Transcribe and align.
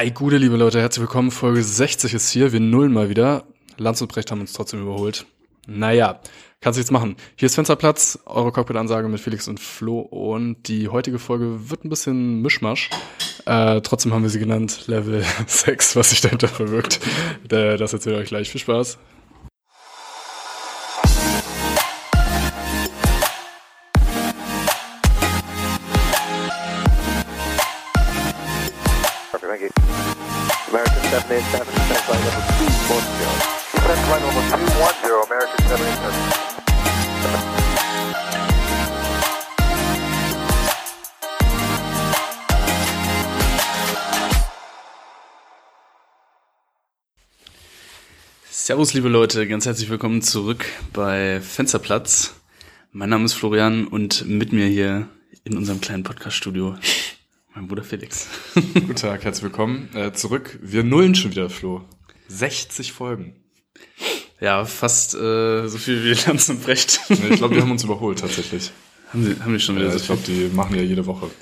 Ei, 0.00 0.10
gute 0.10 0.36
liebe 0.36 0.56
Leute, 0.56 0.80
herzlich 0.80 1.00
willkommen. 1.00 1.32
Folge 1.32 1.60
60 1.60 2.14
ist 2.14 2.30
hier. 2.30 2.52
Wir 2.52 2.60
nullen 2.60 2.92
mal 2.92 3.08
wieder. 3.08 3.48
Lanz 3.78 4.00
und 4.00 4.06
Brecht 4.06 4.30
haben 4.30 4.40
uns 4.40 4.52
trotzdem 4.52 4.80
überholt. 4.80 5.26
Naja, 5.66 6.20
kannst 6.60 6.78
jetzt 6.78 6.92
machen. 6.92 7.16
Hier 7.34 7.46
ist 7.46 7.56
Fensterplatz, 7.56 8.20
eure 8.24 8.52
Cockpit-Ansage 8.52 9.08
mit 9.08 9.18
Felix 9.18 9.48
und 9.48 9.58
Flo. 9.58 9.98
Und 9.98 10.68
die 10.68 10.86
heutige 10.86 11.18
Folge 11.18 11.68
wird 11.68 11.84
ein 11.84 11.88
bisschen 11.88 12.42
Mischmasch. 12.42 12.90
Äh, 13.44 13.80
trotzdem 13.80 14.14
haben 14.14 14.22
wir 14.22 14.30
sie 14.30 14.38
genannt 14.38 14.84
Level 14.86 15.24
6, 15.48 15.96
was 15.96 16.10
sich 16.10 16.20
dahinter 16.20 16.46
verwirkt. 16.46 17.00
Äh, 17.50 17.76
Das 17.76 17.92
erzählt 17.92 18.18
euch 18.18 18.28
gleich. 18.28 18.50
Viel 18.50 18.60
Spaß. 18.60 18.98
American 31.28 31.50
787, 31.50 31.76
send 31.88 32.00
flight 32.08 32.24
level 32.24 32.40
210. 32.88 33.28
Send 33.84 34.00
flight 34.08 34.22
level 34.24 34.42
210, 34.48 35.12
American 35.28 35.60
787. 35.68 36.48
Servus, 48.50 48.94
liebe 48.94 49.10
Leute, 49.10 49.46
ganz 49.46 49.66
herzlich 49.66 49.90
willkommen 49.90 50.22
zurück 50.22 50.64
bei 50.94 51.42
Fensterplatz. 51.42 52.36
Mein 52.92 53.10
Name 53.10 53.26
ist 53.26 53.34
Florian 53.34 53.86
und 53.86 54.26
mit 54.26 54.54
mir 54.54 54.66
hier 54.66 55.10
in 55.44 55.58
unserem 55.58 55.82
kleinen 55.82 56.04
Podcast-Studio 56.04 56.78
mein 57.58 57.66
Bruder 57.66 57.82
Felix. 57.82 58.28
Guten 58.54 58.94
Tag, 58.94 59.24
herzlich 59.24 59.42
willkommen. 59.42 59.88
Äh, 59.92 60.12
zurück. 60.12 60.60
Wir 60.62 60.84
nullen 60.84 61.16
schon 61.16 61.32
wieder, 61.32 61.50
Flo. 61.50 61.84
60 62.28 62.92
Folgen. 62.92 63.34
Ja, 64.40 64.64
fast 64.64 65.14
äh, 65.14 65.66
so 65.66 65.76
viel 65.76 66.04
wie 66.04 66.12
Lanz 66.26 66.48
und 66.50 66.62
Brecht. 66.62 67.00
Nee, 67.08 67.16
ich 67.30 67.36
glaube, 67.38 67.56
wir 67.56 67.62
haben 67.62 67.72
uns 67.72 67.82
überholt 67.82 68.20
tatsächlich. 68.20 68.70
haben, 69.12 69.24
sie, 69.24 69.42
haben 69.42 69.52
die 69.52 69.58
schon 69.58 69.74
wieder 69.74 69.88
Äh, 69.88 69.90
so 69.90 69.96
ich 69.96 70.04
glaube, 70.06 70.22
die 70.24 70.54
machen 70.54 70.76
ja 70.76 70.82
jede 70.82 71.04
Woche. 71.06 71.32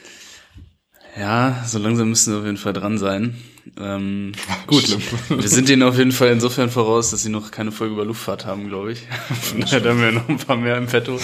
Ja, 1.19 1.62
so 1.67 1.78
langsam 1.78 2.09
müssen 2.09 2.33
sie 2.33 2.39
auf 2.39 2.47
jeden 2.47 2.56
Fall 2.56 2.72
dran 2.72 2.97
sein. 2.97 3.37
Ähm, 3.78 4.33
Gut. 4.67 4.87
gut, 4.87 5.42
wir 5.42 5.48
sind 5.50 5.69
ihnen 5.69 5.83
auf 5.83 5.98
jeden 5.98 6.12
Fall 6.12 6.31
insofern 6.31 6.70
voraus, 6.70 7.11
dass 7.11 7.25
sie 7.25 7.31
noch 7.31 7.50
keine 7.50 7.72
Folge 7.72 7.92
über 7.92 8.06
Luftfahrt 8.06 8.47
haben, 8.47 8.69
glaube 8.69 8.92
ich. 8.92 9.03
Von 9.42 9.61
daher 9.61 9.84
haben 9.84 10.00
wir 10.00 10.12
noch 10.12 10.28
ein 10.31 10.39
paar 10.39 10.56
mehr 10.56 10.78
im 10.78 10.87
Petto. 10.87 11.20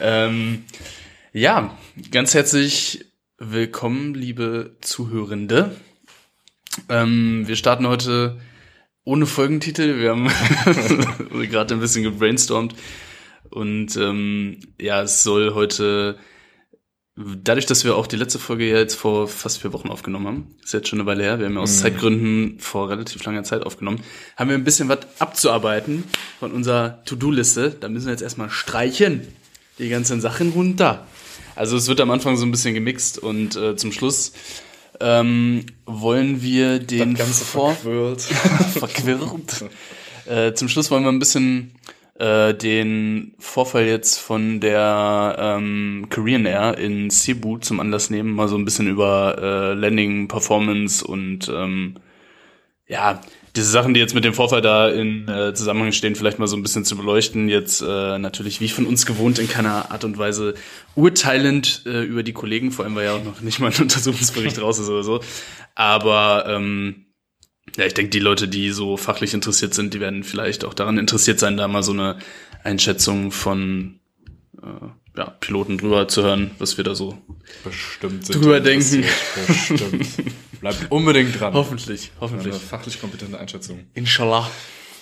ähm, 0.00 0.64
ja, 1.32 1.78
ganz 2.10 2.34
herzlich 2.34 3.07
willkommen, 3.38 4.14
liebe 4.14 4.76
Zuhörende. 4.80 5.76
Ähm, 6.88 7.44
wir 7.46 7.56
starten 7.56 7.86
heute 7.86 8.40
ohne 9.04 9.26
Folgentitel. 9.26 9.98
Wir 9.98 10.10
haben 10.10 10.28
gerade 11.50 11.74
ein 11.74 11.80
bisschen 11.80 12.02
gebrainstormt. 12.02 12.74
Und 13.50 13.96
ähm, 13.96 14.58
ja, 14.80 15.02
es 15.02 15.22
soll 15.22 15.54
heute 15.54 16.18
Dadurch, 17.42 17.66
dass 17.66 17.84
wir 17.84 17.96
auch 17.96 18.06
die 18.06 18.14
letzte 18.14 18.38
Folge 18.38 18.68
ja 18.68 18.78
jetzt 18.78 18.94
vor 18.94 19.26
fast 19.26 19.60
vier 19.60 19.72
Wochen 19.72 19.88
aufgenommen 19.88 20.26
haben, 20.28 20.54
ist 20.62 20.72
jetzt 20.72 20.86
schon 20.86 21.00
eine 21.00 21.06
Weile 21.08 21.24
her, 21.24 21.40
wir 21.40 21.46
haben 21.46 21.54
ja 21.54 21.60
aus 21.60 21.80
Zeitgründen 21.80 22.60
vor 22.60 22.90
relativ 22.90 23.24
langer 23.24 23.42
Zeit 23.42 23.66
aufgenommen, 23.66 24.04
haben 24.36 24.50
wir 24.50 24.54
ein 24.54 24.62
bisschen 24.62 24.88
was 24.88 25.00
abzuarbeiten 25.18 26.04
von 26.38 26.52
unserer 26.52 27.02
To-Do-Liste. 27.06 27.70
Da 27.80 27.88
müssen 27.88 28.06
wir 28.06 28.12
jetzt 28.12 28.22
erstmal 28.22 28.50
streichen, 28.50 29.26
die 29.80 29.88
ganzen 29.88 30.20
Sachen 30.20 30.50
runter. 30.50 31.08
Also 31.58 31.76
es 31.76 31.88
wird 31.88 32.00
am 32.00 32.12
Anfang 32.12 32.36
so 32.36 32.46
ein 32.46 32.52
bisschen 32.52 32.74
gemixt 32.74 33.18
und 33.18 33.56
äh, 33.56 33.74
zum 33.74 33.90
Schluss 33.90 34.32
ähm, 35.00 35.66
wollen 35.86 36.40
wir 36.40 36.78
den 36.78 37.16
vor 37.16 37.74
verquirlt. 37.74 38.20
verquirlt. 38.78 39.64
äh, 40.26 40.52
zum 40.54 40.68
Schluss 40.68 40.88
wollen 40.92 41.02
wir 41.02 41.10
ein 41.10 41.18
bisschen 41.18 41.72
äh, 42.16 42.54
den 42.54 43.34
Vorfall 43.40 43.86
jetzt 43.86 44.18
von 44.20 44.60
der 44.60 45.34
ähm, 45.36 46.06
Korean 46.10 46.46
Air 46.46 46.78
in 46.78 47.10
Cebu 47.10 47.58
zum 47.58 47.80
Anlass 47.80 48.08
nehmen, 48.08 48.36
mal 48.36 48.46
so 48.46 48.56
ein 48.56 48.64
bisschen 48.64 48.86
über 48.86 49.36
äh, 49.42 49.74
Landing, 49.74 50.28
Performance 50.28 51.04
und 51.04 51.48
ähm, 51.48 51.96
ja, 52.86 53.20
diese 53.56 53.70
Sachen, 53.70 53.94
die 53.94 54.00
jetzt 54.00 54.14
mit 54.14 54.24
dem 54.24 54.34
Vorfall 54.34 54.60
da 54.60 54.88
in 54.88 55.28
äh, 55.28 55.54
Zusammenhang 55.54 55.92
stehen, 55.92 56.14
vielleicht 56.14 56.38
mal 56.38 56.46
so 56.46 56.56
ein 56.56 56.62
bisschen 56.62 56.84
zu 56.84 56.96
beleuchten. 56.96 57.48
Jetzt 57.48 57.80
äh, 57.80 58.18
natürlich, 58.18 58.60
wie 58.60 58.68
von 58.68 58.86
uns 58.86 59.06
gewohnt, 59.06 59.38
in 59.38 59.48
keiner 59.48 59.90
Art 59.90 60.04
und 60.04 60.18
Weise 60.18 60.54
urteilend 60.94 61.82
äh, 61.86 62.02
über 62.02 62.22
die 62.22 62.32
Kollegen, 62.32 62.70
vor 62.70 62.84
allem 62.84 62.94
weil 62.94 63.06
ja 63.06 63.14
auch 63.14 63.24
noch 63.24 63.40
nicht 63.40 63.58
mal 63.60 63.72
ein 63.72 63.76
Untersuchungsbericht 63.80 64.60
raus 64.60 64.78
ist 64.78 64.88
oder 64.88 65.02
so. 65.02 65.20
Aber 65.74 66.44
ähm, 66.48 67.06
ja, 67.76 67.86
ich 67.86 67.94
denke, 67.94 68.10
die 68.10 68.18
Leute, 68.18 68.48
die 68.48 68.70
so 68.70 68.96
fachlich 68.96 69.34
interessiert 69.34 69.74
sind, 69.74 69.94
die 69.94 70.00
werden 70.00 70.24
vielleicht 70.24 70.64
auch 70.64 70.74
daran 70.74 70.98
interessiert 70.98 71.38
sein, 71.38 71.56
da 71.56 71.68
mal 71.68 71.82
so 71.82 71.92
eine 71.92 72.18
Einschätzung 72.64 73.30
von 73.30 74.00
äh, 74.62 74.88
ja, 75.16 75.30
Piloten 75.40 75.78
drüber 75.78 76.06
zu 76.08 76.22
hören, 76.22 76.52
was 76.58 76.76
wir 76.76 76.84
da 76.84 76.94
so 76.94 77.18
Bestimmt. 77.64 78.26
sind 78.26 78.36
Drüber 78.42 78.60
denken. 78.60 79.04
Bestimmt. 79.46 80.06
Bleibt 80.60 80.86
unbedingt 80.90 81.38
dran. 81.38 81.54
hoffentlich, 81.54 82.10
hoffentlich. 82.20 82.52
Eine 82.54 82.60
fachlich 82.62 83.00
kompetente 83.00 83.38
Einschätzung. 83.38 83.86
Inshallah. 83.94 84.50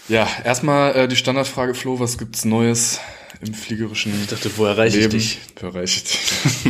Ja, 0.09 0.29
erstmal 0.45 0.95
äh, 0.95 1.09
die 1.09 1.17
Standardfrage, 1.17 1.75
Flo, 1.75 1.99
was 1.99 2.17
gibt's 2.19 2.45
Neues 2.45 3.01
im 3.47 3.53
fliegerischen 3.55 4.13
Ich 4.23 4.29
dachte, 4.29 4.51
wo 4.57 4.65
erreiche 4.65 4.97
ich 4.97 5.03
Leben? 5.05 5.13
dich? 5.19 5.39
Erreicht. 5.61 6.07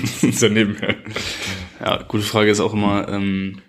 das 0.05 0.23
ist 0.23 0.43
ja 0.43 0.49
nebenher. 0.49 0.97
Ja, 1.81 2.03
gute 2.03 2.25
Frage 2.25 2.51
ist 2.51 2.61
auch 2.61 2.73
immer 2.73 3.09
ähm, 3.09 3.61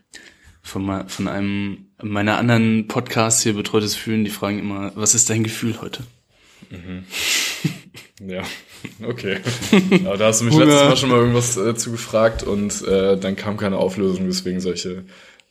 von, 0.64 1.08
von 1.10 1.28
einem 1.28 1.88
meiner 2.02 2.38
anderen 2.38 2.88
Podcasts 2.88 3.44
hier 3.44 3.54
betreutes 3.54 3.96
Fühlen, 3.96 4.24
die 4.24 4.32
fragen 4.32 4.60
immer, 4.60 4.92
was 4.96 5.14
ist 5.16 5.30
dein 5.30 5.44
Gefühl 5.44 5.80
heute? 5.82 6.04
Ja, 8.20 8.42
okay. 9.04 9.38
Aber 10.06 10.18
da 10.18 10.28
hast 10.28 10.42
du 10.42 10.46
mich 10.46 10.56
letztes 10.56 10.82
Mal 10.82 10.98
schon 10.98 11.10
mal 11.10 11.20
irgendwas 11.20 11.58
äh, 11.58 11.76
zu 11.76 11.92
gefragt 11.92 12.44
und 12.44 12.86
äh, 12.88 13.18
dann 13.18 13.36
kam 13.36 13.58
keine 13.58 13.78
Auflösung, 13.78 14.26
deswegen 14.28 14.60
solche 14.60 15.04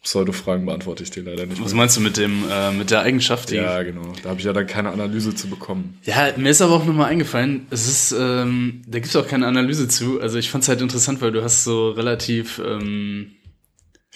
Pseudo-Fragen 0.02 0.66
beantworte 0.66 1.02
ich 1.02 1.10
dir 1.10 1.24
leider 1.24 1.46
nicht. 1.46 1.60
Was 1.60 1.72
mehr. 1.72 1.78
meinst 1.78 1.96
du 1.96 2.00
mit 2.00 2.16
dem 2.16 2.44
äh, 2.48 2.70
mit 2.70 2.90
der 2.90 3.00
Eigenschaft? 3.00 3.50
Die, 3.50 3.56
Ja, 3.56 3.82
genau. 3.82 4.12
Da 4.22 4.30
habe 4.30 4.38
ich 4.38 4.46
ja 4.46 4.52
dann 4.52 4.66
keine 4.66 4.90
Analyse 4.90 5.34
zu 5.34 5.48
bekommen. 5.48 5.98
Ja, 6.04 6.32
mir 6.36 6.50
ist 6.50 6.62
aber 6.62 6.74
auch 6.74 6.84
nochmal 6.84 7.10
eingefallen, 7.10 7.66
es 7.70 7.88
ist, 7.88 8.14
ähm, 8.18 8.82
da 8.86 9.00
gibt's 9.00 9.16
auch 9.16 9.26
keine 9.26 9.46
Analyse 9.46 9.88
zu. 9.88 10.20
Also 10.20 10.38
ich 10.38 10.48
fand's 10.48 10.68
halt 10.68 10.80
interessant, 10.80 11.20
weil 11.20 11.32
du 11.32 11.42
hast 11.42 11.64
so 11.64 11.90
relativ, 11.90 12.60
ähm, 12.64 13.32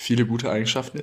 Viele 0.02 0.24
gute 0.24 0.50
Eigenschaften. 0.50 1.02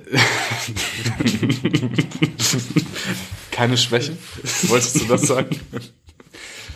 keine 3.52 3.76
Schwächen. 3.76 4.18
Wolltest 4.62 5.00
du 5.00 5.04
das 5.04 5.22
sagen? 5.22 5.56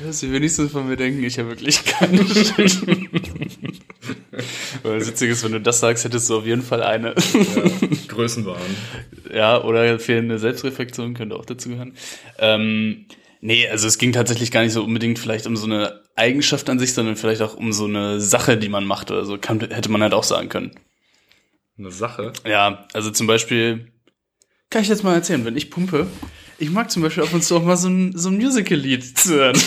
dass 0.05 0.23
nicht 0.23 0.55
so 0.55 0.69
von 0.69 0.89
mir 0.89 0.97
denken, 0.97 1.23
ich 1.23 1.39
habe 1.39 1.51
wirklich 1.51 1.85
keine 1.85 2.25
Schwächen. 2.27 3.09
Weil 4.83 4.99
das 4.99 5.09
Witzige 5.09 5.33
ist, 5.33 5.45
wenn 5.45 5.53
du 5.53 5.61
das 5.61 5.81
sagst, 5.81 6.05
hättest 6.05 6.29
du 6.31 6.39
auf 6.39 6.47
jeden 6.47 6.63
Fall 6.63 6.83
eine. 6.83 7.15
Ja, 7.15 7.99
Größenwahn. 8.09 8.57
Ja, 9.33 9.63
oder 9.63 9.99
fehlende 9.99 10.39
Selbstreflexion 10.39 11.15
könnte 11.15 11.37
auch 11.37 11.45
dazu 11.45 11.69
gehören. 11.69 11.95
Ähm, 12.39 13.07
nee, 13.41 13.69
also 13.69 13.87
es 13.87 13.99
ging 13.99 14.13
tatsächlich 14.13 14.51
gar 14.51 14.63
nicht 14.63 14.73
so 14.73 14.83
unbedingt 14.83 15.19
vielleicht 15.19 15.47
um 15.47 15.57
so 15.57 15.67
eine 15.67 16.03
Eigenschaft 16.17 16.69
an 16.71 16.79
sich, 16.79 16.95
sondern 16.95 17.17
vielleicht 17.17 17.43
auch 17.43 17.55
um 17.55 17.73
so 17.73 17.85
eine 17.85 18.21
Sache, 18.21 18.57
die 18.57 18.69
man 18.69 18.85
macht 18.85 19.11
oder 19.11 19.25
so. 19.25 19.39
Kann, 19.39 19.61
hätte 19.61 19.91
man 19.91 20.03
halt 20.03 20.15
auch 20.15 20.25
sagen 20.25 20.49
können. 20.49 20.73
Eine 21.79 21.91
Sache. 21.91 22.33
Ja, 22.47 22.87
also 22.93 23.11
zum 23.11 23.27
Beispiel, 23.27 23.93
kann 24.71 24.83
ich 24.83 24.89
jetzt 24.89 25.05
mal 25.05 25.15
erzählen, 25.15 25.45
wenn 25.45 25.57
ich 25.57 25.71
pumpe, 25.71 26.07
ich 26.63 26.71
mag 26.71 26.91
zum 26.93 27.03
Beispiel 27.03 27.25
ab 27.25 27.35
und 27.35 27.43
zu 27.43 27.57
auch 27.57 27.65
mal 27.65 27.77
so 27.77 27.89
ein, 27.89 28.17
so 28.17 28.29
ein 28.29 28.37
Musical-Lied 28.37 29.19
zu 29.19 29.35
hören. 29.35 29.57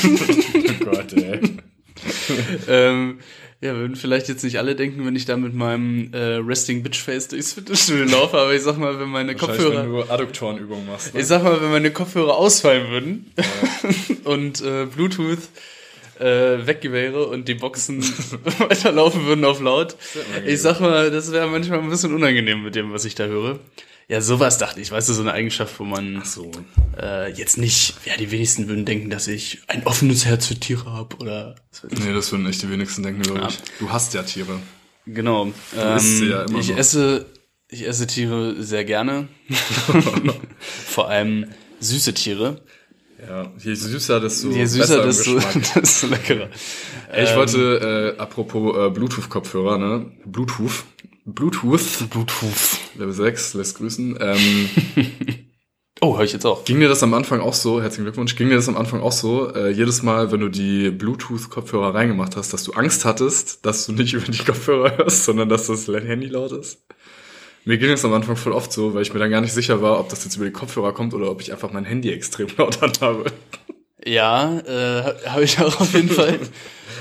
Oh 0.81 0.91
Gott, 0.91 1.13
ey. 1.13 1.39
ähm, 2.67 3.19
ja, 3.59 3.75
würden 3.75 3.95
vielleicht 3.95 4.29
jetzt 4.29 4.44
nicht 4.44 4.59
alle 4.59 4.75
denken, 4.75 5.06
wenn 5.06 5.16
ich 5.16 5.25
da 5.25 5.35
mit 5.35 5.53
meinem 5.53 6.13
äh, 6.13 6.35
Resting 6.35 6.83
Bitch 6.83 7.01
Face 7.01 7.28
durchs 7.28 7.53
Fitnessstudio 7.53 8.06
laufe, 8.06 8.38
aber 8.38 8.53
ich 8.53 8.61
sag 8.61 8.78
mal, 8.78 9.00
wenn 9.00 9.09
meine 9.09 9.35
Kopfhörer. 9.35 9.83
wenn 9.83 9.92
du 9.92 10.03
Adduktorenübungen 10.03 10.86
machst. 10.86 11.13
Ne? 11.13 11.21
Ich 11.21 11.27
sag 11.27 11.44
mal, 11.44 11.59
wenn 11.62 11.71
meine 11.71 11.92
Kopfhörer 11.92 12.38
ausfallen 12.38 12.92
würden 12.92 13.31
und 14.25 14.62
äh, 14.62 14.86
Bluetooth 14.86 15.39
äh, 16.19 16.65
weg 16.65 16.80
wäre 16.83 17.27
und 17.27 17.48
die 17.48 17.56
Boxen 17.56 18.03
weiterlaufen 18.59 19.25
würden 19.25 19.44
auf 19.44 19.59
laut. 19.59 19.95
Ich 20.45 20.62
sag 20.62 20.80
mal, 20.80 21.09
das 21.09 21.31
wäre 21.31 21.48
manchmal 21.48 21.80
ein 21.80 21.89
bisschen 21.89 22.13
unangenehm 22.13 22.63
mit 22.63 22.75
dem, 22.75 22.94
was 22.94 23.06
ich 23.06 23.15
da 23.15 23.25
höre. 23.25 23.59
Ja, 24.07 24.22
sowas 24.22 24.57
dachte 24.60 24.80
ich, 24.81 24.92
weißt 24.92 25.10
du, 25.10 25.13
so 25.13 25.22
eine 25.22 25.34
Eigenschaft, 25.34 25.80
wo 25.80 25.84
man 25.84 26.22
so. 26.24 26.52
äh, 27.02 27.31
jetzt 27.34 27.57
nicht, 27.57 27.96
ja, 28.06 28.16
die 28.18 28.30
wenigsten 28.30 28.68
würden 28.68 28.86
denken, 28.86 29.10
dass 29.10 29.28
ich 29.28 29.62
ein 29.68 29.84
offenes 29.86 30.25
Herz 30.25 30.46
für 30.48 30.56
Tiere 30.56 30.92
habe 30.94 31.16
oder. 31.18 31.56
Nee, 31.90 32.13
das 32.13 32.31
würden 32.31 32.46
echt 32.46 32.62
die 32.62 32.69
wenigsten 32.69 33.02
denken, 33.02 33.24
glaube 33.24 33.40
Ja. 33.42 33.48
ich. 33.48 33.57
Du 33.80 33.90
hast 33.90 34.13
ja 34.13 34.22
Tiere. 34.24 34.60
Genau. 35.07 35.48
isst 35.98 36.18
sie 36.18 36.25
Ähm, 36.25 36.31
ja 36.31 36.44
immer 36.44 36.60
ich 36.60 36.69
noch. 36.69 36.78
esse, 36.78 37.25
ich 37.69 37.88
esse 37.88 38.06
Tiere 38.07 38.62
sehr 38.62 38.86
gerne. 38.86 39.28
Vor 40.60 41.10
allem 41.10 41.48
süße 41.80 42.13
Tiere. 42.13 42.62
Ja, 43.28 43.51
je 43.58 43.74
süßer, 43.74 44.19
desto 44.19 44.50
Je 44.51 44.63
besser 44.63 44.68
süßer, 44.68 45.00
im 45.01 45.08
desto, 45.08 45.36
Geschmack. 45.36 45.74
desto 45.75 46.08
leckerer. 46.08 46.50
Ey, 47.12 47.24
ich 47.24 47.30
Ähm, 47.31 47.36
wollte, 47.38 48.16
äh, 48.18 48.22
apropos 48.22 48.75
äh, 48.78 48.90
Bluetooth-Kopfhörer, 48.92 49.78
ne? 49.78 50.12
Bluetooth. 50.25 50.84
Bluetooth, 51.25 52.10
Bluetooth. 52.10 52.80
Level 52.95 53.13
6, 53.13 53.56
lässt 53.56 53.77
grüßen. 53.77 54.18
Ähm, 54.19 54.69
Oh, 56.01 56.18
höre 56.18 56.25
ich 56.25 56.33
jetzt 56.33 56.45
auch. 56.45 56.66
ging 56.66 56.81
dir 56.81 56.89
das 56.89 57.04
am 57.04 57.13
Anfang 57.13 57.39
auch 57.39 57.54
so, 57.54 57.81
herzlichen 57.81 58.04
Glückwunsch, 58.04 58.36
ging 58.36 58.50
dir 58.50 58.56
das 58.56 58.68
am 58.68 58.75
Anfang 58.75 59.00
auch 59.00 59.13
so, 59.13 59.54
äh, 59.56 59.69
jedes 59.69 60.04
Mal, 60.04 60.30
wenn 60.31 60.42
du 60.42 60.50
die 60.50 60.92
Bluetooth-Kopfhörer 60.92 61.95
reingemacht 61.95 62.36
hast, 62.36 62.51
dass 62.51 62.63
du 62.66 62.74
Angst 62.74 63.06
hattest, 63.06 63.66
dass 63.66 63.86
du 63.86 63.94
nicht 63.94 64.13
über 64.13 64.30
die 64.30 64.44
Kopfhörer 64.44 64.98
hörst, 64.98 65.24
sondern 65.24 65.48
dass 65.48 65.68
das 65.68 65.88
Handy 65.88 66.27
laut 66.27 66.51
ist? 66.51 66.83
Mir 67.63 67.77
ging 67.77 67.89
es 67.92 68.04
am 68.04 68.13
Anfang 68.13 68.36
voll 68.36 68.51
oft 68.51 68.74
so, 68.74 68.94
weil 68.94 69.04
ich 69.04 69.13
mir 69.13 69.19
dann 69.19 69.31
gar 69.31 69.42
nicht 69.42 69.54
sicher 69.54 69.81
war, 69.81 70.00
ob 70.00 70.10
das 70.10 70.25
jetzt 70.25 70.36
über 70.36 70.45
die 70.45 70.51
Kopfhörer 70.51 70.92
kommt 70.94 71.13
oder 71.13 71.31
ob 71.31 71.42
ich 71.42 71.54
einfach 71.54 71.72
mein 71.72 71.86
Handy 71.86 72.12
extrem 72.12 72.48
laut 72.57 73.01
habe. 73.01 73.25
Ja, 74.06 74.60
äh, 74.60 75.30
habe 75.30 75.44
ich 75.45 75.60
auch 75.60 75.80
auf 75.80 75.94
jeden 75.94 76.10
Fall. 76.10 76.39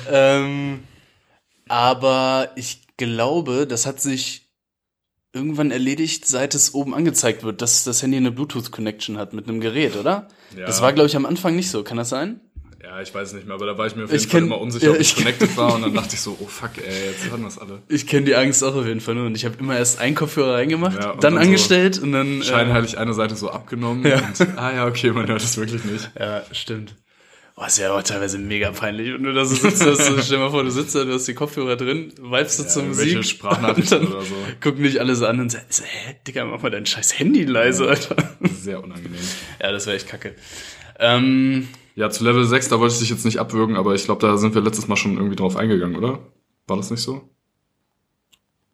ähm, 0.08 0.84
aber 1.68 2.50
ich 2.54 2.83
glaube, 2.96 3.66
das 3.66 3.86
hat 3.86 4.00
sich 4.00 4.48
irgendwann 5.32 5.70
erledigt, 5.70 6.26
seit 6.26 6.54
es 6.54 6.74
oben 6.74 6.94
angezeigt 6.94 7.42
wird, 7.42 7.60
dass 7.60 7.82
das 7.84 8.02
Handy 8.02 8.16
eine 8.16 8.30
Bluetooth-Connection 8.30 9.18
hat 9.18 9.32
mit 9.32 9.48
einem 9.48 9.60
Gerät, 9.60 9.96
oder? 9.96 10.28
Ja. 10.56 10.66
Das 10.66 10.80
war, 10.80 10.92
glaube 10.92 11.08
ich, 11.08 11.16
am 11.16 11.26
Anfang 11.26 11.56
nicht 11.56 11.70
so. 11.70 11.82
Kann 11.82 11.96
das 11.96 12.08
sein? 12.08 12.40
Ja, 12.80 13.00
ich 13.00 13.12
weiß 13.14 13.28
es 13.28 13.34
nicht 13.34 13.46
mehr, 13.46 13.54
aber 13.56 13.64
da 13.66 13.78
war 13.78 13.86
ich 13.86 13.96
mir 13.96 14.04
auf 14.04 14.12
Ich 14.12 14.20
jeden 14.20 14.30
Fall 14.30 14.40
kenn- 14.42 14.44
immer 14.44 14.60
unsicher, 14.60 14.84
ja, 14.88 14.92
ob 14.92 15.00
ich 15.00 15.08
ich- 15.08 15.16
connected 15.16 15.56
war 15.56 15.74
und 15.74 15.82
dann 15.82 15.94
dachte 15.94 16.14
ich 16.14 16.20
so, 16.20 16.36
oh 16.38 16.46
fuck, 16.46 16.70
ey, 16.76 17.06
jetzt 17.10 17.24
wir 17.36 17.48
es 17.48 17.58
alle. 17.58 17.82
Ich 17.88 18.06
kenne 18.06 18.26
die 18.26 18.36
Angst 18.36 18.62
auch 18.62 18.76
auf 18.76 18.86
jeden 18.86 19.00
Fall 19.00 19.14
nur. 19.16 19.26
Und 19.26 19.34
ich 19.34 19.44
habe 19.46 19.56
immer 19.58 19.76
erst 19.76 19.98
einen 19.98 20.14
Kopfhörer 20.14 20.54
reingemacht, 20.54 20.96
Ja, 20.96 21.12
dann, 21.12 21.20
dann 21.20 21.32
so 21.34 21.40
angestellt 21.40 21.98
und 21.98 22.12
dann. 22.12 22.42
Äh, 22.42 22.44
Scheinheilig 22.44 22.98
eine 22.98 23.14
Seite 23.14 23.34
so 23.36 23.50
abgenommen 23.50 24.04
Ja. 24.06 24.18
und, 24.18 24.58
ah 24.58 24.72
ja, 24.72 24.86
okay, 24.86 25.10
man 25.10 25.26
hört 25.26 25.42
es 25.42 25.56
wirklich 25.56 25.82
nicht. 25.84 26.10
Ja, 26.16 26.42
stimmt. 26.52 26.94
Boah, 27.56 27.68
ist 27.68 27.78
ja 27.78 27.90
aber 27.92 28.02
teilweise 28.02 28.36
mega 28.38 28.72
peinlich. 28.72 29.14
Und 29.14 29.22
du 29.22 29.32
da 29.32 29.44
so 29.44 29.54
sitzt, 29.54 29.84
hast, 29.86 29.98
du, 30.08 30.22
stell 30.22 30.38
dir 30.38 30.44
mal 30.44 30.50
vor, 30.50 30.64
du 30.64 30.70
sitzt 30.70 30.94
da, 30.96 31.04
du 31.04 31.12
hast 31.12 31.26
die 31.28 31.34
Kopfhörer 31.34 31.76
drin, 31.76 32.12
vibest 32.20 32.58
du 32.58 32.62
Ja, 32.64 32.68
zur 32.68 32.82
Musik. 32.82 33.24
Sprachnachrichten 33.24 34.06
oder 34.12 34.22
so. 34.22 34.34
Gucken 34.60 34.82
dich 34.82 35.00
alle 35.00 35.14
so 35.14 35.26
an 35.26 35.38
und 35.38 35.50
sagen, 35.52 35.66
so, 35.68 35.84
hä, 35.84 36.16
Digga, 36.26 36.44
mach 36.44 36.62
mal 36.62 36.70
dein 36.70 36.84
scheiß 36.84 37.16
Handy 37.18 37.44
leise, 37.44 37.88
Alter. 37.88 38.16
Sehr 38.42 38.82
unangenehm. 38.82 39.20
Ja, 39.62 39.70
das 39.70 39.86
wäre 39.86 39.96
echt 39.96 40.08
kacke. 40.08 40.34
Ähm, 40.98 41.68
Ja, 41.94 42.10
zu 42.10 42.24
Level 42.24 42.44
6, 42.44 42.70
da 42.70 42.80
wollte 42.80 42.94
ich 42.94 43.00
dich 43.00 43.10
jetzt 43.10 43.24
nicht 43.24 43.38
abwürgen, 43.38 43.76
aber 43.76 43.94
ich 43.94 44.04
glaube, 44.04 44.20
da 44.26 44.36
sind 44.36 44.54
wir 44.56 44.62
letztes 44.62 44.88
Mal 44.88 44.96
schon 44.96 45.16
irgendwie 45.16 45.36
drauf 45.36 45.54
eingegangen, 45.56 45.96
oder? 45.96 46.18
War 46.66 46.76
das 46.76 46.90
nicht 46.90 47.02
so? 47.02 47.28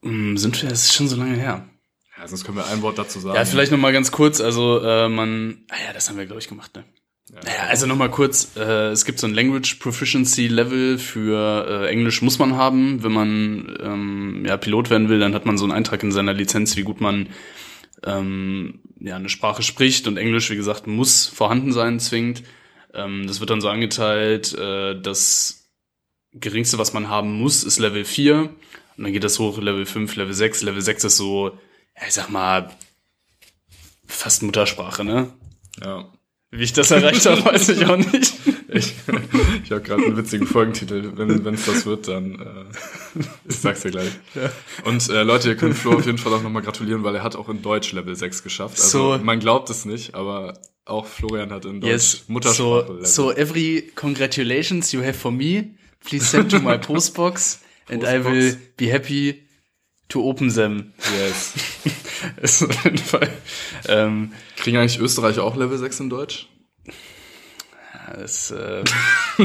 mh, 0.02 0.10
hm, 0.10 0.36
sind 0.38 0.62
wir, 0.62 0.70
das 0.70 0.84
ist 0.86 0.94
schon 0.94 1.08
so 1.08 1.16
lange 1.16 1.36
her. 1.36 1.68
Ja, 2.16 2.26
sonst 2.28 2.44
können 2.44 2.56
wir 2.56 2.66
ein 2.66 2.80
Wort 2.80 2.96
dazu 2.98 3.20
sagen. 3.20 3.36
Ja, 3.36 3.44
vielleicht 3.44 3.72
noch 3.72 3.78
mal 3.78 3.92
ganz 3.92 4.10
kurz, 4.10 4.40
also 4.40 4.80
äh, 4.82 5.08
man, 5.10 5.64
ah 5.68 5.76
ja, 5.86 5.92
das 5.92 6.08
haben 6.08 6.16
wir, 6.16 6.24
glaube 6.24 6.40
ich, 6.40 6.48
gemacht, 6.48 6.74
ne? 6.74 6.84
Naja, 7.32 7.68
also 7.68 7.86
noch 7.86 7.96
mal 7.96 8.10
kurz, 8.10 8.56
äh, 8.56 8.88
es 8.88 9.04
gibt 9.04 9.20
so 9.20 9.26
ein 9.26 9.34
Language 9.34 9.76
Proficiency 9.76 10.48
Level 10.48 10.98
für 10.98 11.66
äh, 11.84 11.88
Englisch 11.88 12.22
muss 12.22 12.38
man 12.38 12.56
haben. 12.56 13.02
Wenn 13.02 13.12
man 13.12 13.78
ähm, 13.80 14.44
ja, 14.46 14.56
Pilot 14.56 14.90
werden 14.90 15.08
will, 15.08 15.20
dann 15.20 15.34
hat 15.34 15.46
man 15.46 15.56
so 15.56 15.64
einen 15.64 15.72
Eintrag 15.72 16.02
in 16.02 16.12
seiner 16.12 16.32
Lizenz, 16.32 16.76
wie 16.76 16.82
gut 16.82 17.00
man 17.00 17.28
ähm, 18.04 18.80
ja, 18.98 19.16
eine 19.16 19.28
Sprache 19.28 19.62
spricht 19.62 20.08
und 20.08 20.16
Englisch, 20.16 20.50
wie 20.50 20.56
gesagt, 20.56 20.86
muss 20.86 21.26
vorhanden 21.26 21.72
sein, 21.72 22.00
zwingend. 22.00 22.42
Ähm, 22.94 23.26
das 23.26 23.40
wird 23.40 23.50
dann 23.50 23.60
so 23.60 23.68
angeteilt, 23.68 24.52
äh, 24.58 25.00
das 25.00 25.70
geringste, 26.32 26.78
was 26.78 26.92
man 26.92 27.08
haben 27.08 27.32
muss, 27.32 27.64
ist 27.64 27.78
Level 27.78 28.04
4. 28.04 28.50
Und 28.96 29.04
dann 29.04 29.12
geht 29.12 29.24
das 29.24 29.38
hoch, 29.38 29.58
Level 29.58 29.86
5, 29.86 30.16
Level 30.16 30.34
6. 30.34 30.62
Level 30.62 30.80
6 30.80 31.04
ist 31.04 31.16
so, 31.16 31.58
ja, 31.96 32.06
ich 32.06 32.14
sag 32.14 32.28
mal, 32.28 32.70
fast 34.06 34.42
Muttersprache, 34.42 35.04
ne? 35.04 35.32
Ja. 35.80 36.12
Wie 36.52 36.64
ich 36.64 36.72
das 36.72 36.90
erreicht 36.90 37.24
habe, 37.26 37.44
weiß 37.44 37.68
ich 37.70 37.84
auch 37.86 37.96
nicht. 37.96 38.32
Ich, 38.72 38.94
ich 39.64 39.72
habe 39.72 39.80
gerade 39.80 40.04
einen 40.04 40.16
witzigen 40.16 40.46
Folgentitel. 40.46 41.10
Wenn 41.16 41.54
es 41.54 41.66
das 41.66 41.86
wird, 41.86 42.06
dann 42.06 42.34
äh, 42.36 43.20
ich 43.48 43.56
sag's 43.56 43.80
dir 43.80 43.90
gleich. 43.90 44.12
Und 44.84 45.08
äh, 45.08 45.24
Leute, 45.24 45.48
ihr 45.48 45.56
könnt 45.56 45.74
Flo 45.76 45.94
auf 45.94 46.06
jeden 46.06 46.18
Fall 46.18 46.32
auch 46.34 46.40
nochmal 46.44 46.62
gratulieren, 46.62 47.02
weil 47.02 47.16
er 47.16 47.24
hat 47.24 47.34
auch 47.34 47.48
in 47.48 47.62
Deutsch 47.62 47.90
Level 47.90 48.14
6 48.14 48.44
geschafft. 48.44 48.78
Also 48.78 49.16
So. 49.16 49.24
man 49.24 49.40
glaubt 49.40 49.70
es 49.70 49.86
nicht, 49.86 50.14
aber 50.14 50.60
auch 50.84 51.06
Florian 51.06 51.50
hat 51.50 51.64
in 51.64 51.80
Deutsch 51.80 51.90
Yes. 51.90 52.24
Muttersprache 52.28 52.56
So, 52.62 52.92
Level. 52.92 53.06
so 53.06 53.32
every 53.32 53.90
congratulations 53.96 54.92
you 54.92 55.00
have 55.02 55.14
for 55.14 55.32
me, 55.32 55.74
please 56.08 56.24
send 56.26 56.52
to 56.52 56.60
my 56.60 56.78
postbox 56.78 57.58
and 57.88 58.04
I 58.04 58.24
will 58.24 58.56
be 58.76 58.92
happy 58.92 59.42
to 60.10 60.22
open 60.28 60.52
them. 60.52 60.92
yes. 61.18 61.54
Ist 62.42 62.62
auf 62.62 62.84
jeden 62.84 62.98
Fall. 62.98 63.30
Ähm, 63.88 64.32
Kriegen 64.56 64.76
eigentlich 64.76 64.98
Österreicher 65.00 65.42
auch 65.42 65.56
Level 65.56 65.78
6 65.78 66.00
in 66.00 66.10
Deutsch? 66.10 66.46
das, 68.18 68.50
äh, 68.50 68.82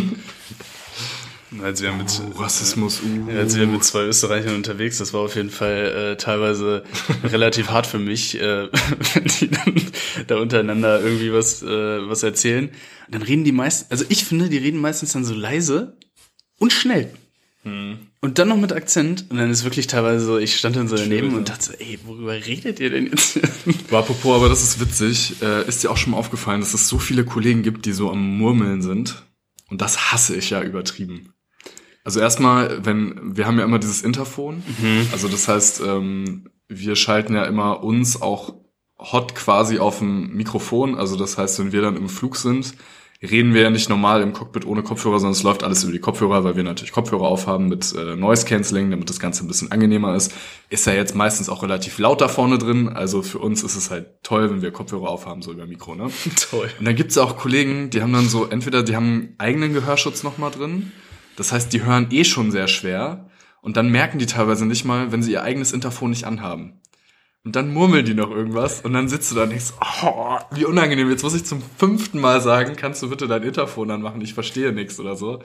als 1.61 1.81
wir 1.81 1.91
mit, 1.93 2.21
Oh, 2.35 2.41
Rassismus, 2.41 3.01
uh. 3.01 3.29
Als 3.31 3.55
wir 3.55 3.67
mit 3.67 3.83
zwei 3.83 4.03
Österreichern 4.03 4.55
unterwegs, 4.55 4.97
das 4.97 5.13
war 5.13 5.21
auf 5.21 5.35
jeden 5.35 5.49
Fall 5.49 6.13
äh, 6.13 6.17
teilweise 6.17 6.83
relativ 7.23 7.69
hart 7.69 7.87
für 7.87 7.99
mich, 7.99 8.39
äh, 8.39 8.67
wenn 9.13 9.23
die 9.25 9.49
dann 9.49 9.81
da 10.27 10.37
untereinander 10.37 11.01
irgendwie 11.01 11.31
was, 11.31 11.61
äh, 11.63 11.67
was 12.09 12.23
erzählen. 12.23 12.69
Und 13.07 13.15
dann 13.15 13.21
reden 13.21 13.43
die 13.43 13.51
meisten, 13.51 13.91
also 13.91 14.05
ich 14.09 14.25
finde, 14.25 14.49
die 14.49 14.57
reden 14.57 14.81
meistens 14.81 15.13
dann 15.13 15.25
so 15.25 15.33
leise 15.33 15.97
und 16.59 16.73
schnell. 16.73 17.11
Und 18.21 18.39
dann 18.39 18.47
noch 18.47 18.57
mit 18.57 18.73
Akzent. 18.73 19.25
Und 19.29 19.37
dann 19.37 19.51
ist 19.51 19.63
wirklich 19.63 19.87
teilweise 19.87 20.25
so, 20.25 20.37
ich 20.37 20.57
stand 20.57 20.75
dann 20.75 20.87
so 20.87 20.95
daneben 20.95 21.27
Schwierig, 21.27 21.37
und 21.37 21.49
dachte 21.49 21.65
so, 21.65 21.73
ey, 21.73 21.99
worüber 22.05 22.33
redet 22.33 22.79
ihr 22.79 22.89
denn 22.89 23.07
jetzt? 23.07 23.39
War 23.91 23.99
apropos, 23.99 24.35
aber 24.35 24.49
das 24.49 24.63
ist 24.63 24.79
witzig. 24.79 25.41
Äh, 25.41 25.67
ist 25.67 25.83
dir 25.83 25.91
auch 25.91 25.97
schon 25.97 26.11
mal 26.11 26.17
aufgefallen, 26.17 26.61
dass 26.61 26.73
es 26.73 26.87
so 26.87 26.97
viele 26.97 27.23
Kollegen 27.23 27.61
gibt, 27.61 27.85
die 27.85 27.93
so 27.93 28.09
am 28.09 28.37
Murmeln 28.37 28.81
sind? 28.81 29.23
Und 29.69 29.81
das 29.81 30.11
hasse 30.11 30.35
ich 30.35 30.49
ja 30.49 30.61
übertrieben. 30.61 31.33
Also 32.03 32.19
erstmal, 32.19 32.85
wenn, 32.85 33.35
wir 33.35 33.47
haben 33.47 33.57
ja 33.57 33.65
immer 33.65 33.79
dieses 33.79 34.03
Interphon. 34.03 34.63
Also 35.11 35.27
das 35.27 35.47
heißt, 35.47 35.81
ähm, 35.81 36.49
wir 36.67 36.95
schalten 36.95 37.33
ja 37.33 37.45
immer 37.45 37.83
uns 37.83 38.21
auch 38.21 38.53
hot 38.99 39.35
quasi 39.35 39.79
auf 39.79 39.99
dem 39.99 40.35
Mikrofon. 40.35 40.95
Also 40.95 41.15
das 41.15 41.37
heißt, 41.37 41.59
wenn 41.59 41.71
wir 41.71 41.81
dann 41.81 41.97
im 41.97 42.09
Flug 42.09 42.37
sind, 42.37 42.75
reden 43.21 43.53
wir 43.53 43.61
ja 43.61 43.69
nicht 43.69 43.89
normal 43.89 44.21
im 44.21 44.33
Cockpit 44.33 44.65
ohne 44.65 44.83
Kopfhörer, 44.83 45.19
sondern 45.19 45.33
es 45.33 45.43
läuft 45.43 45.63
alles 45.63 45.83
über 45.83 45.93
die 45.93 45.99
Kopfhörer, 45.99 46.43
weil 46.43 46.55
wir 46.55 46.63
natürlich 46.63 46.91
Kopfhörer 46.91 47.23
aufhaben 47.23 47.67
mit 47.67 47.93
äh, 47.95 48.15
Noise 48.15 48.45
Cancelling, 48.45 48.91
damit 48.91 49.09
das 49.09 49.19
Ganze 49.19 49.43
ein 49.43 49.47
bisschen 49.47 49.71
angenehmer 49.71 50.15
ist. 50.15 50.33
Ist 50.69 50.85
ja 50.85 50.93
jetzt 50.93 51.15
meistens 51.15 51.49
auch 51.49 51.63
relativ 51.63 51.97
laut 51.97 52.21
da 52.21 52.27
vorne 52.27 52.57
drin. 52.57 52.89
Also 52.89 53.21
für 53.21 53.39
uns 53.39 53.63
ist 53.63 53.75
es 53.75 53.89
halt 53.89 54.23
toll, 54.23 54.49
wenn 54.49 54.61
wir 54.61 54.71
Kopfhörer 54.71 55.09
aufhaben, 55.09 55.41
so 55.41 55.51
über 55.51 55.65
Mikro, 55.65 55.95
ne? 55.95 56.09
Toll. 56.49 56.69
Und 56.77 56.85
dann 56.85 56.95
gibt's 56.95 57.17
auch 57.17 57.37
Kollegen, 57.37 57.89
die 57.89 58.01
haben 58.01 58.13
dann 58.13 58.27
so, 58.27 58.45
entweder 58.45 58.83
die 58.83 58.95
haben 58.95 59.05
einen 59.05 59.35
eigenen 59.37 59.73
Gehörschutz 59.73 60.23
nochmal 60.23 60.51
drin, 60.51 60.91
das 61.35 61.51
heißt, 61.51 61.71
die 61.73 61.83
hören 61.83 62.07
eh 62.11 62.23
schon 62.23 62.51
sehr 62.51 62.67
schwer 62.67 63.29
und 63.61 63.77
dann 63.77 63.89
merken 63.89 64.19
die 64.19 64.25
teilweise 64.25 64.65
nicht 64.65 64.85
mal, 64.85 65.11
wenn 65.11 65.23
sie 65.23 65.31
ihr 65.31 65.43
eigenes 65.43 65.71
Interphon 65.71 66.11
nicht 66.11 66.25
anhaben. 66.25 66.81
Und 67.45 67.55
dann 67.55 67.71
murmeln 67.71 68.03
die 68.05 68.15
noch 68.15 68.31
irgendwas 68.31 68.81
und 68.81 68.93
dann 68.93 69.07
sitzt 69.07 69.31
du 69.31 69.35
da 69.35 69.43
und 69.43 69.49
denkst, 69.51 69.73
oh, 70.03 70.39
wie 70.51 70.65
unangenehm, 70.65 71.11
jetzt 71.11 71.21
muss 71.21 71.35
ich 71.35 71.45
zum 71.45 71.61
fünften 71.77 72.19
Mal 72.19 72.41
sagen, 72.41 72.75
kannst 72.75 73.03
du 73.03 73.09
bitte 73.09 73.27
dein 73.27 73.43
Interphon 73.43 73.91
anmachen, 73.91 74.19
ich 74.21 74.33
verstehe 74.33 74.71
nichts 74.71 74.99
oder 74.99 75.15
so. 75.15 75.43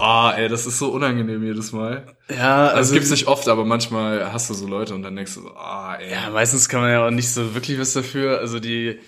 Ah, 0.00 0.32
ey, 0.36 0.48
das 0.48 0.66
ist 0.66 0.78
so 0.78 0.88
unangenehm 0.90 1.44
jedes 1.44 1.72
Mal. 1.72 2.06
Ja, 2.28 2.66
Also, 2.66 2.76
also, 2.76 2.88
es 2.88 2.92
gibt's 2.94 3.10
nicht 3.10 3.26
oft, 3.28 3.48
aber 3.48 3.64
manchmal 3.64 4.32
hast 4.32 4.50
du 4.50 4.54
so 4.54 4.66
Leute 4.66 4.94
und 4.94 5.02
dann 5.02 5.14
denkst 5.16 5.34
du 5.34 5.42
so, 5.42 5.50
ah, 5.50 5.96
ey. 5.96 6.10
Ja, 6.10 6.30
meistens 6.30 6.68
kann 6.68 6.80
man 6.80 6.90
ja 6.90 7.06
auch 7.06 7.10
nicht 7.10 7.30
so 7.30 7.54
wirklich 7.54 7.78
was 7.80 7.92
dafür. 7.92 8.38
Also 8.38 8.60
die, 8.60 8.98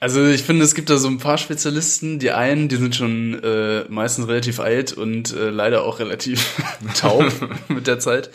also 0.00 0.24
ich 0.26 0.44
finde, 0.44 0.64
es 0.64 0.76
gibt 0.76 0.90
da 0.90 0.96
so 0.98 1.08
ein 1.08 1.18
paar 1.18 1.38
Spezialisten. 1.38 2.20
Die 2.20 2.30
einen, 2.30 2.68
die 2.68 2.76
sind 2.76 2.94
schon 2.94 3.42
äh, 3.42 3.84
meistens 3.88 4.28
relativ 4.28 4.60
alt 4.60 4.92
und 4.92 5.32
äh, 5.34 5.50
leider 5.50 5.82
auch 5.82 5.98
relativ 5.98 6.62
taub 6.94 7.24
mit 7.68 7.86
der 7.88 7.98
Zeit. 7.98 8.30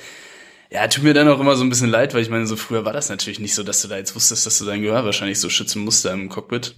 Ja, 0.74 0.88
tut 0.88 1.04
mir 1.04 1.14
dann 1.14 1.28
auch 1.28 1.40
immer 1.40 1.56
so 1.56 1.64
ein 1.64 1.70
bisschen 1.70 1.90
leid, 1.90 2.14
weil 2.16 2.24
ich 2.24 2.30
meine, 2.30 2.48
so 2.48 2.56
früher 2.56 2.84
war 2.84 2.94
das 2.94 3.10
natürlich 3.10 3.40
nicht 3.40 3.54
so, 3.54 3.62
dass 3.62 3.82
du 3.84 3.88
da 3.88 3.98
jetzt 3.98 4.16
wusstest, 4.16 4.46
dass 4.48 4.58
du 4.58 4.66
dein 4.66 4.82
Gehör 4.82 5.06
wahrscheinlich 5.06 5.40
so 5.40 5.50
schützen 5.50 5.84
musst 5.84 6.04
da 6.04 6.12
im 6.14 6.30
Cockpit. 6.30 6.76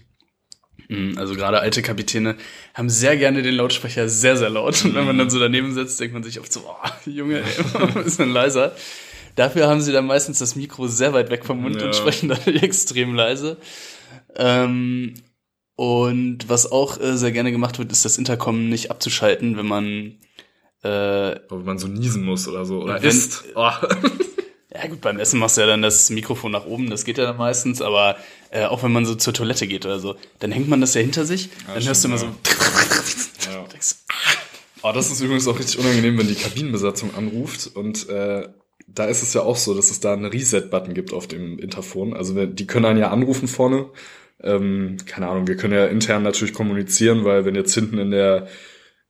Mm, 0.90 1.18
Also 1.18 1.34
gerade 1.36 1.60
alte 1.60 1.82
Kapitäne 1.82 2.36
haben 2.74 2.90
sehr 2.90 3.16
gerne 3.16 3.42
den 3.42 3.56
Lautsprecher 3.56 4.10
sehr, 4.10 4.36
sehr 4.36 4.50
laut. 4.50 4.84
Und 4.84 4.96
wenn 4.96 5.06
man 5.06 5.18
dann 5.18 5.30
so 5.30 5.40
daneben 5.40 5.74
sitzt, 5.74 5.98
denkt 6.02 6.14
man 6.14 6.24
sich 6.24 6.42
oft 6.42 6.52
so, 6.52 6.62
oh, 6.68 7.10
Junge, 7.10 7.40
ey, 7.42 7.82
ein 7.96 8.04
bisschen 8.04 8.32
leiser. 8.34 8.75
Dafür 9.38 9.68
haben 9.68 9.80
sie 9.82 9.94
dann 9.94 10.06
meistens 10.06 10.40
das 10.40 10.56
Mikro 10.58 10.88
sehr 10.88 11.14
weit 11.14 11.30
weg 11.30 11.46
vom 11.46 11.62
Mund 11.62 11.80
Ja. 11.80 11.88
und 11.88 11.96
sprechen 11.96 12.28
dadurch 12.30 12.64
extrem 12.64 13.16
leise. 13.16 13.58
Ähm, 14.36 15.14
und 15.78 16.50
was 16.50 16.70
auch 16.72 17.00
äh, 17.00 17.16
sehr 17.18 17.32
gerne 17.32 17.52
gemacht 17.54 17.80
wird, 17.80 17.92
ist 17.94 18.04
das 18.06 18.18
Intercom 18.18 18.68
nicht 18.70 18.92
abzuschalten, 18.92 19.58
wenn 19.58 19.66
man 19.66 20.16
äh, 20.86 21.39
Wenn 21.50 21.65
man 21.65 21.77
so 21.80 21.88
niesen 21.88 22.24
muss 22.24 22.48
oder 22.48 22.65
so. 22.65 22.84
Oder 22.84 23.01
isst. 23.04 23.44
Oh. 23.56 23.70
Ja 24.74 24.88
gut, 24.88 25.00
beim 25.00 25.20
Essen 25.20 25.39
machst 25.39 25.56
du 25.56 25.62
ja 25.62 25.68
dann 25.68 25.82
das 25.82 26.10
Mikrofon 26.10 26.51
nach 26.51 26.65
oben, 26.65 26.89
das 26.89 27.06
geht 27.06 27.18
ja 27.18 27.24
dann 27.24 27.38
meistens, 27.38 27.82
aber 27.82 28.18
äh, 28.50 28.65
auch 28.65 28.84
wenn 28.84 28.92
man 28.92 29.06
so 29.06 29.15
zur 29.15 29.34
Toilette 29.34 29.68
geht 29.68 29.86
oder 29.86 30.00
so, 30.00 30.18
dann 30.39 30.51
hängt 30.51 30.68
man 30.68 30.82
das 30.82 30.94
ja 30.96 31.00
hinter 31.00 31.24
sich, 31.24 31.48
dann 31.74 31.82
hörst 31.82 32.04
du 32.04 32.10
immer 32.10 32.18
so, 32.18 32.25
Ja. 32.25 33.63
denkst, 33.72 33.96
Oh, 34.84 34.92
das 34.94 35.10
ist 35.10 35.22
übrigens 35.22 35.48
auch 35.48 35.58
richtig 35.58 35.80
unangenehm, 35.80 36.18
wenn 36.18 36.27
die 36.27 36.36
Kabinenbesatzung 36.36 37.15
anruft 37.15 37.72
und 37.74 38.10
äh, 38.10 38.50
da 38.88 39.06
ist 39.06 39.24
es 39.24 39.34
ja 39.34 39.44
auch 39.44 39.56
so, 39.56 39.74
dass 39.74 39.92
es 39.92 40.01
da 40.01 40.12
einen 40.12 40.25
Reset-Button 40.25 40.94
gibt 40.94 41.13
auf 41.13 41.25
dem 41.27 41.58
Interphon. 41.58 42.13
Also 42.13 42.46
die 42.46 42.68
können 42.68 42.86
einen 42.86 43.00
ja 43.00 43.12
anrufen 43.12 43.48
vorne. 43.48 43.88
Ähm, 44.44 44.98
keine 45.06 45.27
Ahnung, 45.30 45.48
wir 45.48 45.56
können 45.56 45.74
ja 45.74 45.86
intern 45.86 46.22
natürlich 46.24 46.54
kommunizieren, 46.54 47.24
weil 47.25 47.46
wenn 47.46 47.56
jetzt 47.56 47.74
hinten 47.74 47.98
in 47.98 48.12
der 48.12 48.48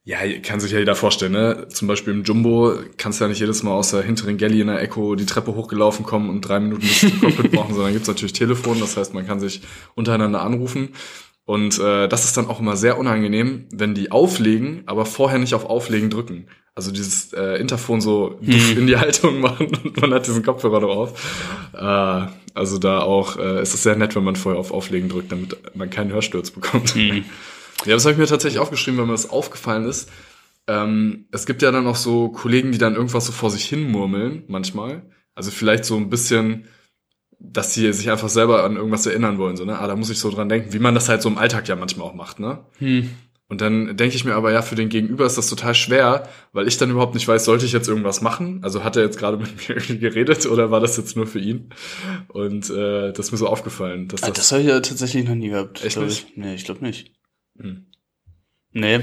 Ja, 0.08 0.20
kann 0.44 0.60
sich 0.60 0.72
ja 0.72 0.78
jeder 0.78 0.96
vorstellen, 0.96 1.32
ne? 1.32 1.68
Zum 1.70 1.88
Beispiel 1.88 2.14
im 2.14 2.24
Jumbo 2.24 2.76
kannst 2.96 3.20
du 3.20 3.24
ja 3.24 3.28
nicht 3.28 3.40
jedes 3.40 3.64
Mal 3.64 3.74
aus 3.74 3.90
der 3.90 4.04
hinteren 4.04 4.38
Galley 4.38 4.62
in 4.62 4.68
der 4.68 4.80
Echo 4.80 5.16
die 5.16 5.26
Treppe 5.26 5.56
hochgelaufen 5.56 6.06
kommen 6.06 6.30
und 6.30 6.42
drei 6.42 6.60
Minuten 6.60 6.84
bis 6.84 7.00
zum 7.00 7.20
Cockpit 7.20 7.52
brauchen, 7.52 7.74
sondern 7.74 7.92
gibt's 7.92 8.08
natürlich 8.08 8.34
Telefon, 8.34 8.80
das 8.80 8.98
heißt, 8.98 9.16
man 9.16 9.26
kann 9.26 9.40
sich 9.40 9.62
untereinander 9.96 10.44
anrufen. 10.44 10.90
Und 11.44 11.80
äh, 11.80 12.08
das 12.08 12.24
ist 12.24 12.38
dann 12.38 12.48
auch 12.48 12.60
immer 12.60 12.78
sehr 12.78 13.00
unangenehm, 13.00 13.66
wenn 13.72 13.96
die 13.96 14.12
auflegen, 14.12 14.84
aber 14.86 15.08
vorher 15.08 15.40
nicht 15.40 15.56
auf 15.56 15.66
Auflegen 15.66 16.12
drücken. 16.12 16.48
Also 16.76 16.92
dieses 16.92 17.34
äh, 17.34 17.60
Interphon 17.60 18.00
so 18.00 18.40
hm. 18.44 18.78
in 18.78 18.88
die 18.88 18.98
Haltung 18.98 19.40
machen 19.40 19.70
und 19.84 20.00
man 20.02 20.14
hat 20.14 20.28
diesen 20.28 20.44
Kopfhörer 20.44 20.82
drauf. 20.82 21.68
Äh, 21.74 22.28
also 22.54 22.78
da 22.78 23.00
auch 23.00 23.38
äh, 23.38 23.62
ist 23.62 23.74
es 23.74 23.82
sehr 23.82 23.96
nett, 23.96 24.16
wenn 24.16 24.24
man 24.24 24.36
vorher 24.36 24.60
auf 24.60 24.72
Auflegen 24.72 25.10
drückt, 25.10 25.32
damit 25.32 25.58
man 25.76 25.90
keinen 25.90 26.12
Hörsturz 26.12 26.52
bekommt. 26.52 26.94
Hm. 26.94 27.26
Ja, 27.84 27.94
das 27.94 28.06
habe 28.06 28.14
ich 28.14 28.18
mir 28.18 28.28
tatsächlich 28.28 28.60
aufgeschrieben, 28.60 29.00
weil 29.00 29.06
mir 29.06 29.12
das 29.12 29.30
aufgefallen 29.30 29.86
ist. 29.86 30.10
Ähm, 30.68 31.28
es 31.32 31.46
gibt 31.46 31.62
ja 31.62 31.72
dann 31.72 31.86
auch 31.88 31.96
so 31.96 32.30
Kollegen, 32.30 32.72
die 32.72 32.78
dann 32.78 32.96
irgendwas 32.96 33.26
so 33.26 33.32
vor 33.32 33.52
sich 33.52 33.66
hin 33.66 33.92
murmeln, 33.92 34.44
manchmal. 34.48 35.04
Also 35.36 35.52
vielleicht 35.52 35.86
so 35.86 35.98
ein 35.98 36.10
bisschen, 36.10 36.68
dass 37.40 37.74
sie 37.74 37.92
sich 37.94 38.10
einfach 38.10 38.30
selber 38.30 38.64
an 38.64 38.78
irgendwas 38.78 39.06
erinnern 39.06 39.38
wollen. 39.38 39.58
So, 39.58 39.66
ne? 39.66 39.78
Ah, 39.80 39.88
da 39.88 39.96
muss 39.96 40.10
ich 40.10 40.20
so 40.20 40.32
dran 40.32 40.50
denken, 40.50 40.74
wie 40.74 40.80
man 40.80 40.96
das 40.96 41.10
halt 41.10 41.22
so 41.22 41.30
im 41.30 41.38
Alltag 41.38 41.68
ja 41.68 41.76
manchmal 41.76 42.08
auch 42.08 42.16
macht, 42.16 42.40
ne? 42.40 42.66
Hm. 42.80 43.10
Und 43.48 43.62
dann 43.62 43.96
denke 43.96 44.16
ich 44.16 44.26
mir 44.26 44.34
aber, 44.34 44.52
ja, 44.52 44.64
für 44.64 44.74
den 44.74 44.90
Gegenüber 44.90 45.24
ist 45.24 45.38
das 45.38 45.50
total 45.50 45.76
schwer, 45.76 46.28
weil 46.52 46.68
ich 46.68 46.78
dann 46.78 46.90
überhaupt 46.90 47.14
nicht 47.14 47.28
weiß, 47.28 47.46
sollte 47.46 47.66
ich 47.66 47.74
jetzt 47.74 47.88
irgendwas 47.88 48.22
machen? 48.22 48.60
Also 48.64 48.84
hat 48.84 48.96
er 48.96 49.04
jetzt 49.04 49.20
gerade 49.20 49.38
mit 49.38 49.56
mir 49.56 49.76
irgendwie 49.76 50.00
geredet 50.00 50.48
oder 50.48 50.72
war 50.72 50.80
das 50.80 50.98
jetzt 50.98 51.16
nur 51.16 51.28
für 51.28 51.40
ihn? 51.40 51.70
Und 52.30 52.72
äh, 52.72 53.12
das 53.12 53.28
ist 53.28 53.32
mir 53.32 53.38
so 53.38 53.48
aufgefallen. 53.48 54.08
Dass 54.08 54.24
ah, 54.24 54.28
das 54.28 54.38
das 54.38 54.52
habe 54.52 54.64
ich 54.64 54.70
ja 54.70 54.80
tatsächlich 54.80 55.28
noch 55.28 55.36
nie 55.36 55.50
gehabt. 55.50 55.84
Echt 55.86 55.98
nicht? 55.98 56.28
Ich. 56.30 56.38
Nee, 56.38 56.56
ich 56.56 56.66
glaube 56.66 56.84
nicht. 56.84 57.15
Hm. 57.60 57.86
Nee. 58.72 59.02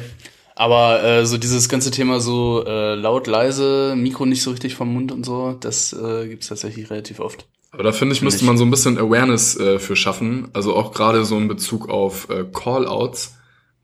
Aber 0.55 1.03
äh, 1.03 1.27
so 1.27 1.39
dieses 1.39 1.69
ganze 1.69 1.91
Thema 1.91 2.21
so 2.21 2.65
äh, 2.67 2.95
laut, 2.95 3.27
leise, 3.27 3.95
Mikro 3.97 4.27
nicht 4.27 4.43
so 4.43 4.51
richtig 4.51 4.75
vom 4.75 4.93
Mund 4.93 5.11
und 5.11 5.25
so, 5.25 5.57
das 5.59 5.93
äh, 5.93 6.29
gibt 6.29 6.47
tatsächlich 6.47 6.91
relativ 6.91 7.21
oft. 7.21 7.47
Aber 7.71 7.83
da 7.83 7.93
finde 7.93 8.15
ich, 8.15 8.21
müsste 8.21 8.45
man 8.45 8.59
so 8.59 8.65
ein 8.65 8.71
bisschen 8.71 8.99
Awareness 8.99 9.57
äh, 9.59 9.79
für 9.79 9.97
schaffen. 9.97 10.49
Also 10.53 10.77
auch 10.77 10.93
gerade 10.93 11.25
so 11.25 11.39
in 11.39 11.49
Bezug 11.49 11.89
auf 11.89 12.29
äh, 12.29 12.45
Callouts, 12.53 13.39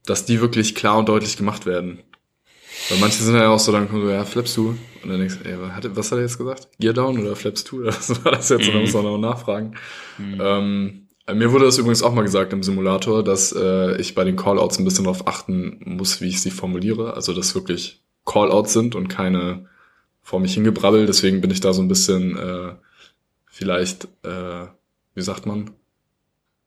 dass 0.05 0.27
die 0.27 0.43
wirklich 0.43 0.75
klar 0.75 0.99
und 0.99 1.09
deutlich 1.09 1.39
gemacht 1.39 1.65
werden. 1.65 2.01
Weil 2.91 2.99
manche 2.99 3.23
sind 3.23 3.35
ja 3.35 3.49
auch 3.49 3.59
so, 3.59 3.73
dann 3.73 3.89
kommen 3.89 4.03
so, 4.03 4.11
ja, 4.11 4.25
flaps 4.25 4.55
du. 4.55 4.77
Und 5.03 5.11
dann 5.11 5.19
denkst 5.19 5.39
du, 5.43 5.49
ey, 5.49 5.57
was 5.97 6.13
hat 6.13 6.19
er 6.19 6.23
jetzt 6.23 6.39
gesagt? 6.39 6.69
Gear 6.79 6.93
down 6.93 7.19
oder 7.19 7.35
flaps 7.35 7.65
du? 7.65 7.79
Oder 7.81 7.89
was 7.89 8.25
war 8.25 8.33
das 8.33 8.51
jetzt? 8.51 8.63
Mhm. 8.63 8.69
Und 8.69 8.75
dann 8.75 8.83
muss 8.83 8.93
man 8.93 9.05
noch 9.05 9.19
nachfragen. 9.19 9.75
Mhm. 10.19 10.41
Ähm, 10.41 11.08
äh, 11.08 11.08
mir 11.35 11.53
wurde 11.53 11.67
das 11.67 11.79
übrigens 11.79 12.03
auch 12.03 12.15
mal 12.15 12.23
gesagt 12.23 12.53
im 12.53 12.63
Simulator, 12.63 13.23
dass 13.23 13.53
äh, 13.53 14.01
ich 14.01 14.15
bei 14.15 14.25
den 14.25 14.37
Callouts 14.37 14.79
ein 14.79 14.85
bisschen 14.85 15.05
darauf 15.05 15.27
achten 15.27 15.81
muss, 15.85 16.21
wie 16.21 16.29
ich 16.29 16.41
sie 16.41 16.51
formuliere. 16.51 17.15
Also 17.15 17.33
dass 17.35 17.55
wirklich 17.55 18.03
Callouts 18.25 18.73
sind 18.73 18.95
und 18.95 19.09
keine 19.09 19.67
vor 20.23 20.41
mich 20.41 20.55
hingebrabbel. 20.55 21.07
Deswegen 21.07 21.41
bin 21.41 21.51
ich 21.51 21.61
da 21.61 21.73
so 21.73 21.83
ein 21.83 21.89
bisschen 21.89 22.37
äh, 22.37 22.75
vielleicht, 23.47 24.05
äh, 24.25 24.67
wie 25.15 25.23
sagt 25.23 25.47
man? 25.47 25.71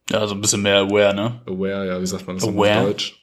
Ja, 0.10 0.28
so 0.28 0.34
ein 0.36 0.42
bisschen 0.42 0.62
mehr 0.62 0.80
aware, 0.80 1.14
ne? 1.14 1.42
Aware, 1.46 1.88
ja, 1.88 2.02
wie 2.02 2.08
sagt 2.08 2.28
man 2.28 2.38
das 2.38 2.48
aware. 2.48 2.80
auf 2.80 2.86
Deutsch? 2.88 3.22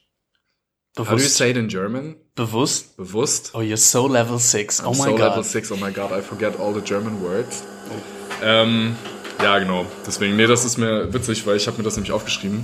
Bewusst. 0.95 1.11
How 1.11 1.17
do 1.17 1.23
you 1.23 1.29
say 1.29 1.51
it 1.51 1.57
in 1.57 1.67
German? 1.67 2.15
Bewusst? 2.35 2.97
Bewusst. 2.97 3.51
Oh, 3.53 3.61
you're 3.61 3.77
so 3.77 4.07
level 4.07 4.39
6. 4.39 4.81
Oh 4.81 4.87
I'm 4.87 4.89
my 4.89 4.95
so 4.95 5.11
god. 5.11 5.19
so 5.19 5.25
level 5.25 5.43
6, 5.43 5.71
oh 5.71 5.75
my 5.75 5.91
god, 5.91 6.11
I 6.11 6.21
forget 6.21 6.59
all 6.59 6.73
the 6.73 6.81
German 6.81 7.21
words. 7.21 7.63
Oh. 7.89 8.43
Ähm, 8.43 8.95
ja, 9.41 9.59
genau. 9.59 9.85
Deswegen, 10.05 10.35
nee, 10.35 10.47
das 10.47 10.65
ist 10.65 10.77
mir 10.77 11.13
witzig, 11.13 11.45
weil 11.45 11.57
ich 11.57 11.67
habe 11.67 11.77
mir 11.77 11.83
das 11.83 11.95
nämlich 11.95 12.11
aufgeschrieben. 12.11 12.63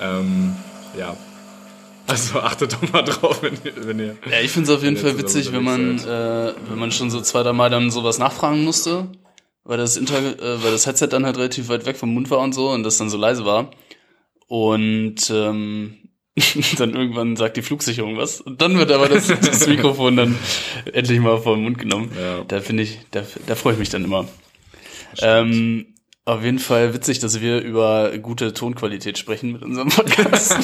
Ähm, 0.00 0.56
ja. 0.98 1.16
Also 2.06 2.40
achtet 2.40 2.72
doch 2.72 2.92
mal 2.92 3.02
drauf, 3.02 3.42
wenn 3.42 3.54
ihr. 3.64 3.86
Wenn 3.86 3.98
ihr 3.98 4.16
ja, 4.30 4.40
ich 4.40 4.50
finde 4.50 4.70
es 4.70 4.76
auf 4.76 4.82
jeden 4.82 4.96
Fall 4.96 5.18
witzig, 5.18 5.52
wenn 5.52 5.62
man, 5.62 5.98
äh, 5.98 6.54
wenn 6.68 6.78
man 6.78 6.90
schon 6.90 7.10
so 7.10 7.20
zwei, 7.20 7.42
drei 7.42 7.52
Mal 7.52 7.68
dann 7.68 7.90
sowas 7.90 8.18
nachfragen 8.18 8.64
musste, 8.64 9.08
weil 9.64 9.76
das, 9.76 9.98
Inter 9.98 10.18
äh, 10.18 10.62
weil 10.62 10.72
das 10.72 10.86
Headset 10.86 11.08
dann 11.08 11.26
halt 11.26 11.36
relativ 11.36 11.68
weit 11.68 11.84
weg 11.84 11.96
vom 11.96 12.14
Mund 12.14 12.30
war 12.30 12.38
und 12.38 12.54
so 12.54 12.70
und 12.70 12.82
das 12.82 12.96
dann 12.96 13.10
so 13.10 13.18
leise 13.18 13.44
war. 13.44 13.70
Und 14.46 15.30
ähm, 15.30 15.98
dann 16.78 16.94
irgendwann 16.94 17.36
sagt 17.36 17.58
die 17.58 17.62
Flugsicherung 17.62 18.16
was. 18.16 18.40
Und 18.40 18.62
dann 18.62 18.78
wird 18.78 18.90
aber 18.90 19.10
das, 19.10 19.26
das 19.42 19.66
Mikrofon 19.66 20.16
dann 20.16 20.38
endlich 20.94 21.20
mal 21.20 21.38
vor 21.38 21.56
den 21.56 21.64
Mund 21.64 21.78
genommen. 21.78 22.10
Ja. 22.18 22.44
Da 22.44 22.60
finde 22.60 22.84
ich, 22.84 23.00
da, 23.10 23.22
da 23.46 23.54
freue 23.54 23.74
ich 23.74 23.78
mich 23.78 23.90
dann 23.90 24.04
immer. 24.04 24.26
Ähm, 25.20 25.94
auf 26.28 26.44
jeden 26.44 26.58
Fall 26.58 26.92
witzig, 26.92 27.18
dass 27.20 27.40
wir 27.40 27.60
über 27.60 28.16
gute 28.18 28.52
Tonqualität 28.52 29.16
sprechen 29.16 29.52
mit 29.52 29.62
unserem 29.62 29.88
Podcast. 29.88 30.52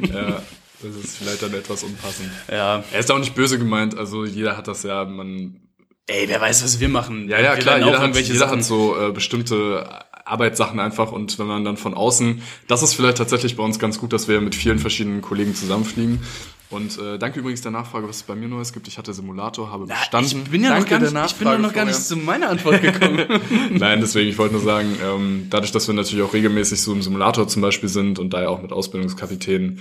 ja, 0.00 0.42
das 0.82 0.96
ist 1.04 1.18
vielleicht 1.18 1.42
dann 1.42 1.52
etwas 1.52 1.82
unpassend. 1.82 2.30
Ja. 2.50 2.82
Er 2.90 2.98
ist 2.98 3.10
auch 3.10 3.18
nicht 3.18 3.34
böse 3.34 3.58
gemeint, 3.58 3.96
also 3.96 4.24
jeder 4.24 4.56
hat 4.56 4.68
das 4.68 4.82
ja, 4.82 5.04
man. 5.04 5.60
Ey, 6.06 6.28
wer 6.28 6.40
weiß, 6.40 6.64
was 6.64 6.80
wir 6.80 6.88
machen. 6.88 7.28
Ja, 7.28 7.40
ja, 7.40 7.56
wir 7.56 7.62
klar, 7.62 7.78
jeder, 7.78 7.98
hat, 7.98 8.16
jeder 8.16 8.48
hat 8.48 8.64
so 8.64 8.96
äh, 8.96 9.12
bestimmte 9.12 9.86
Arbeitssachen 10.26 10.80
einfach 10.80 11.12
und 11.12 11.38
wenn 11.38 11.46
man 11.46 11.64
dann 11.64 11.76
von 11.76 11.94
außen, 11.94 12.42
das 12.66 12.82
ist 12.82 12.94
vielleicht 12.94 13.18
tatsächlich 13.18 13.56
bei 13.56 13.62
uns 13.62 13.78
ganz 13.78 13.98
gut, 13.98 14.12
dass 14.12 14.28
wir 14.28 14.40
mit 14.40 14.54
vielen 14.54 14.78
verschiedenen 14.78 15.22
Kollegen 15.22 15.54
zusammenfliegen 15.54 16.20
und 16.68 16.98
äh, 16.98 17.16
danke 17.16 17.38
übrigens 17.38 17.60
der 17.60 17.70
Nachfrage, 17.70 18.08
was 18.08 18.16
es 18.16 18.22
bei 18.24 18.34
mir 18.34 18.48
Neues 18.48 18.72
gibt. 18.72 18.88
Ich 18.88 18.98
hatte 18.98 19.12
Simulator, 19.12 19.70
habe 19.70 19.86
bestanden. 19.86 20.42
Ich 20.44 20.50
bin 20.50 20.64
ja 20.64 20.70
danke 20.70 20.98
noch 20.98 21.12
gar 21.12 21.22
nicht, 21.22 21.32
ich 21.32 21.38
bin 21.38 21.62
noch 21.62 21.72
gar 21.72 21.84
nicht 21.84 22.02
zu 22.02 22.16
meiner 22.16 22.48
Antwort 22.48 22.82
gekommen. 22.82 23.24
Nein, 23.70 24.00
deswegen, 24.00 24.28
ich 24.28 24.38
wollte 24.38 24.54
nur 24.54 24.64
sagen, 24.64 24.96
ähm, 25.00 25.46
dadurch, 25.48 25.70
dass 25.70 25.86
wir 25.86 25.94
natürlich 25.94 26.24
auch 26.24 26.32
regelmäßig 26.32 26.80
so 26.80 26.92
im 26.92 27.02
Simulator 27.02 27.46
zum 27.46 27.62
Beispiel 27.62 27.88
sind 27.88 28.18
und 28.18 28.30
da 28.30 28.42
ja 28.42 28.48
auch 28.48 28.62
mit 28.62 28.72
Ausbildungskapitänen 28.72 29.80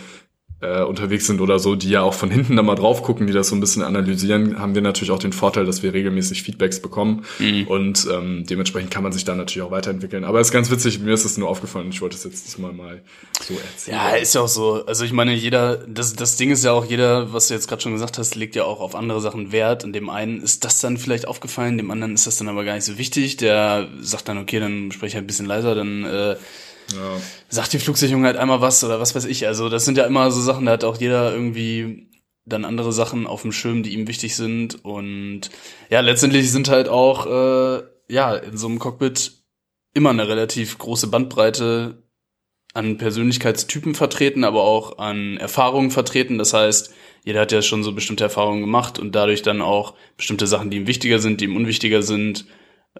äh, 0.62 0.84
unterwegs 0.84 1.28
sind 1.28 1.42
oder 1.42 1.60
so, 1.60 1.76
die 1.76 1.90
ja 1.90 2.02
auch 2.02 2.14
von 2.14 2.32
hinten 2.32 2.56
da 2.56 2.64
mal 2.64 2.76
drauf 2.76 3.04
gucken, 3.04 3.28
die 3.28 3.34
das 3.34 3.50
so 3.50 3.56
ein 3.56 3.60
bisschen 3.60 3.84
analysieren, 3.84 4.60
haben 4.60 4.76
wir 4.76 4.82
natürlich 4.82 5.12
auch 5.12 5.20
den 5.20 5.34
Vorteil, 5.34 5.66
dass 5.66 5.84
wir 5.84 5.94
regelmäßig 5.94 6.44
Feedbacks 6.44 6.82
bekommen 6.82 7.26
mhm. 7.40 7.68
und 7.68 8.08
ähm, 8.12 8.46
dementsprechend 8.50 8.92
kann 8.92 9.04
man 9.04 9.12
sich 9.12 9.26
da 9.26 9.36
natürlich 9.36 9.68
auch 9.68 9.72
weiterentwickeln. 9.72 10.24
Aber 10.24 10.40
es 10.40 10.48
ist 10.48 10.54
ganz 10.54 10.72
witzig, 10.72 11.00
mir 11.00 11.14
ist 11.14 11.26
es 11.26 11.38
nur 11.38 11.50
aufgefallen, 11.50 11.90
ich 11.90 12.02
wollte 12.02 12.16
es 12.16 12.24
jetzt 12.24 12.46
diesmal 12.46 12.74
mal 12.74 13.02
so 13.42 13.54
erzählen. 13.54 13.98
Ja, 13.98 14.10
ist 14.16 14.36
ja 14.36 14.42
auch 14.42 14.48
so. 14.48 14.86
Also 14.86 15.04
ich 15.06 15.12
meine, 15.12 15.34
jeder, 15.34 15.78
das, 15.88 16.14
das 16.14 16.38
Ding 16.38 16.52
ist 16.52 16.64
ja 16.64 16.72
auch, 16.72 16.86
jeder, 16.86 17.34
was 17.34 17.48
du 17.48 17.54
jetzt 17.54 17.68
gerade 17.68 17.82
schon 17.82 17.94
gesagt 17.94 18.18
hast, 18.18 18.36
legt 18.36 18.56
ja 18.56 18.64
auch 18.64 18.80
auf 18.80 18.96
andere 18.96 19.22
Sachen 19.22 19.52
Wert. 19.52 19.84
Und 19.84 19.94
dem 19.94 20.10
einen 20.10 20.42
ist 20.42 20.64
das 20.64 20.80
dann 20.80 20.98
vielleicht 20.98 21.28
aufgefallen, 21.28 21.78
dem 21.78 21.92
anderen 21.92 22.14
ist 22.14 22.28
das 22.28 22.38
dann 22.38 22.48
aber 22.48 22.64
gar 22.64 22.76
nicht 22.76 22.86
so 22.86 22.98
wichtig. 22.98 23.38
Der 23.38 23.88
sagt 24.00 24.28
dann, 24.30 24.38
okay, 24.38 24.60
dann 24.60 24.92
spreche 24.92 25.08
ich 25.08 25.16
halt 25.16 25.26
ein 25.26 25.28
bisschen 25.28 25.46
leiser, 25.46 25.76
dann 25.76 26.06
äh, 26.06 26.36
ja. 26.94 27.18
sagt 27.50 27.74
die 27.74 27.80
Flugsicherung 27.80 28.26
halt 28.26 28.38
einmal 28.38 28.62
was 28.62 28.84
oder 28.84 29.00
was 29.00 29.16
weiß 29.16 29.26
ich. 29.26 29.48
Also 29.48 29.70
das 29.70 29.86
sind 29.86 29.98
ja 29.98 30.06
immer 30.06 30.32
so 30.32 30.42
Sachen, 30.42 30.66
da 30.66 30.74
hat 30.74 30.84
auch 30.84 31.00
jeder 31.00 31.34
irgendwie 31.34 32.10
dann 32.46 32.66
andere 32.66 32.94
Sachen 32.94 33.28
auf 33.28 33.42
dem 33.42 33.52
Schirm, 33.52 33.84
die 33.84 33.94
ihm 33.94 34.08
wichtig 34.08 34.36
sind. 34.36 34.84
Und 34.86 35.50
ja, 35.90 36.00
letztendlich 36.02 36.52
sind 36.52 36.70
halt 36.70 36.88
auch 36.88 37.26
äh, 37.26 37.84
ja 38.08 38.36
in 38.36 38.58
so 38.58 38.68
einem 38.68 38.80
Cockpit 38.80 39.32
immer 39.94 40.12
eine 40.12 40.28
relativ 40.28 40.78
große 40.78 41.08
Bandbreite 41.08 42.04
an 42.74 42.98
Persönlichkeitstypen 42.98 43.96
vertreten, 43.96 44.44
aber 44.44 44.64
auch 44.64 45.00
an 45.00 45.38
Erfahrungen 45.38 45.92
vertreten. 45.92 46.38
Das 46.38 46.54
heißt, 46.54 46.94
jeder 47.24 47.42
hat 47.42 47.52
ja 47.52 47.62
schon 47.62 47.84
so 47.84 47.94
bestimmte 47.94 48.26
Erfahrungen 48.26 48.62
gemacht 48.62 49.00
und 49.00 49.16
dadurch 49.16 49.42
dann 49.42 49.62
auch 49.62 49.96
bestimmte 50.18 50.46
Sachen, 50.46 50.70
die 50.70 50.78
ihm 50.78 50.88
wichtiger 50.88 51.20
sind, 51.20 51.40
die 51.40 51.46
ihm 51.46 51.56
unwichtiger 51.56 52.02
sind, 52.02 52.46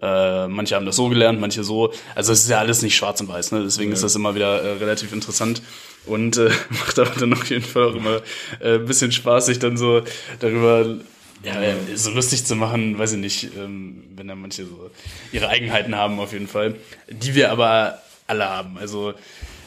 äh, 0.00 0.46
manche 0.48 0.74
haben 0.74 0.86
das 0.86 0.96
so 0.96 1.08
gelernt, 1.08 1.40
manche 1.40 1.64
so. 1.64 1.92
Also 2.14 2.32
es 2.32 2.42
ist 2.42 2.50
ja 2.50 2.58
alles 2.58 2.82
nicht 2.82 2.96
schwarz 2.96 3.20
und 3.20 3.28
weiß, 3.28 3.52
ne? 3.52 3.62
Deswegen 3.62 3.90
ja. 3.90 3.94
ist 3.94 4.02
das 4.02 4.14
immer 4.14 4.34
wieder 4.34 4.62
äh, 4.62 4.72
relativ 4.74 5.12
interessant 5.12 5.62
und 6.04 6.36
äh, 6.36 6.50
macht 6.70 6.98
aber 6.98 7.18
dann 7.18 7.32
auf 7.32 7.48
jeden 7.48 7.64
Fall 7.64 7.84
auch 7.84 7.94
immer 7.94 8.20
äh, 8.60 8.74
ein 8.74 8.86
bisschen 8.86 9.12
Spaß, 9.12 9.46
sich 9.46 9.58
dann 9.58 9.76
so 9.76 10.02
darüber 10.40 10.96
ja, 11.42 11.54
so 11.94 12.10
lustig 12.10 12.44
zu 12.44 12.56
machen, 12.56 12.98
weiß 12.98 13.12
ich 13.12 13.18
nicht, 13.18 13.48
ähm, 13.56 14.04
wenn 14.16 14.28
da 14.28 14.34
manche 14.34 14.66
so 14.66 14.90
ihre 15.32 15.48
Eigenheiten 15.48 15.94
haben 15.94 16.18
auf 16.18 16.32
jeden 16.32 16.48
Fall, 16.48 16.76
die 17.08 17.34
wir 17.34 17.52
aber 17.52 18.00
alle 18.26 18.48
haben. 18.48 18.78
Also 18.78 19.14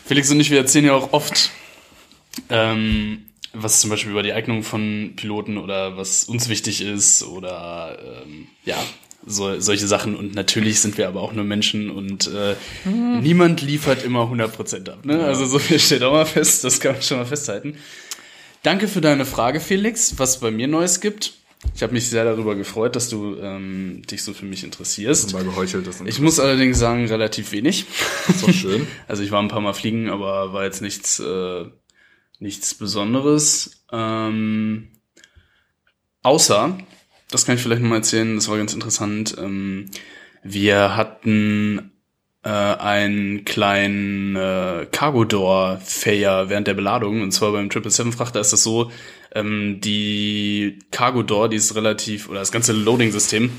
Felix 0.05 0.29
und 0.31 0.39
ich, 0.39 0.49
wir 0.49 0.57
erzählen 0.57 0.85
ja 0.85 0.93
auch 0.93 1.13
oft, 1.13 1.51
ähm, 2.49 3.25
was 3.53 3.81
zum 3.81 3.89
Beispiel 3.89 4.11
über 4.11 4.23
die 4.23 4.33
Eignung 4.33 4.63
von 4.63 5.13
Piloten 5.15 5.57
oder 5.57 5.97
was 5.97 6.25
uns 6.25 6.49
wichtig 6.49 6.81
ist 6.81 7.23
oder 7.23 7.97
ähm, 8.23 8.47
ja, 8.65 8.77
so, 9.29 9.59
solche 9.59 9.87
Sachen. 9.87 10.15
Und 10.15 10.35
natürlich 10.35 10.79
sind 10.81 10.97
wir 10.97 11.07
aber 11.07 11.21
auch 11.21 11.33
nur 11.33 11.45
Menschen 11.45 11.89
und 11.89 12.27
äh, 12.27 12.55
mhm. 12.85 13.21
niemand 13.21 13.61
liefert 13.61 14.03
immer 14.03 14.23
100% 14.23 14.89
ab. 14.89 15.05
Ne? 15.05 15.23
Also 15.23 15.45
so 15.45 15.59
viel 15.59 15.79
steht 15.79 16.03
auch 16.03 16.11
mal 16.11 16.25
fest, 16.25 16.63
das 16.63 16.79
kann 16.79 16.93
man 16.93 17.01
schon 17.01 17.17
mal 17.17 17.25
festhalten. 17.25 17.75
Danke 18.63 18.87
für 18.87 19.01
deine 19.01 19.25
Frage, 19.25 19.59
Felix, 19.59 20.15
was 20.17 20.39
bei 20.39 20.51
mir 20.51 20.67
Neues 20.67 20.99
gibt. 20.99 21.33
Ich 21.75 21.83
habe 21.83 21.93
mich 21.93 22.09
sehr 22.09 22.23
darüber 22.23 22.55
gefreut, 22.55 22.95
dass 22.95 23.09
du 23.09 23.35
ähm, 23.35 24.01
dich 24.09 24.23
so 24.23 24.33
für 24.33 24.45
mich 24.45 24.63
interessierst. 24.63 25.33
Mal 25.33 25.43
geheuchelt, 25.43 25.85
das 25.87 26.01
ich 26.01 26.19
muss 26.19 26.39
allerdings 26.39 26.79
sagen, 26.79 27.05
relativ 27.05 27.51
wenig. 27.51 27.85
Das 28.27 28.43
ist 28.43 28.55
schön. 28.55 28.87
also 29.07 29.23
ich 29.23 29.31
war 29.31 29.41
ein 29.41 29.49
paar 29.49 29.61
Mal 29.61 29.73
fliegen, 29.73 30.09
aber 30.09 30.53
war 30.53 30.63
jetzt 30.63 30.81
nichts, 30.81 31.19
äh, 31.19 31.65
nichts 32.39 32.75
Besonderes. 32.75 33.83
Ähm, 33.91 34.87
außer, 36.23 36.77
das 37.31 37.45
kann 37.45 37.55
ich 37.55 37.61
vielleicht 37.61 37.81
nochmal 37.81 37.99
erzählen, 37.99 38.35
das 38.35 38.49
war 38.49 38.57
ganz 38.57 38.73
interessant. 38.73 39.35
Ähm, 39.37 39.85
wir 40.43 40.95
hatten 40.95 41.91
äh, 42.43 42.49
einen 42.49 43.45
kleinen 43.45 44.35
äh, 44.35 44.87
Cargo 44.91 45.25
Door 45.25 45.79
Failure 45.83 46.49
während 46.49 46.67
der 46.67 46.73
Beladung. 46.73 47.21
Und 47.21 47.31
zwar 47.31 47.51
beim 47.51 47.69
777 47.69 48.15
Frachter 48.15 48.39
ist 48.39 48.53
das 48.53 48.63
so, 48.63 48.91
ähm, 49.35 49.79
die 49.81 50.79
Cargo 50.91 51.23
Door, 51.23 51.49
die 51.49 51.57
ist 51.57 51.75
relativ, 51.75 52.29
oder 52.29 52.39
das 52.39 52.51
ganze 52.51 52.73
Loading-System, 52.73 53.51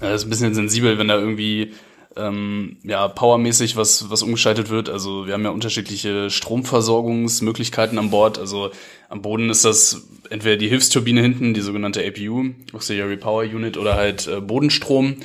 äh, 0.00 0.14
ist 0.14 0.24
ein 0.24 0.30
bisschen 0.30 0.54
sensibel, 0.54 0.98
wenn 0.98 1.08
da 1.08 1.18
irgendwie 1.18 1.72
ähm, 2.16 2.78
ja, 2.82 3.08
powermäßig 3.08 3.76
was, 3.76 4.10
was 4.10 4.22
umgeschaltet 4.22 4.70
wird. 4.70 4.88
Also 4.88 5.26
wir 5.26 5.34
haben 5.34 5.44
ja 5.44 5.50
unterschiedliche 5.50 6.30
Stromversorgungsmöglichkeiten 6.30 7.98
an 7.98 8.10
Bord. 8.10 8.38
Also 8.38 8.70
am 9.08 9.22
Boden 9.22 9.50
ist 9.50 9.64
das 9.64 10.08
entweder 10.30 10.56
die 10.56 10.68
Hilfsturbine 10.68 11.20
hinten, 11.20 11.54
die 11.54 11.60
sogenannte 11.60 12.04
APU, 12.06 12.50
Auxiliary 12.72 13.16
Power 13.16 13.42
Unit, 13.42 13.76
oder 13.76 13.94
halt 13.94 14.26
äh, 14.26 14.40
Bodenstrom. 14.40 15.16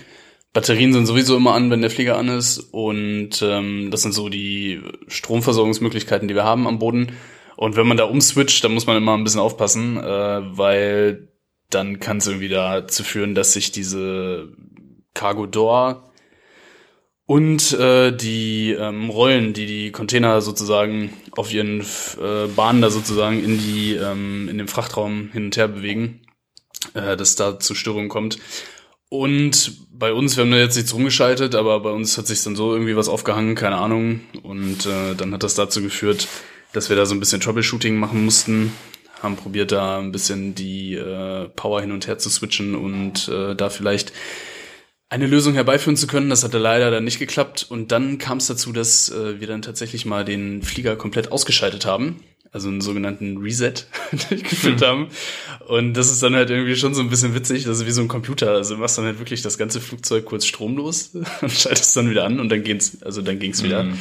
Batterien 0.53 0.93
sind 0.93 1.05
sowieso 1.05 1.35
immer 1.35 1.53
an, 1.53 1.69
wenn 1.69 1.81
der 1.81 1.91
Flieger 1.91 2.17
an 2.17 2.29
ist. 2.29 2.59
Und 2.71 3.41
ähm, 3.41 3.91
das 3.91 4.01
sind 4.01 4.13
so 4.13 4.29
die 4.29 4.81
Stromversorgungsmöglichkeiten, 5.07 6.27
die 6.27 6.35
wir 6.35 6.45
haben 6.45 6.67
am 6.67 6.79
Boden. 6.79 7.11
Und 7.57 7.75
wenn 7.75 7.87
man 7.87 7.97
da 7.97 8.05
umswitcht, 8.05 8.63
dann 8.63 8.73
muss 8.73 8.87
man 8.87 8.97
immer 8.97 9.17
ein 9.17 9.23
bisschen 9.23 9.39
aufpassen, 9.39 9.97
äh, 9.97 10.57
weil 10.57 11.29
dann 11.69 11.99
kann 11.99 12.17
es 12.17 12.27
irgendwie 12.27 12.49
dazu 12.49 13.03
führen, 13.03 13.35
dass 13.35 13.53
sich 13.53 13.71
diese 13.71 14.53
Cargo 15.13 15.47
Door 15.47 16.06
und 17.27 17.73
äh, 17.73 18.15
die 18.15 18.71
ähm, 18.71 19.09
Rollen, 19.09 19.53
die 19.53 19.65
die 19.65 19.91
Container 19.91 20.41
sozusagen 20.41 21.13
auf 21.31 21.53
ihren 21.53 21.81
äh, 21.81 22.47
Bahnen 22.55 22.81
da 22.81 22.89
sozusagen 22.89 23.43
in 23.43 23.59
die 23.59 23.95
ähm, 23.95 24.47
in 24.49 24.57
den 24.57 24.69
Frachtraum 24.69 25.29
hin 25.33 25.45
und 25.45 25.57
her 25.57 25.67
bewegen, 25.67 26.21
äh, 26.93 27.17
dass 27.17 27.35
da 27.35 27.59
zu 27.59 27.75
Störungen 27.75 28.09
kommt. 28.09 28.39
Und 29.09 29.73
bei 29.91 30.13
uns, 30.13 30.37
wir 30.37 30.43
haben 30.43 30.51
da 30.51 30.57
jetzt 30.57 30.77
nichts 30.77 30.93
rumgeschaltet, 30.93 31.53
aber 31.53 31.81
bei 31.81 31.91
uns 31.91 32.17
hat 32.17 32.27
sich 32.27 32.43
dann 32.43 32.55
so 32.55 32.73
irgendwie 32.73 32.95
was 32.95 33.09
aufgehangen, 33.09 33.55
keine 33.55 33.75
Ahnung. 33.75 34.21
Und 34.43 34.85
äh, 34.85 35.15
dann 35.15 35.33
hat 35.33 35.43
das 35.43 35.55
dazu 35.55 35.81
geführt, 35.81 36.27
dass 36.71 36.89
wir 36.89 36.95
da 36.95 37.05
so 37.05 37.13
ein 37.13 37.19
bisschen 37.19 37.41
Troubleshooting 37.41 37.97
machen 37.97 38.23
mussten, 38.23 38.71
haben 39.21 39.35
probiert 39.35 39.71
da 39.73 39.99
ein 39.99 40.11
bisschen 40.11 40.55
die 40.55 40.93
äh, 40.93 41.49
Power 41.49 41.81
hin 41.81 41.91
und 41.91 42.07
her 42.07 42.17
zu 42.19 42.29
switchen 42.29 42.75
und 42.75 43.27
äh, 43.29 43.55
da 43.55 43.69
vielleicht 43.69 44.13
eine 45.09 45.27
Lösung 45.27 45.53
herbeiführen 45.53 45.95
zu 45.95 46.07
können. 46.07 46.29
Das 46.29 46.43
hatte 46.43 46.57
leider 46.57 46.91
dann 46.91 47.03
nicht 47.03 47.19
geklappt. 47.19 47.65
Und 47.69 47.91
dann 47.91 48.17
kam 48.17 48.39
es 48.39 48.47
dazu, 48.47 48.73
dass 48.73 49.09
äh, 49.09 49.39
wir 49.39 49.47
dann 49.47 49.61
tatsächlich 49.61 50.05
mal 50.05 50.25
den 50.25 50.61
Flieger 50.61 50.95
komplett 50.95 51.31
ausgeschaltet 51.31 51.85
haben. 51.85 52.23
Also 52.51 52.69
einen 52.69 52.81
sogenannten 52.81 53.37
Reset 53.37 53.73
durchgeführt 54.29 54.81
mhm. 54.81 54.85
haben. 54.85 55.07
Und 55.67 55.93
das 55.93 56.11
ist 56.11 56.23
dann 56.23 56.35
halt 56.35 56.49
irgendwie 56.49 56.75
schon 56.75 56.93
so 56.93 57.01
ein 57.01 57.09
bisschen 57.09 57.35
witzig. 57.35 57.65
Das 57.65 57.79
ist 57.79 57.85
wie 57.85 57.91
so 57.91 58.01
ein 58.01 58.07
Computer. 58.07 58.51
Also 58.51 58.75
du 58.75 58.81
machst 58.81 58.97
dann 58.97 59.05
halt 59.05 59.19
wirklich 59.19 59.41
das 59.41 59.57
ganze 59.57 59.79
Flugzeug 59.79 60.25
kurz 60.25 60.45
stromlos 60.45 61.11
und 61.41 61.51
schaltest 61.51 61.95
dann 61.95 62.09
wieder 62.09 62.25
an 62.25 62.39
und 62.39 62.49
dann 62.49 62.63
geht's, 62.63 63.01
also 63.03 63.21
dann 63.21 63.39
ging's 63.39 63.63
wieder. 63.63 63.83
Mhm. 63.83 63.99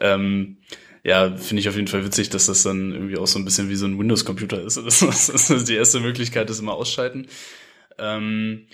Ähm, 0.00 0.56
ja, 1.04 1.34
finde 1.36 1.60
ich 1.60 1.68
auf 1.68 1.76
jeden 1.76 1.88
Fall 1.88 2.04
witzig, 2.04 2.28
dass 2.28 2.46
das 2.46 2.62
dann 2.62 2.92
irgendwie 2.92 3.16
auch 3.16 3.26
so 3.26 3.38
ein 3.38 3.44
bisschen 3.44 3.68
wie 3.68 3.76
so 3.76 3.86
ein 3.86 3.98
Windows-Computer 3.98 4.62
ist. 4.62 4.76
Das, 4.76 5.00
das 5.32 5.50
ist 5.50 5.68
die 5.68 5.76
erste 5.76 6.00
Möglichkeit, 6.00 6.50
das 6.50 6.60
immer 6.60 6.74
ausschalten. 6.74 7.26
Ähm, 7.98 8.66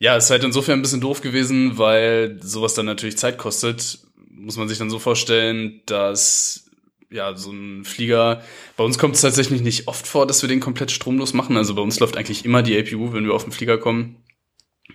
ja, 0.00 0.16
ist 0.16 0.30
halt 0.30 0.42
insofern 0.42 0.78
ein 0.78 0.82
bisschen 0.82 1.02
doof 1.02 1.20
gewesen, 1.20 1.76
weil 1.78 2.38
sowas 2.42 2.74
dann 2.74 2.86
natürlich 2.86 3.18
Zeit 3.18 3.36
kostet. 3.38 3.98
Muss 4.30 4.56
man 4.56 4.66
sich 4.66 4.78
dann 4.78 4.90
so 4.90 4.98
vorstellen, 4.98 5.82
dass 5.84 6.70
ja, 7.10 7.36
so 7.36 7.50
ein 7.50 7.84
Flieger, 7.84 8.42
bei 8.76 8.84
uns 8.84 8.96
kommt 8.96 9.16
es 9.16 9.20
tatsächlich 9.20 9.60
nicht 9.60 9.88
oft 9.88 10.06
vor, 10.06 10.26
dass 10.26 10.42
wir 10.42 10.48
den 10.48 10.60
komplett 10.60 10.90
stromlos 10.90 11.34
machen. 11.34 11.56
Also 11.56 11.74
bei 11.74 11.82
uns 11.82 12.00
läuft 12.00 12.16
eigentlich 12.16 12.44
immer 12.44 12.62
die 12.62 12.78
APU, 12.78 13.12
wenn 13.12 13.26
wir 13.26 13.34
auf 13.34 13.44
den 13.44 13.52
Flieger 13.52 13.78
kommen. 13.78 14.16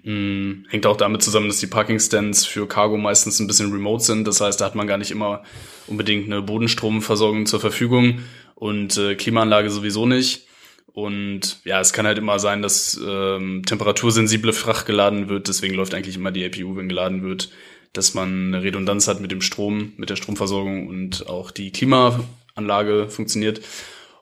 Hm, 0.03 0.65
hängt 0.69 0.87
auch 0.87 0.97
damit 0.97 1.21
zusammen, 1.21 1.49
dass 1.49 1.59
die 1.59 1.67
Parking-Stands 1.67 2.45
für 2.45 2.67
Cargo 2.67 2.97
meistens 2.97 3.39
ein 3.39 3.47
bisschen 3.47 3.71
remote 3.71 4.03
sind. 4.03 4.25
Das 4.25 4.41
heißt, 4.41 4.59
da 4.59 4.65
hat 4.65 4.75
man 4.75 4.87
gar 4.87 4.97
nicht 4.97 5.11
immer 5.11 5.43
unbedingt 5.85 6.25
eine 6.25 6.41
Bodenstromversorgung 6.41 7.45
zur 7.45 7.59
Verfügung 7.59 8.21
und 8.55 8.97
äh, 8.97 9.15
Klimaanlage 9.15 9.69
sowieso 9.69 10.07
nicht. 10.07 10.47
Und 10.95 11.59
ja, 11.65 11.81
es 11.81 11.91
kann 11.91 12.07
halt 12.07 12.17
immer 12.17 12.39
sein, 12.39 12.61
dass 12.61 12.97
ähm, 13.05 13.63
temperatursensible 13.65 14.53
Fracht 14.53 14.85
geladen 14.85 15.27
wird. 15.27 15.49
Deswegen 15.49 15.75
läuft 15.75 15.93
eigentlich 15.93 16.15
immer 16.15 16.31
die 16.31 16.45
APU, 16.45 16.77
wenn 16.77 16.87
geladen 16.87 17.21
wird, 17.21 17.49
dass 17.91 18.13
man 18.13 18.53
eine 18.53 18.63
Redundanz 18.63 19.09
hat 19.09 19.19
mit 19.19 19.29
dem 19.29 19.41
Strom, 19.41 19.91
mit 19.97 20.09
der 20.09 20.15
Stromversorgung 20.15 20.87
und 20.87 21.27
auch 21.27 21.51
die 21.51 21.73
Klimaanlage 21.73 23.09
funktioniert. 23.09 23.59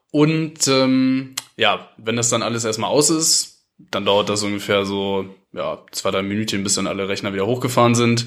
Und 0.10 0.67
ähm, 0.67 1.36
ja, 1.58 1.91
wenn 1.98 2.15
das 2.15 2.30
dann 2.30 2.41
alles 2.41 2.65
erstmal 2.65 2.89
aus 2.89 3.12
ist, 3.12 3.67
dann 3.91 4.06
dauert 4.06 4.30
das 4.30 4.41
ungefähr 4.41 4.84
so 4.84 5.36
ja, 5.52 5.86
zwei, 5.91 6.10
drei 6.10 6.24
Minuten, 6.24 6.63
bis 6.63 6.74
dann 6.74 6.88
alle 6.88 7.08
Rechner 7.08 7.34
wieder 7.34 7.45
hochgefahren 7.45 7.93
sind. 7.93 8.26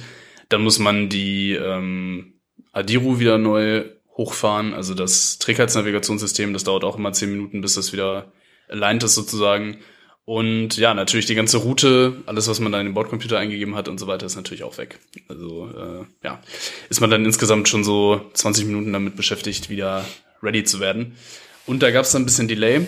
Dann 0.51 0.63
muss 0.63 0.79
man 0.79 1.09
die 1.09 1.55
ähm, 1.55 2.35
Adiru 2.71 3.19
wieder 3.19 3.39
neu 3.39 3.87
hochfahren, 4.17 4.73
also 4.73 4.95
das 4.95 5.39
Trägheitsnavigationssystem, 5.39 6.53
das 6.53 6.63
dauert 6.63 6.85
auch 6.85 6.97
immer 6.97 7.13
zehn 7.13 7.33
Minuten, 7.33 7.61
bis 7.61 7.75
das 7.75 7.93
wieder 7.93 8.33
aligned 8.69 9.03
ist 9.03 9.15
sozusagen. 9.15 9.79
Und 10.25 10.77
ja, 10.77 10.93
natürlich 10.93 11.27
die 11.27 11.37
ganze 11.37 11.59
Route, 11.59 12.23
alles, 12.27 12.49
was 12.49 12.59
man 12.59 12.73
da 12.73 12.81
in 12.81 12.87
den 12.87 12.95
Bordcomputer 12.95 13.39
eingegeben 13.39 13.77
hat 13.77 13.87
und 13.87 13.99
so 13.99 14.09
weiter, 14.09 14.27
ist 14.27 14.35
natürlich 14.35 14.65
auch 14.65 14.77
weg. 14.77 14.99
Also 15.29 15.69
äh, 15.69 16.05
ja, 16.25 16.43
ist 16.89 17.01
man 17.01 17.11
dann 17.11 17.25
insgesamt 17.25 17.69
schon 17.69 17.85
so 17.85 18.21
20 18.35 18.67
Minuten 18.67 18.93
damit 18.93 19.15
beschäftigt, 19.17 19.71
wieder 19.71 20.05
ready 20.43 20.65
zu 20.65 20.81
werden. 20.81 21.17
Und 21.65 21.83
da 21.83 21.93
gab 21.93 22.05
es 22.05 22.13
dann 22.13 22.23
ein 22.23 22.27
bisschen 22.27 22.49
Delay. 22.49 22.87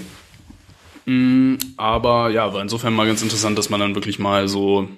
Mm, 1.04 1.54
aber 1.76 2.30
ja, 2.30 2.52
war 2.52 2.60
insofern 2.60 2.92
mal 2.92 3.06
ganz 3.06 3.22
interessant, 3.22 3.56
dass 3.56 3.70
man 3.70 3.78
dann 3.78 3.94
wirklich 3.94 4.18
mal 4.18 4.48
so 4.48 4.88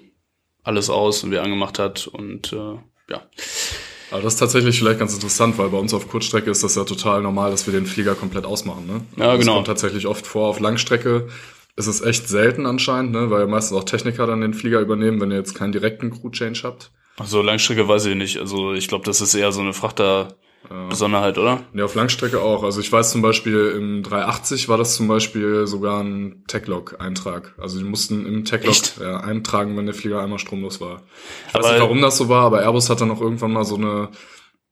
alles 0.62 0.88
aus 0.88 1.22
und 1.22 1.30
wieder 1.30 1.42
angemacht 1.42 1.78
hat 1.78 2.06
und 2.06 2.54
äh, 2.54 2.78
ja. 3.10 3.22
Aber 4.10 4.22
das 4.22 4.34
ist 4.34 4.40
tatsächlich 4.40 4.78
vielleicht 4.78 4.98
ganz 4.98 5.14
interessant, 5.14 5.56
weil 5.58 5.68
bei 5.68 5.78
uns 5.78 5.94
auf 5.94 6.08
Kurzstrecke 6.08 6.50
ist 6.50 6.64
das 6.64 6.74
ja 6.74 6.84
total 6.84 7.22
normal, 7.22 7.50
dass 7.50 7.66
wir 7.66 7.72
den 7.72 7.86
Flieger 7.86 8.14
komplett 8.14 8.44
ausmachen. 8.44 8.86
Ne? 8.86 9.00
Ja, 9.16 9.36
genau. 9.36 9.36
Das 9.36 9.46
kommt 9.46 9.66
tatsächlich 9.66 10.06
oft 10.06 10.26
vor. 10.26 10.48
Auf 10.48 10.60
Langstrecke 10.60 11.28
ist 11.76 11.86
es 11.86 12.00
echt 12.00 12.28
selten 12.28 12.66
anscheinend, 12.66 13.12
ne? 13.12 13.30
weil 13.30 13.46
meistens 13.46 13.76
auch 13.78 13.84
Techniker 13.84 14.26
dann 14.26 14.40
den 14.40 14.54
Flieger 14.54 14.80
übernehmen, 14.80 15.20
wenn 15.20 15.30
ihr 15.30 15.36
jetzt 15.36 15.54
keinen 15.54 15.72
direkten 15.72 16.10
Crew-Change 16.10 16.60
habt. 16.64 16.90
Ach 17.18 17.26
so, 17.26 17.42
Langstrecke 17.42 17.86
weiß 17.86 18.06
ich 18.06 18.16
nicht. 18.16 18.38
Also 18.38 18.72
ich 18.72 18.88
glaube, 18.88 19.04
das 19.04 19.20
ist 19.20 19.34
eher 19.34 19.52
so 19.52 19.60
eine 19.60 19.72
Frachter- 19.72 20.34
Besonderheit, 20.88 21.36
oder? 21.36 21.64
Ja, 21.74 21.84
auf 21.84 21.96
Langstrecke 21.96 22.40
auch. 22.40 22.62
Also 22.62 22.80
ich 22.80 22.92
weiß 22.92 23.10
zum 23.10 23.22
Beispiel 23.22 23.74
im 23.76 24.04
380 24.04 24.68
war 24.68 24.78
das 24.78 24.94
zum 24.94 25.08
Beispiel 25.08 25.66
sogar 25.66 26.00
ein 26.00 26.44
Techlog-Eintrag. 26.46 27.54
Also 27.58 27.78
die 27.78 27.84
mussten 27.84 28.24
im 28.24 28.44
Techlog 28.44 28.76
ja, 29.00 29.18
eintragen, 29.18 29.76
wenn 29.76 29.86
der 29.86 29.96
Flieger 29.96 30.22
einmal 30.22 30.38
stromlos 30.38 30.80
war. 30.80 31.02
Ich 31.48 31.54
aber 31.56 31.64
weiß 31.64 31.72
nicht, 31.72 31.80
warum 31.80 32.00
das 32.00 32.16
so 32.16 32.28
war, 32.28 32.44
aber 32.44 32.62
Airbus 32.62 32.88
hat 32.88 33.00
dann 33.00 33.10
auch 33.10 33.20
irgendwann 33.20 33.52
mal 33.52 33.64
so 33.64 33.74
eine 33.74 34.10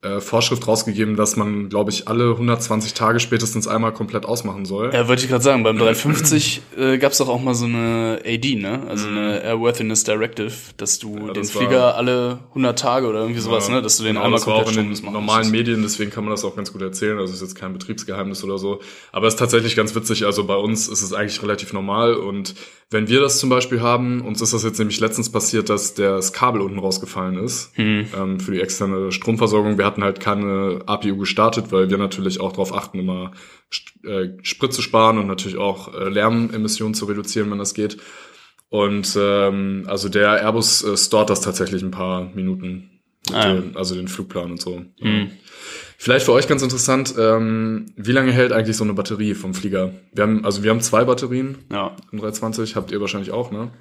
äh, 0.00 0.20
Vorschrift 0.20 0.68
rausgegeben, 0.68 1.16
dass 1.16 1.34
man, 1.34 1.68
glaube 1.68 1.90
ich, 1.90 2.06
alle 2.06 2.30
120 2.30 2.94
Tage 2.94 3.18
spätestens 3.18 3.66
einmal 3.66 3.92
komplett 3.92 4.26
ausmachen 4.26 4.64
soll. 4.64 4.92
Ja, 4.94 5.08
wollte 5.08 5.24
ich 5.24 5.28
gerade 5.28 5.42
sagen, 5.42 5.64
beim 5.64 5.76
350 5.78 6.62
äh, 6.76 6.98
gab 6.98 7.10
es 7.10 7.18
doch 7.18 7.28
auch 7.28 7.40
mal 7.40 7.54
so 7.54 7.64
eine 7.64 8.20
AD, 8.24 8.54
ne? 8.54 8.82
Also 8.88 9.08
mhm. 9.08 9.18
eine 9.18 9.42
Airworthiness 9.42 10.04
Directive, 10.04 10.52
dass 10.76 11.00
du 11.00 11.26
ja, 11.26 11.32
den 11.32 11.44
Flieger 11.44 11.96
alle 11.96 12.38
100 12.50 12.78
Tage 12.78 13.08
oder 13.08 13.22
irgendwie 13.22 13.40
sowas, 13.40 13.66
ja, 13.66 13.74
ne? 13.74 13.82
Dass 13.82 13.96
du 13.96 14.04
den 14.04 14.14
genau, 14.14 14.24
einmal 14.24 14.40
komplett 14.40 14.68
das 14.68 14.74
war 14.74 14.82
auch 14.82 14.86
in 14.86 14.94
den 14.94 15.12
normalen 15.12 15.50
Medien, 15.50 15.82
deswegen 15.82 16.12
kann 16.12 16.22
man 16.22 16.30
das 16.30 16.44
auch 16.44 16.54
ganz 16.54 16.72
gut 16.72 16.82
erzählen. 16.82 17.18
Also 17.18 17.32
ist 17.32 17.42
jetzt 17.42 17.56
kein 17.56 17.72
Betriebsgeheimnis 17.72 18.44
oder 18.44 18.58
so. 18.58 18.80
Aber 19.10 19.26
es 19.26 19.34
ist 19.34 19.40
tatsächlich 19.40 19.74
ganz 19.74 19.96
witzig. 19.96 20.26
Also 20.26 20.44
bei 20.44 20.56
uns 20.56 20.86
ist 20.86 21.02
es 21.02 21.12
eigentlich 21.12 21.42
relativ 21.42 21.72
normal 21.72 22.14
und 22.14 22.54
wenn 22.90 23.06
wir 23.08 23.20
das 23.20 23.38
zum 23.38 23.50
Beispiel 23.50 23.82
haben, 23.82 24.22
uns 24.22 24.40
ist 24.40 24.54
das 24.54 24.64
jetzt 24.64 24.78
nämlich 24.78 24.98
letztens 24.98 25.30
passiert, 25.30 25.68
dass 25.68 25.92
das 25.92 26.32
Kabel 26.32 26.62
unten 26.62 26.78
rausgefallen 26.78 27.36
ist 27.36 27.70
hm. 27.74 28.06
ähm, 28.16 28.40
für 28.40 28.52
die 28.52 28.60
externe 28.60 29.12
Stromversorgung. 29.12 29.76
Wir 29.76 29.84
hatten 29.88 30.04
halt 30.04 30.20
keine 30.20 30.80
APU 30.86 31.16
gestartet, 31.16 31.72
weil 31.72 31.90
wir 31.90 31.98
natürlich 31.98 32.40
auch 32.40 32.52
darauf 32.52 32.74
achten, 32.74 32.98
immer 32.98 33.32
äh, 34.04 34.28
Sprit 34.42 34.72
zu 34.72 34.82
sparen 34.82 35.18
und 35.18 35.26
natürlich 35.26 35.58
auch 35.58 35.94
äh, 35.94 36.08
Lärmemissionen 36.08 36.94
zu 36.94 37.06
reduzieren, 37.06 37.50
wenn 37.50 37.58
das 37.58 37.74
geht. 37.74 37.98
Und 38.68 39.16
ähm, 39.18 39.84
also 39.86 40.08
der 40.08 40.42
Airbus 40.42 40.84
äh, 40.84 40.96
stort 40.96 41.30
das 41.30 41.40
tatsächlich 41.40 41.82
ein 41.82 41.90
paar 41.90 42.30
Minuten, 42.34 43.00
ah, 43.32 43.52
den, 43.52 43.76
also 43.76 43.94
den 43.94 44.08
Flugplan 44.08 44.50
und 44.52 44.60
so. 44.60 44.82
Hm. 45.00 45.30
Vielleicht 45.96 46.26
für 46.26 46.32
euch 46.32 46.46
ganz 46.46 46.62
interessant, 46.62 47.14
ähm, 47.18 47.86
wie 47.96 48.12
lange 48.12 48.30
hält 48.30 48.52
eigentlich 48.52 48.76
so 48.76 48.84
eine 48.84 48.94
Batterie 48.94 49.34
vom 49.34 49.54
Flieger? 49.54 49.94
Wir 50.12 50.22
haben, 50.22 50.44
also 50.44 50.62
wir 50.62 50.70
haben 50.70 50.80
zwei 50.80 51.04
Batterien 51.04 51.58
ja. 51.72 51.96
im 52.12 52.20
320, 52.20 52.76
habt 52.76 52.92
ihr 52.92 53.00
wahrscheinlich 53.00 53.32
auch, 53.32 53.50
ne? 53.50 53.72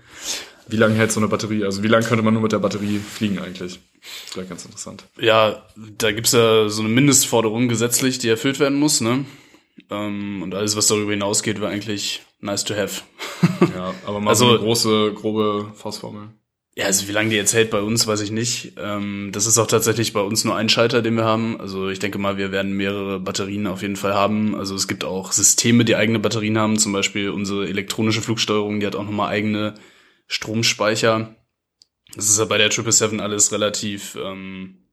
Wie 0.69 0.77
lange 0.77 0.95
hält 0.95 1.11
so 1.11 1.19
eine 1.19 1.27
Batterie? 1.27 1.63
Also 1.63 1.83
wie 1.83 1.87
lange 1.87 2.05
könnte 2.05 2.23
man 2.23 2.33
nur 2.33 2.43
mit 2.43 2.51
der 2.51 2.59
Batterie 2.59 2.99
fliegen 2.99 3.39
eigentlich? 3.39 3.79
Vielleicht 4.01 4.49
ganz 4.49 4.65
interessant. 4.65 5.05
Ja, 5.19 5.63
da 5.97 6.11
gibt's 6.11 6.33
ja 6.33 6.69
so 6.69 6.81
eine 6.81 6.89
Mindestforderung 6.89 7.67
gesetzlich, 7.67 8.19
die 8.19 8.29
erfüllt 8.29 8.59
werden 8.59 8.77
muss, 8.77 9.01
ne? 9.01 9.25
Ähm, 9.89 10.41
und 10.41 10.53
alles, 10.55 10.75
was 10.75 10.87
darüber 10.87 11.11
hinausgeht, 11.11 11.61
wäre 11.61 11.71
eigentlich 11.71 12.21
nice 12.41 12.63
to 12.63 12.75
have. 12.75 13.01
ja, 13.75 13.93
aber 14.05 14.19
mal 14.19 14.31
also, 14.31 14.45
so 14.45 14.51
eine 14.51 14.59
große, 14.59 15.13
grobe 15.13 15.71
Faustformel. 15.75 16.29
Ja, 16.75 16.85
also 16.85 17.07
wie 17.07 17.11
lange 17.11 17.31
die 17.31 17.35
jetzt 17.35 17.55
hält 17.55 17.71
bei 17.71 17.81
uns, 17.81 18.05
weiß 18.05 18.21
ich 18.21 18.29
nicht. 18.29 18.73
Ähm, 18.77 19.31
das 19.31 19.47
ist 19.47 19.57
auch 19.57 19.65
tatsächlich 19.65 20.13
bei 20.13 20.21
uns 20.21 20.45
nur 20.45 20.55
ein 20.55 20.69
Schalter, 20.69 21.01
den 21.01 21.15
wir 21.15 21.25
haben. 21.25 21.59
Also 21.59 21.89
ich 21.89 21.97
denke 21.97 22.19
mal, 22.19 22.37
wir 22.37 22.51
werden 22.51 22.73
mehrere 22.73 23.19
Batterien 23.19 23.65
auf 23.65 23.81
jeden 23.81 23.95
Fall 23.95 24.13
haben. 24.13 24.53
Also 24.53 24.75
es 24.75 24.87
gibt 24.87 25.03
auch 25.03 25.31
Systeme, 25.31 25.85
die 25.85 25.95
eigene 25.95 26.19
Batterien 26.19 26.59
haben. 26.59 26.77
Zum 26.77 26.93
Beispiel 26.93 27.31
unsere 27.31 27.67
elektronische 27.67 28.21
Flugsteuerung, 28.21 28.79
die 28.79 28.85
hat 28.85 28.95
auch 28.95 29.05
nochmal 29.05 29.29
eigene 29.29 29.73
Stromspeicher. 30.27 31.35
Das 32.15 32.29
ist 32.29 32.39
ja 32.39 32.45
bei 32.45 32.57
der 32.57 32.71
777 32.71 33.21
alles 33.21 33.51
relativ 33.51 34.15
ähm, 34.15 34.87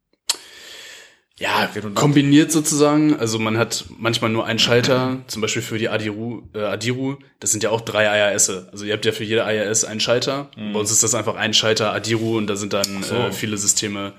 ja, 1.36 1.68
kombiniert 1.94 2.52
sozusagen. 2.52 3.16
Also 3.16 3.40
man 3.40 3.58
hat 3.58 3.86
manchmal 3.98 4.30
nur 4.30 4.46
einen 4.46 4.60
Schalter, 4.60 5.18
zum 5.26 5.42
Beispiel 5.42 5.62
für 5.62 5.78
die 5.78 5.88
Adiru, 5.88 6.42
äh, 6.54 6.60
Adiru. 6.60 7.16
Das 7.40 7.50
sind 7.50 7.64
ja 7.64 7.70
auch 7.70 7.80
drei 7.80 8.04
IRS. 8.04 8.50
-e. 8.50 8.70
Also 8.70 8.84
ihr 8.84 8.92
habt 8.92 9.04
ja 9.04 9.10
für 9.10 9.24
jede 9.24 9.40
IRS 9.40 9.84
einen 9.84 10.00
Schalter. 10.00 10.50
Bei 10.72 10.78
uns 10.78 10.92
ist 10.92 11.02
das 11.02 11.14
einfach 11.14 11.34
ein 11.34 11.52
Schalter 11.52 11.92
Adiru 11.92 12.38
und 12.38 12.46
da 12.46 12.54
sind 12.56 12.72
dann 12.72 13.02
so. 13.02 13.14
äh, 13.16 13.32
viele 13.32 13.58
Systeme 13.58 14.12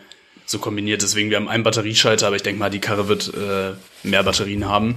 so 0.46 0.60
kombiniert. 0.60 1.02
Deswegen, 1.02 1.30
wir 1.30 1.38
haben 1.38 1.48
einen 1.48 1.64
Batterieschalter, 1.64 2.28
aber 2.28 2.36
ich 2.36 2.44
denke 2.44 2.60
mal, 2.60 2.70
die 2.70 2.80
Karre 2.80 3.08
wird 3.08 3.34
äh, 3.34 3.74
mehr 4.04 4.24
Batterien 4.24 4.66
haben. 4.66 4.96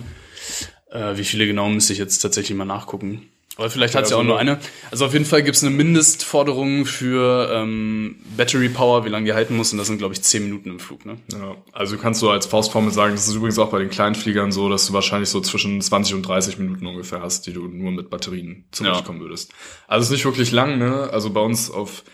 Äh, 0.91 1.17
wie 1.17 1.25
viele 1.25 1.47
genau 1.47 1.69
müsste 1.69 1.93
ich 1.93 1.99
jetzt 2.01 2.19
tatsächlich 2.19 2.57
mal 2.57 2.65
nachgucken. 2.65 3.29
Aber 3.59 3.71
vielleicht 3.71 3.97
hat 3.97 4.05
es 4.05 4.11
ja, 4.11 4.17
so 4.17 4.21
auch 4.21 4.25
nur 4.25 4.39
eine-. 4.39 4.61
Also 4.93 5.05
auf 5.05 5.13
jeden 5.13 5.25
Fall 5.25 5.43
gibt 5.43 5.57
es 5.57 5.65
eine 5.65 5.75
Mindestforderung 5.75 6.87
für 6.87 7.51
ähm, 7.53 8.17
Battery 8.37 8.69
Power, 8.69 9.05
wie 9.05 9.09
lange 9.09 9.27
die 9.27 9.35
halten 9.35 9.57
muss. 9.57 9.73
Und 9.73 9.79
das 9.79 9.89
sind, 9.89 9.99
glaube 9.99 10.15
ich, 10.15 10.23
10 10.23 10.45
Minuten 10.45 10.71
im 10.71 10.79
Flug. 10.79 11.05
Ne? 11.05 11.17
Ja, 11.33 11.57
also 11.73 11.97
du 11.97 12.01
kannst 12.01 12.21
so 12.21 12.31
als 12.31 12.47
Faustformel 12.47 12.93
sagen, 12.93 13.15
das 13.15 13.27
ist 13.27 13.35
übrigens 13.35 13.59
auch 13.59 13.71
bei 13.71 13.81
den 13.81 13.91
kleinen 13.91 14.15
Fliegern 14.15 14.53
so, 14.53 14.69
dass 14.69 14.87
du 14.87 14.93
wahrscheinlich 14.93 15.29
so 15.29 15.41
zwischen 15.41 15.81
20 15.81 16.15
und 16.15 16.23
30 16.23 16.59
Minuten 16.59 16.87
ungefähr 16.87 17.21
hast, 17.21 17.49
die 17.49 17.53
du 17.53 17.67
nur 17.67 17.91
mit 17.91 18.11
Batterien 18.11 18.65
zurechtkommen 18.71 19.21
würdest. 19.21 19.53
Also 19.89 20.05
ist 20.05 20.11
nicht 20.13 20.25
wirklich 20.25 20.53
lang, 20.53 20.79
ne? 20.79 21.11
Also 21.13 21.31
bei 21.31 21.41
uns 21.41 21.69
auf 21.69 22.05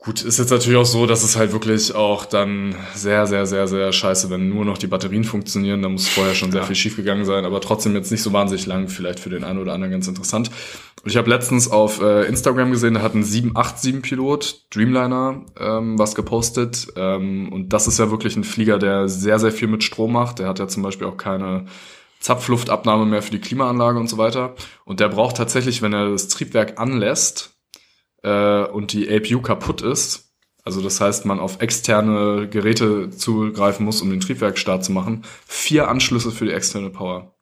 Gut, 0.00 0.22
ist 0.22 0.38
jetzt 0.38 0.50
natürlich 0.52 0.78
auch 0.78 0.86
so, 0.86 1.06
dass 1.06 1.24
es 1.24 1.36
halt 1.36 1.52
wirklich 1.52 1.92
auch 1.92 2.24
dann 2.24 2.76
sehr, 2.94 3.26
sehr, 3.26 3.46
sehr, 3.46 3.66
sehr 3.66 3.92
scheiße, 3.92 4.30
wenn 4.30 4.48
nur 4.48 4.64
noch 4.64 4.78
die 4.78 4.86
Batterien 4.86 5.24
funktionieren, 5.24 5.82
da 5.82 5.88
muss 5.88 6.06
vorher 6.06 6.36
schon 6.36 6.52
sehr 6.52 6.62
viel 6.62 6.76
schief 6.76 6.94
gegangen 6.94 7.24
sein, 7.24 7.44
aber 7.44 7.60
trotzdem 7.60 7.96
jetzt 7.96 8.12
nicht 8.12 8.22
so 8.22 8.32
wahnsinnig 8.32 8.66
lang, 8.66 8.88
vielleicht 8.88 9.18
für 9.18 9.28
den 9.28 9.42
einen 9.42 9.58
oder 9.58 9.72
anderen 9.72 9.90
ganz 9.90 10.06
interessant. 10.06 10.52
Und 11.02 11.10
ich 11.10 11.16
habe 11.16 11.28
letztens 11.28 11.68
auf 11.68 12.00
äh, 12.00 12.26
Instagram 12.26 12.70
gesehen, 12.70 12.94
da 12.94 13.02
hat 13.02 13.14
ein 13.14 13.24
787-Pilot, 13.24 14.66
Dreamliner, 14.70 15.44
ähm, 15.58 15.98
was 15.98 16.14
gepostet. 16.14 16.88
Ähm, 16.94 17.52
und 17.52 17.72
das 17.72 17.88
ist 17.88 17.98
ja 17.98 18.10
wirklich 18.12 18.36
ein 18.36 18.44
Flieger, 18.44 18.78
der 18.78 19.08
sehr, 19.08 19.40
sehr 19.40 19.52
viel 19.52 19.68
mit 19.68 19.82
Strom 19.82 20.12
macht. 20.12 20.38
Der 20.38 20.46
hat 20.46 20.60
ja 20.60 20.68
zum 20.68 20.84
Beispiel 20.84 21.08
auch 21.08 21.16
keine 21.16 21.66
Zapfluftabnahme 22.20 23.04
mehr 23.04 23.22
für 23.22 23.32
die 23.32 23.40
Klimaanlage 23.40 23.98
und 23.98 24.08
so 24.08 24.16
weiter. 24.16 24.54
Und 24.84 25.00
der 25.00 25.08
braucht 25.08 25.36
tatsächlich, 25.36 25.82
wenn 25.82 25.92
er 25.92 26.10
das 26.10 26.28
Triebwerk 26.28 26.80
anlässt, 26.80 27.57
äh, 28.22 28.64
und 28.64 28.92
die 28.92 29.08
APU 29.10 29.40
kaputt 29.40 29.82
ist, 29.82 30.28
also 30.68 30.82
das 30.82 31.00
heißt, 31.00 31.24
man 31.24 31.40
auf 31.40 31.62
externe 31.62 32.46
Geräte 32.46 33.08
zugreifen 33.08 33.86
muss, 33.86 34.02
um 34.02 34.10
den 34.10 34.20
Triebwerkstart 34.20 34.84
zu 34.84 34.92
machen, 34.92 35.24
vier 35.46 35.88
Anschlüsse 35.88 36.30
für 36.30 36.44
die 36.44 36.52
externe 36.52 36.90
Power. 36.90 37.34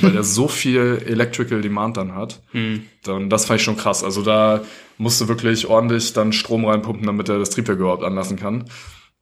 Weil 0.00 0.12
der 0.12 0.22
so 0.22 0.48
viel 0.48 1.02
Electrical 1.06 1.62
Demand 1.62 1.96
dann 1.96 2.14
hat. 2.14 2.42
Dann, 3.02 3.30
das 3.30 3.46
fand 3.46 3.60
ich 3.60 3.64
schon 3.64 3.78
krass. 3.78 4.04
Also 4.04 4.20
da 4.20 4.60
musste 4.98 5.28
wirklich 5.28 5.66
ordentlich 5.66 6.12
dann 6.12 6.34
Strom 6.34 6.66
reinpumpen, 6.66 7.06
damit 7.06 7.30
er 7.30 7.38
das 7.38 7.48
Triebwerk 7.48 7.78
überhaupt 7.78 8.04
anlassen 8.04 8.36
kann. 8.36 8.66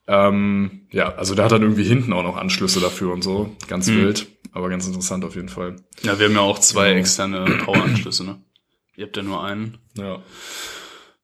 Ähm, 0.09 0.89
ja, 0.91 1.15
also 1.15 1.37
der 1.37 1.45
hat 1.45 1.53
dann 1.53 1.63
irgendwie 1.63 1.85
hinten 1.85 2.13
auch 2.13 2.25
noch 2.25 2.37
Anschlüsse 2.37 2.81
dafür 2.81 3.13
und 3.13 3.23
so. 3.23 3.55
Ganz 3.69 3.87
wild, 3.87 4.27
aber 4.51 4.71
ganz 4.71 4.89
interessant 4.89 5.25
auf 5.25 5.37
jeden 5.37 5.49
Fall. 5.49 5.77
Ja, 6.03 6.19
wir 6.19 6.27
haben 6.27 6.35
ja 6.35 6.41
auch 6.41 6.59
zwei 6.59 6.95
externe 6.95 7.45
Power-Anschlüsse. 7.65 8.25
Ne? 8.25 8.43
Ihr 8.97 9.07
habt 9.07 9.17
ja 9.17 9.23
nur 9.23 9.45
einen. 9.45 9.79
Ja. 9.97 10.19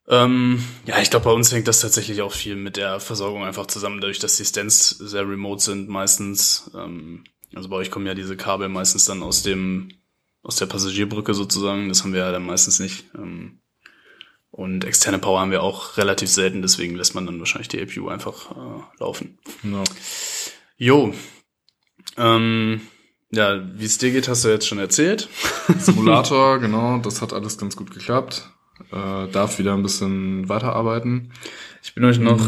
Ähm, 0.09 0.65
ja, 0.87 1.01
ich 1.01 1.11
glaube, 1.11 1.25
bei 1.25 1.33
uns 1.33 1.53
hängt 1.53 1.69
das 1.69 1.81
tatsächlich 1.81 2.23
auch 2.23 2.33
viel 2.33 2.57
mit 2.57 2.77
der 2.77 2.99
Versorgung 2.99 3.45
einfach 3.45 3.67
zusammen, 3.67 4.01
dadurch, 4.01 4.19
dass 4.19 4.39
die 4.39 4.45
Stands 4.45 4.91
sehr 4.91 5.29
remote 5.29 5.63
sind 5.63 5.89
meistens. 5.89 6.71
Ähm, 6.75 7.25
also 7.55 7.69
bei 7.69 7.77
euch 7.77 7.91
kommen 7.91 8.07
ja 8.07 8.15
diese 8.15 8.37
Kabel 8.37 8.69
meistens 8.69 9.05
dann 9.05 9.23
aus 9.23 9.43
dem 9.43 9.91
aus 10.43 10.57
der 10.57 10.67
Passagierbrücke 10.67 11.35
sozusagen. 11.35 11.89
Das 11.89 12.03
haben 12.03 12.15
wir 12.15 12.21
ja 12.21 12.33
dann 12.33 12.47
meistens 12.47 12.79
nicht. 12.79 13.05
Ähm, 13.15 13.61
und 14.51 14.85
externe 14.85 15.19
Power 15.19 15.41
haben 15.41 15.51
wir 15.51 15.63
auch 15.63 15.99
relativ 15.99 16.31
selten, 16.31 16.63
deswegen 16.63 16.97
lässt 16.97 17.15
man 17.15 17.27
dann 17.27 17.39
wahrscheinlich 17.39 17.69
die 17.69 17.81
APU 17.81 18.09
einfach 18.09 18.51
äh, 18.53 18.83
laufen. 18.99 19.39
ja. 19.63 19.85
Jo. 20.77 21.13
Ähm, 22.17 22.81
ja, 23.31 23.61
wie 23.79 23.85
es 23.85 23.99
dir 23.99 24.11
geht, 24.11 24.29
hast 24.29 24.45
du 24.45 24.49
jetzt 24.49 24.67
schon 24.67 24.79
erzählt. 24.79 25.29
Simulator, 25.79 26.59
genau, 26.61 26.99
das 26.99 27.21
hat 27.21 27.33
alles 27.33 27.59
ganz 27.59 27.77
gut 27.77 27.91
geklappt. 27.91 28.51
Äh, 28.93 29.31
darf 29.31 29.59
wieder 29.59 29.75
ein 29.75 29.83
bisschen 29.83 30.49
weiterarbeiten. 30.49 31.33
Ich 31.83 31.95
bin 31.95 32.05
euch 32.05 32.19
noch. 32.19 32.41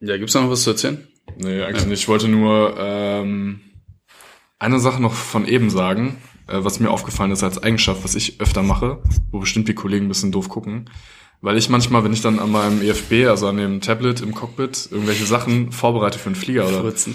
Ja, 0.00 0.16
gibt's 0.16 0.34
da 0.34 0.40
noch 0.40 0.50
was 0.50 0.62
zu 0.62 0.70
erzählen? 0.70 1.06
Nee, 1.38 1.62
eigentlich 1.62 1.86
nicht. 1.86 2.00
Ich 2.00 2.08
wollte 2.08 2.28
nur 2.28 2.76
ähm, 2.78 3.60
eine 4.58 4.78
Sache 4.78 5.00
noch 5.00 5.14
von 5.14 5.46
eben 5.46 5.70
sagen, 5.70 6.18
äh, 6.46 6.58
was 6.58 6.80
mir 6.80 6.90
aufgefallen 6.90 7.30
ist 7.30 7.42
als 7.42 7.62
Eigenschaft, 7.62 8.04
was 8.04 8.14
ich 8.14 8.40
öfter 8.40 8.62
mache, 8.62 9.02
wo 9.30 9.40
bestimmt 9.40 9.68
die 9.68 9.74
Kollegen 9.74 10.06
ein 10.06 10.08
bisschen 10.08 10.32
doof 10.32 10.48
gucken. 10.48 10.90
Weil 11.42 11.58
ich 11.58 11.68
manchmal, 11.68 12.02
wenn 12.02 12.14
ich 12.14 12.22
dann 12.22 12.38
an 12.38 12.50
meinem 12.50 12.80
EFB, 12.82 13.28
also 13.28 13.48
an 13.48 13.58
dem 13.58 13.80
Tablet 13.80 14.22
im 14.22 14.34
Cockpit, 14.34 14.88
irgendwelche 14.90 15.26
Sachen 15.26 15.70
vorbereite 15.70 16.18
für 16.18 16.26
einen 16.26 16.34
Flieger 16.34 16.66
oder 16.66 16.80
Furzen. 16.80 17.14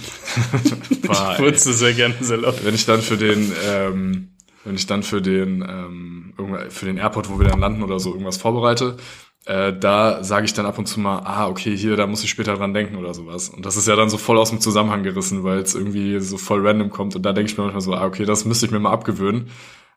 Ey. 1.09 1.35
Furze 1.37 1.73
sehr 1.73 1.93
gerne 1.93 2.15
sehr 2.21 2.37
laut. 2.37 2.63
wenn 2.63 2.75
ich 2.75 2.85
dann 2.85 3.01
für 3.01 3.17
den, 3.17 3.51
ähm, 3.67 4.30
wenn 4.63 4.76
ich 4.76 4.86
dann 4.88 5.04
für 5.04 5.21
den, 5.21 5.62
ähm, 5.67 6.34
für 6.69 6.86
den 6.86 6.97
Airport, 6.97 7.30
wo 7.30 7.39
wir 7.39 7.47
dann 7.47 7.60
landen 7.60 7.84
oder 7.84 8.00
so 8.00 8.12
irgendwas 8.12 8.38
vorbereite, 8.38 8.97
äh, 9.45 9.74
da 9.74 10.24
sage 10.24 10.45
ich 10.45 10.54
dann 10.54 10.67
ab 10.67 10.78
und 10.78 10.86
zu 10.86 11.00
mal, 11.00 11.19
ah, 11.26 11.47
okay, 11.47 11.76
hier, 11.76 11.95
da 11.95 12.06
muss 12.06 12.24
ich 12.24 12.30
später 12.30 12.56
dran 12.56 12.74
denken 12.76 12.95
oder 12.95 13.13
sowas. 13.15 13.50
Und 13.50 13.65
das 13.65 13.76
ist 13.76 13.88
ja 13.88 13.95
dann 13.95 14.10
so 14.10 14.17
voll 14.17 14.38
aus 14.38 14.52
dem 14.52 14.62
Zusammenhang 14.62 15.02
gerissen, 15.02 15.43
weil 15.43 15.60
es 15.60 15.74
irgendwie 15.74 16.19
so 16.19 16.38
voll 16.38 16.65
random 16.65 16.91
kommt. 16.91 17.15
Und 17.15 17.24
da 17.26 17.34
denke 17.34 17.52
ich 17.52 17.58
mir 17.58 17.63
manchmal 17.63 17.82
so, 17.82 17.93
ah, 17.95 18.06
okay, 18.06 18.26
das 18.26 18.45
müsste 18.45 18.67
ich 18.67 18.71
mir 18.71 18.80
mal 18.80 18.91
abgewöhnen, 18.91 19.50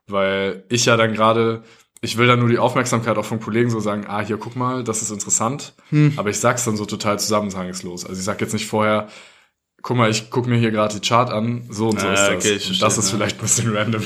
weil 0.06 0.64
ich 0.70 0.86
ja 0.86 0.96
dann 0.96 1.12
gerade, 1.12 1.62
ich 2.00 2.16
will 2.16 2.26
dann 2.26 2.38
nur 2.38 2.48
die 2.48 2.58
Aufmerksamkeit 2.58 3.18
auch 3.18 3.24
von 3.26 3.38
Kollegen 3.40 3.68
so 3.68 3.80
sagen, 3.80 4.06
ah, 4.08 4.20
hier, 4.20 4.38
guck 4.38 4.56
mal, 4.56 4.82
das 4.82 5.02
ist 5.02 5.10
interessant. 5.10 5.74
Aber 6.16 6.30
ich 6.30 6.38
sag's 6.40 6.64
dann 6.64 6.78
so 6.78 6.86
total 6.86 7.18
zusammenhangslos. 7.18 8.06
Also 8.06 8.18
ich 8.18 8.24
sag 8.24 8.40
jetzt 8.40 8.54
nicht 8.54 8.66
vorher, 8.66 9.08
guck 9.82 9.98
mal, 9.98 10.08
ich 10.10 10.30
guck 10.30 10.46
mir 10.46 10.56
hier 10.56 10.70
gerade 10.70 10.98
die 10.98 11.06
Chart 11.06 11.28
an, 11.30 11.64
so 11.68 11.90
und 11.90 12.00
so 12.00 12.06
Ah, 12.06 12.14
ist 12.14 12.20
das. 12.22 12.34
okay, 12.34 12.58
verstehe, 12.58 12.78
das 12.78 12.96
ist 12.96 13.10
ja. 13.10 13.16
vielleicht 13.18 13.38
ein 13.38 13.42
bisschen 13.42 13.76
random. 13.76 14.02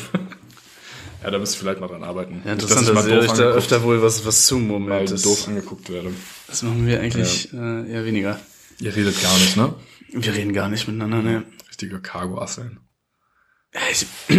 Ja, 1.22 1.30
da 1.30 1.38
müsst 1.38 1.54
ihr 1.56 1.58
vielleicht 1.60 1.80
mal 1.80 1.88
dran 1.88 2.04
arbeiten. 2.04 2.42
Ja, 2.44 2.54
dass 2.54 2.64
interessant, 2.64 2.88
ich 2.88 2.94
dass 2.94 3.06
ihr 3.06 3.14
doof 3.20 3.30
euch 3.30 3.36
da 3.38 3.44
öfter 3.50 3.82
wohl 3.82 4.02
was, 4.02 4.24
was 4.24 4.46
zumurmelt. 4.46 5.04
ich 5.04 5.10
Das, 5.10 5.22
doof 5.22 5.48
angeguckt 5.48 5.90
werde. 5.90 6.10
das 6.46 6.62
machen 6.62 6.86
wir 6.86 7.00
eigentlich 7.00 7.52
äh, 7.52 7.90
eher 7.92 8.04
weniger. 8.04 8.40
Ihr 8.80 8.94
redet 8.94 9.20
gar 9.22 9.36
nicht, 9.38 9.56
ne? 9.56 9.74
Wir 10.10 10.34
reden 10.34 10.52
gar 10.52 10.68
nicht 10.68 10.86
miteinander, 10.86 11.22
ne? 11.22 11.44
Richtige 11.68 12.00
Cargo-Asseln. 12.00 12.80
Ja, 13.74 13.80
ich, 13.90 14.06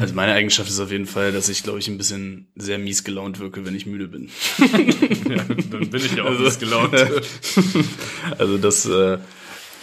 also 0.00 0.14
meine 0.14 0.32
Eigenschaft 0.32 0.68
ist 0.68 0.80
auf 0.80 0.90
jeden 0.90 1.06
Fall, 1.06 1.30
dass 1.30 1.48
ich, 1.48 1.62
glaube 1.62 1.78
ich, 1.78 1.86
ein 1.88 1.96
bisschen 1.98 2.48
sehr 2.56 2.78
mies 2.78 3.04
gelaunt 3.04 3.38
wirke, 3.38 3.64
wenn 3.64 3.74
ich 3.76 3.86
müde 3.86 4.08
bin. 4.08 4.30
ja, 5.28 5.44
dann 5.44 5.90
bin 5.90 5.94
ich 6.04 6.14
ja 6.16 6.24
auch 6.24 6.30
Also- 6.30 6.42
mies 6.42 6.58
gelaunt. 6.58 6.92
Also 8.38 8.58
das 8.58 8.86
äh, 8.86 9.18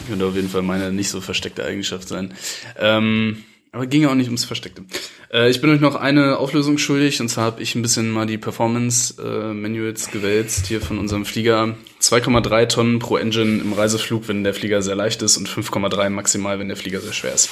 könnte 0.07 0.25
auf 0.25 0.35
jeden 0.35 0.49
Fall 0.49 0.61
meine 0.63 0.91
nicht 0.91 1.09
so 1.09 1.21
versteckte 1.21 1.63
Eigenschaft 1.63 2.07
sein. 2.07 2.33
Ähm, 2.77 3.43
aber 3.71 3.87
ging 3.87 4.01
ja 4.01 4.09
auch 4.09 4.15
nicht 4.15 4.27
ums 4.27 4.45
Versteckte. 4.45 4.83
Äh, 5.31 5.49
ich 5.49 5.61
bin 5.61 5.69
euch 5.69 5.79
noch 5.79 5.95
eine 5.95 6.37
Auflösung 6.37 6.77
schuldig 6.77 7.21
und 7.21 7.29
zwar 7.29 7.45
habe 7.45 7.61
ich 7.61 7.75
ein 7.75 7.81
bisschen 7.81 8.11
mal 8.11 8.25
die 8.25 8.37
Performance-Manuals 8.37 10.11
gewälzt 10.11 10.67
hier 10.67 10.81
von 10.81 10.99
unserem 10.99 11.25
Flieger. 11.25 11.75
2,3 12.01 12.67
Tonnen 12.67 12.99
pro 12.99 13.17
Engine 13.17 13.61
im 13.61 13.73
Reiseflug, 13.73 14.27
wenn 14.27 14.43
der 14.43 14.53
Flieger 14.53 14.81
sehr 14.81 14.95
leicht 14.95 15.21
ist 15.21 15.37
und 15.37 15.47
5,3 15.47 16.09
maximal, 16.09 16.59
wenn 16.59 16.67
der 16.67 16.77
Flieger 16.77 16.99
sehr 16.99 17.13
schwer 17.13 17.33
ist. 17.33 17.49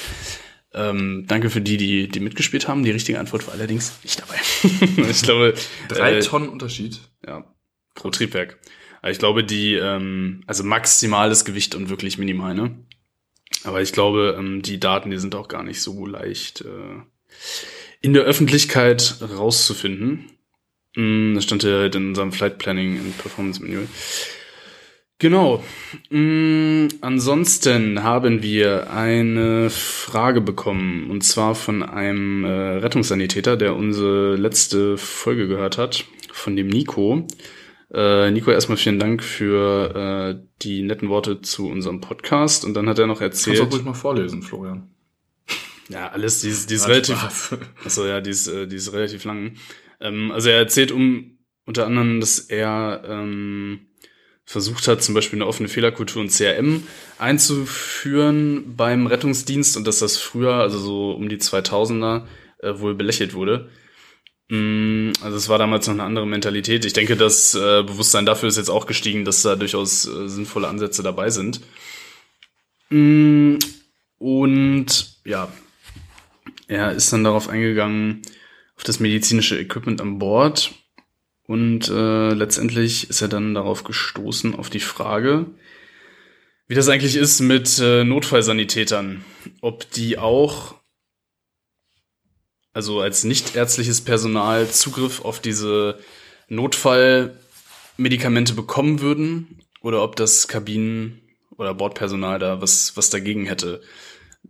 Ähm, 0.74 1.26
danke 1.28 1.50
für 1.50 1.62
die, 1.62 1.78
die, 1.78 2.10
die 2.10 2.20
mitgespielt 2.20 2.68
haben. 2.68 2.84
Die 2.84 2.92
richtige 2.92 3.20
Antwort 3.20 3.48
war 3.48 3.54
allerdings 3.54 3.94
nicht 4.04 4.22
dabei. 4.22 4.36
ich 5.10 5.24
glaube, 5.24 5.56
Drei 5.88 6.18
äh, 6.18 6.20
Tonnen 6.20 6.50
Unterschied. 6.50 7.00
ja, 7.26 7.44
pro 7.96 8.10
Triebwerk. 8.10 8.60
Aber 9.02 9.12
ich 9.12 9.20
glaube, 9.20 9.44
die, 9.44 9.76
ähm, 9.76 10.44
also 10.46 10.64
maximales 10.64 11.46
Gewicht 11.46 11.74
und 11.74 11.90
wirklich 11.90 12.18
minimal, 12.18 12.54
ne? 12.54 12.86
Aber 13.64 13.82
ich 13.82 13.92
glaube, 13.92 14.36
ähm, 14.38 14.62
die 14.62 14.80
Daten, 14.80 15.12
die 15.12 15.18
sind 15.18 15.36
auch 15.36 15.48
gar 15.48 15.64
nicht 15.64 15.82
so 15.82 16.06
leicht 16.06 16.62
äh, 16.62 17.02
in 18.02 18.14
der 18.14 18.24
Öffentlichkeit 18.24 19.16
rauszufinden. 19.22 20.30
Mm, 20.96 21.36
das 21.36 21.44
stand 21.44 21.64
ja 21.64 21.80
halt 21.80 21.96
in 21.96 22.10
unserem 22.10 22.32
Flight 22.32 22.58
Planning 22.58 23.00
and 23.00 23.18
Performance 23.18 23.62
Manual. 23.62 23.88
Genau. 25.22 25.62
Mm, 26.10 26.88
ansonsten 27.02 28.04
haben 28.04 28.42
wir 28.42 28.90
eine 28.92 29.70
Frage 29.70 30.40
bekommen 30.40 31.10
und 31.12 31.26
zwar 31.26 31.56
von 31.56 31.84
einem 31.84 32.46
äh, 32.46 32.48
Rettungssanitäter, 32.48 33.58
der 33.58 33.76
unsere 33.76 34.38
letzte 34.38 34.98
Folge 34.98 35.50
gehört 35.50 35.78
hat, 35.78 36.06
von 36.32 36.56
dem 36.56 36.68
Nico. 36.68 37.28
Äh, 37.92 38.32
Nico, 38.32 38.52
erstmal 38.52 38.78
vielen 38.78 39.00
Dank 39.00 39.24
für 39.24 40.40
äh, 40.40 40.48
die 40.62 40.84
netten 40.84 41.10
Worte 41.10 41.42
zu 41.42 41.68
unserem 41.68 42.02
Podcast 42.02 42.64
und 42.64 42.76
dann 42.76 42.88
hat 42.88 43.00
er 43.00 43.08
noch 43.08 43.20
Kannst 43.20 43.48
erzählt. 43.48 43.68
auch 43.68 43.74
ruhig 43.74 43.84
mal 43.84 43.94
vorlesen, 43.94 44.42
Florian. 44.44 44.90
Ja, 45.92 46.10
alles, 46.10 46.42
die 46.42 46.50
ist, 46.50 46.70
die 46.70 46.76
ist 46.76 46.84
Nein, 46.84 46.92
relativ, 46.92 47.58
achso, 47.84 48.06
ja, 48.06 48.22
die 48.22 48.30
ist, 48.30 48.46
äh, 48.46 48.68
die 48.68 48.76
ist 48.76 48.94
relativ 48.94 49.24
lang. 49.24 49.56
Ähm, 50.00 50.32
also 50.32 50.50
er 50.50 50.60
erzählt 50.60 50.92
um, 50.92 51.40
unter 51.66 51.88
anderem, 51.88 52.20
dass 52.20 52.38
er 52.38 53.02
ähm, 53.08 53.88
versucht 54.46 54.88
hat, 54.88 55.02
zum 55.02 55.16
Beispiel 55.16 55.38
eine 55.38 55.48
offene 55.48 55.68
Fehlerkultur 55.68 56.22
und 56.22 56.32
CRM 56.32 56.84
einzuführen 57.18 58.76
beim 58.76 59.08
Rettungsdienst 59.08 59.78
und 59.78 59.88
dass 59.88 59.98
das 59.98 60.18
früher, 60.18 60.54
also 60.54 60.78
so 60.78 61.12
um 61.12 61.28
die 61.28 61.38
2000er, 61.38 62.26
äh, 62.60 62.80
wohl 62.80 62.94
belächelt 62.94 63.34
wurde. 63.34 63.70
Mm, 64.50 65.12
Also 65.22 65.38
es 65.38 65.50
war 65.50 65.58
damals 65.58 65.88
noch 65.88 65.94
eine 65.94 66.04
andere 66.04 66.28
Mentalität. 66.28 66.86
Ich 66.86 66.94
denke, 66.94 67.16
das 67.16 67.56
äh, 67.56 67.84
Bewusstsein 67.84 68.26
dafür 68.26 68.50
ist 68.50 68.58
jetzt 68.58 68.70
auch 68.70 68.86
gestiegen, 68.88 69.26
dass 69.26 69.44
da 69.44 69.56
durchaus 69.56 70.06
äh, 70.08 70.28
sinnvolle 70.28 70.68
Ansätze 70.68 71.04
dabei 71.04 71.30
sind. 71.30 71.62
Mm, 72.90 73.58
ja, 75.26 75.48
er 76.68 76.92
ist 76.92 77.14
dann 77.14 77.24
darauf 77.24 77.50
eingegangen, 77.50 78.22
auf 78.76 78.84
das 78.84 79.00
medizinische 79.00 79.60
Equipment 79.60 80.02
an 80.02 80.20
Bord. 80.20 80.72
Und 81.46 81.90
äh, 81.90 82.34
letztendlich 82.34 83.10
ist 83.10 83.22
er 83.22 83.28
dann 83.28 83.54
darauf 83.54 83.84
gestoßen, 83.84 84.56
auf 84.56 84.70
die 84.70 84.80
Frage, 84.80 85.48
wie 86.68 86.76
das 86.76 86.90
eigentlich 86.90 87.16
ist 87.16 87.40
mit 87.40 87.80
äh, 87.80 88.04
Notfallsanitätern. 88.04 89.26
Ob 89.62 89.90
die 89.92 90.18
auch, 90.20 90.76
also 92.74 93.02
als 93.02 93.24
nichtärztliches 93.24 94.02
Personal, 94.02 94.70
Zugriff 94.70 95.24
auf 95.26 95.40
diese 95.40 95.98
Notfallmedikamente 96.48 98.54
bekommen 98.54 99.02
würden 99.02 99.60
oder 99.82 100.04
ob 100.04 100.16
das 100.16 100.48
Kabinen- 100.48 101.20
oder 101.58 101.74
Bordpersonal 101.74 102.40
da 102.40 102.62
was, 102.62 102.96
was 102.96 103.10
dagegen 103.10 103.46
hätte. 103.46 103.82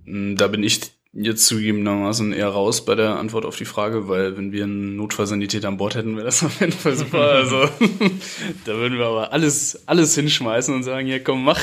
Hm, 0.05 0.35
Da 0.37 0.47
bin 0.47 0.61
ich 0.63 0.81
jetzt 1.11 1.47
zugegebenermaßen 1.47 2.33
eher 2.33 2.49
raus 2.49 2.85
bei 2.85 2.93
der 2.93 3.17
Antwort 3.17 3.43
auf 3.45 3.55
die 3.57 3.65
Frage, 3.65 4.07
weil 4.07 4.37
wenn 4.37 4.51
wir 4.51 4.65
einen 4.65 4.95
Notfallsanitäter 4.95 5.67
an 5.67 5.77
Bord 5.77 5.95
hätten, 5.95 6.15
wäre 6.15 6.25
das 6.25 6.43
auf 6.43 6.59
jeden 6.59 6.71
Fall 6.71 6.95
super. 6.95 7.19
Also 7.33 7.63
da 8.65 8.75
würden 8.75 8.99
wir 8.99 9.07
aber 9.07 9.33
alles, 9.33 9.87
alles 9.87 10.13
hinschmeißen 10.13 10.73
und 10.75 10.83
sagen, 10.83 11.07
ja 11.07 11.17
komm, 11.19 11.43
mach. 11.43 11.59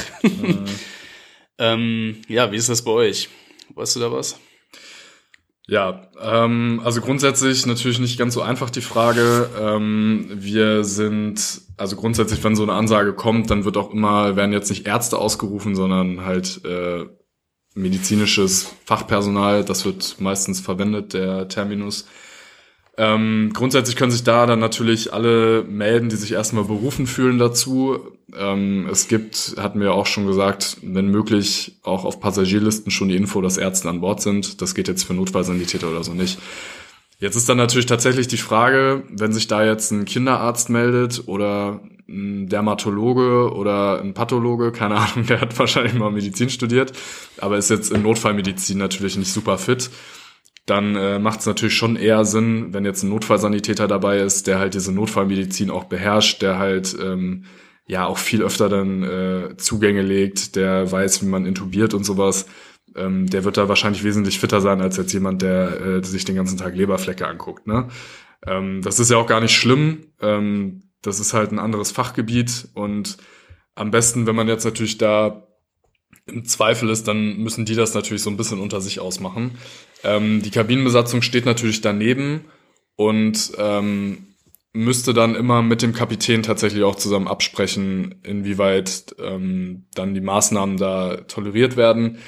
ähm, 1.59 2.16
ja, 2.29 2.51
wie 2.51 2.57
ist 2.57 2.69
das 2.69 2.83
bei 2.83 2.90
euch? 2.90 3.29
Weißt 3.75 3.97
du 3.97 4.01
da 4.01 4.12
was? 4.12 4.38
Ja, 5.69 6.09
ähm, 6.23 6.81
also 6.85 7.01
grundsätzlich 7.01 7.67
natürlich 7.67 7.99
nicht 7.99 8.19
ganz 8.19 8.35
so 8.35 8.43
einfach 8.43 8.71
die 8.71 8.81
Frage. 8.81 9.51
Ähm, 9.61 10.29
wir 10.33 10.85
sind, 10.85 11.63
also 11.77 11.97
grundsätzlich, 11.97 12.45
wenn 12.45 12.55
so 12.55 12.63
eine 12.63 12.75
Ansage 12.75 13.15
kommt, 13.15 13.51
dann 13.51 13.65
wird 13.65 13.77
auch 13.77 13.93
immer, 13.93 14.37
werden 14.37 14.53
jetzt 14.53 14.71
nicht 14.71 14.87
Ärzte 14.87 15.19
ausgerufen, 15.19 15.75
sondern 15.75 16.25
halt 16.25 16.65
äh, 16.65 17.07
medizinisches 17.75 18.75
Fachpersonal. 18.85 19.65
Das 19.65 19.85
wird 19.85 20.21
meistens 20.21 20.61
verwendet, 20.61 21.15
der 21.15 21.49
Terminus. 21.49 22.07
Ähm, 22.97 23.51
grundsätzlich 23.53 23.97
können 23.97 24.13
sich 24.13 24.25
da 24.25 24.47
dann 24.47 24.61
natürlich 24.61 25.13
alle 25.13 25.65
melden, 25.65 26.09
die 26.09 26.17
sich 26.17 26.33
erstmal 26.33 26.65
berufen 26.65 27.09
fühlen 27.09 27.39
dazu. 27.39 28.16
Ähm, 28.35 28.89
es 28.91 29.09
gibt, 29.09 29.55
hatten 29.59 29.81
wir 29.81 29.95
auch 29.95 30.07
schon 30.07 30.27
gesagt, 30.27 30.79
wenn 30.83 31.09
möglich 31.09 31.77
auch 31.83 32.05
auf 32.05 32.21
Passagierlisten 32.21 32.91
schon 32.91 33.09
die 33.09 33.17
Info, 33.17 33.41
dass 33.41 33.57
Ärzte 33.57 33.89
an 33.89 34.01
Bord 34.01 34.21
sind. 34.21 34.61
Das 34.61 34.75
geht 34.75 34.89
jetzt 34.89 35.05
für 35.05 35.15
Notfallsanitäter 35.15 35.89
oder 35.89 36.03
so 36.03 36.12
nicht. 36.12 36.39
Jetzt 37.19 37.37
ist 37.37 37.49
dann 37.49 37.57
natürlich 37.57 37.87
tatsächlich 37.87 38.29
die 38.29 38.37
Frage, 38.37 39.05
wenn 39.11 39.33
sich 39.33 39.47
da 39.47 39.65
jetzt 39.65 39.91
ein 39.91 40.05
Kinderarzt 40.05 40.69
meldet 40.69 41.29
oder 41.29 41.81
ein 42.09 42.49
Dermatologe 42.49 43.53
oder 43.53 44.01
ein 44.01 44.12
Pathologe, 44.12 44.71
keine 44.73 44.97
Ahnung, 44.97 45.27
der 45.29 45.41
hat 45.41 45.59
wahrscheinlich 45.59 45.95
mal 45.95 46.11
Medizin 46.11 46.51
studiert, 46.51 46.93
aber 47.39 47.57
ist 47.57 47.71
jetzt 47.71 47.91
in 47.91 48.03
Notfallmedizin 48.03 48.79
natürlich 48.79 49.17
nicht 49.17 49.33
super 49.33 49.59
fit 49.59 49.91
dann 50.67 50.97
äh, 50.97 51.21
macht 51.21 51.41
es 51.41 51.47
natürlich 51.47 51.77
schon 51.77 51.95
eher 51.95 52.25
Sinn, 52.25 52.75
wenn 52.75 52.85
jetzt 52.85 53.05
ein 53.05 53.11
Notfallsanitäter 53.11 53.87
dabei 53.87 54.19
ist, 54.19 54.49
der 54.49 54.59
halt 54.59 54.75
diese 54.75 54.93
Notfallmedizin 54.93 55.71
auch 55.71 55.85
beherrscht, 55.85 56.43
der 56.43 56.59
halt 56.59 56.95
ähm, 57.01 57.45
ja 57.87 58.07
auch 58.07 58.18
viel 58.18 58.42
öfter 58.42 58.68
dann 58.68 59.03
äh, 59.03 59.57
Zugänge 59.57 60.03
legt, 60.03 60.57
der 60.57 60.90
weiß, 60.90 61.22
wie 61.22 61.27
man 61.27 61.46
intubiert 61.46 61.94
und 61.94 62.05
sowas. 62.05 62.46
Ähm, 62.94 63.29
der 63.29 63.44
wird 63.44 63.57
da 63.57 63.68
wahrscheinlich 63.68 64.05
wesentlich 64.05 64.38
fitter 64.38 64.61
sein 64.61 64.81
als 64.81 64.96
jetzt 64.96 65.12
jemand, 65.12 65.42
der 65.42 65.81
äh, 65.81 66.05
sich 66.05 66.25
den 66.25 66.37
ganzen 66.37 66.59
Tag 66.59 66.75
Leberflecke 66.75 67.27
anguckt. 67.27 67.66
Ne? 67.66 67.88
Ähm, 68.46 68.83
das 68.83 68.99
ist 68.99 69.11
ja 69.11 69.18
auch 69.18 69.27
gar 69.27 69.40
nicht 69.40 69.55
schlimm. 69.55 70.07
Ähm, 70.20 70.83
das 71.03 71.20
ist 71.20 71.35
halt 71.35 71.53
ein 71.53 71.59
anderes 71.59 71.92
Fachgebiet 71.92 72.68
und 72.75 73.18
am 73.75 73.90
besten, 73.90 74.27
wenn 74.27 74.35
man 74.35 74.49
jetzt 74.49 74.64
natürlich 74.64 74.99
da 74.99 75.46
im 76.27 76.44
Zweifel 76.44 76.90
ist, 76.90 77.07
dann 77.07 77.37
müssen 77.37 77.64
die 77.64 77.77
das 77.77 77.94
natürlich 77.94 78.22
so 78.22 78.31
ein 78.31 78.37
bisschen 78.37 78.59
unter 78.59 78.81
sich 78.81 78.99
ausmachen. 78.99 79.53
Ähm, 80.03 80.42
die 80.42 80.51
Kabinenbesatzung 80.51 81.22
steht 81.22 81.46
natürlich 81.46 81.83
daneben 81.83 82.46
und 82.96 83.53
ähm, 83.59 84.26
müsste 84.77 85.15
dann 85.15 85.35
immer 85.35 85.62
mit 85.62 85.83
dem 85.83 85.93
Kapitän 85.93 86.43
tatsächlich 86.43 86.85
auch 86.85 86.97
zusammen 86.97 87.29
absprechen, 87.29 88.17
inwieweit 88.23 89.17
ähm, 89.19 89.87
dann 89.95 90.15
die 90.15 90.21
Maßnahmen 90.21 90.77
da 90.77 91.17
toleriert 91.23 91.77
werden. 91.77 92.19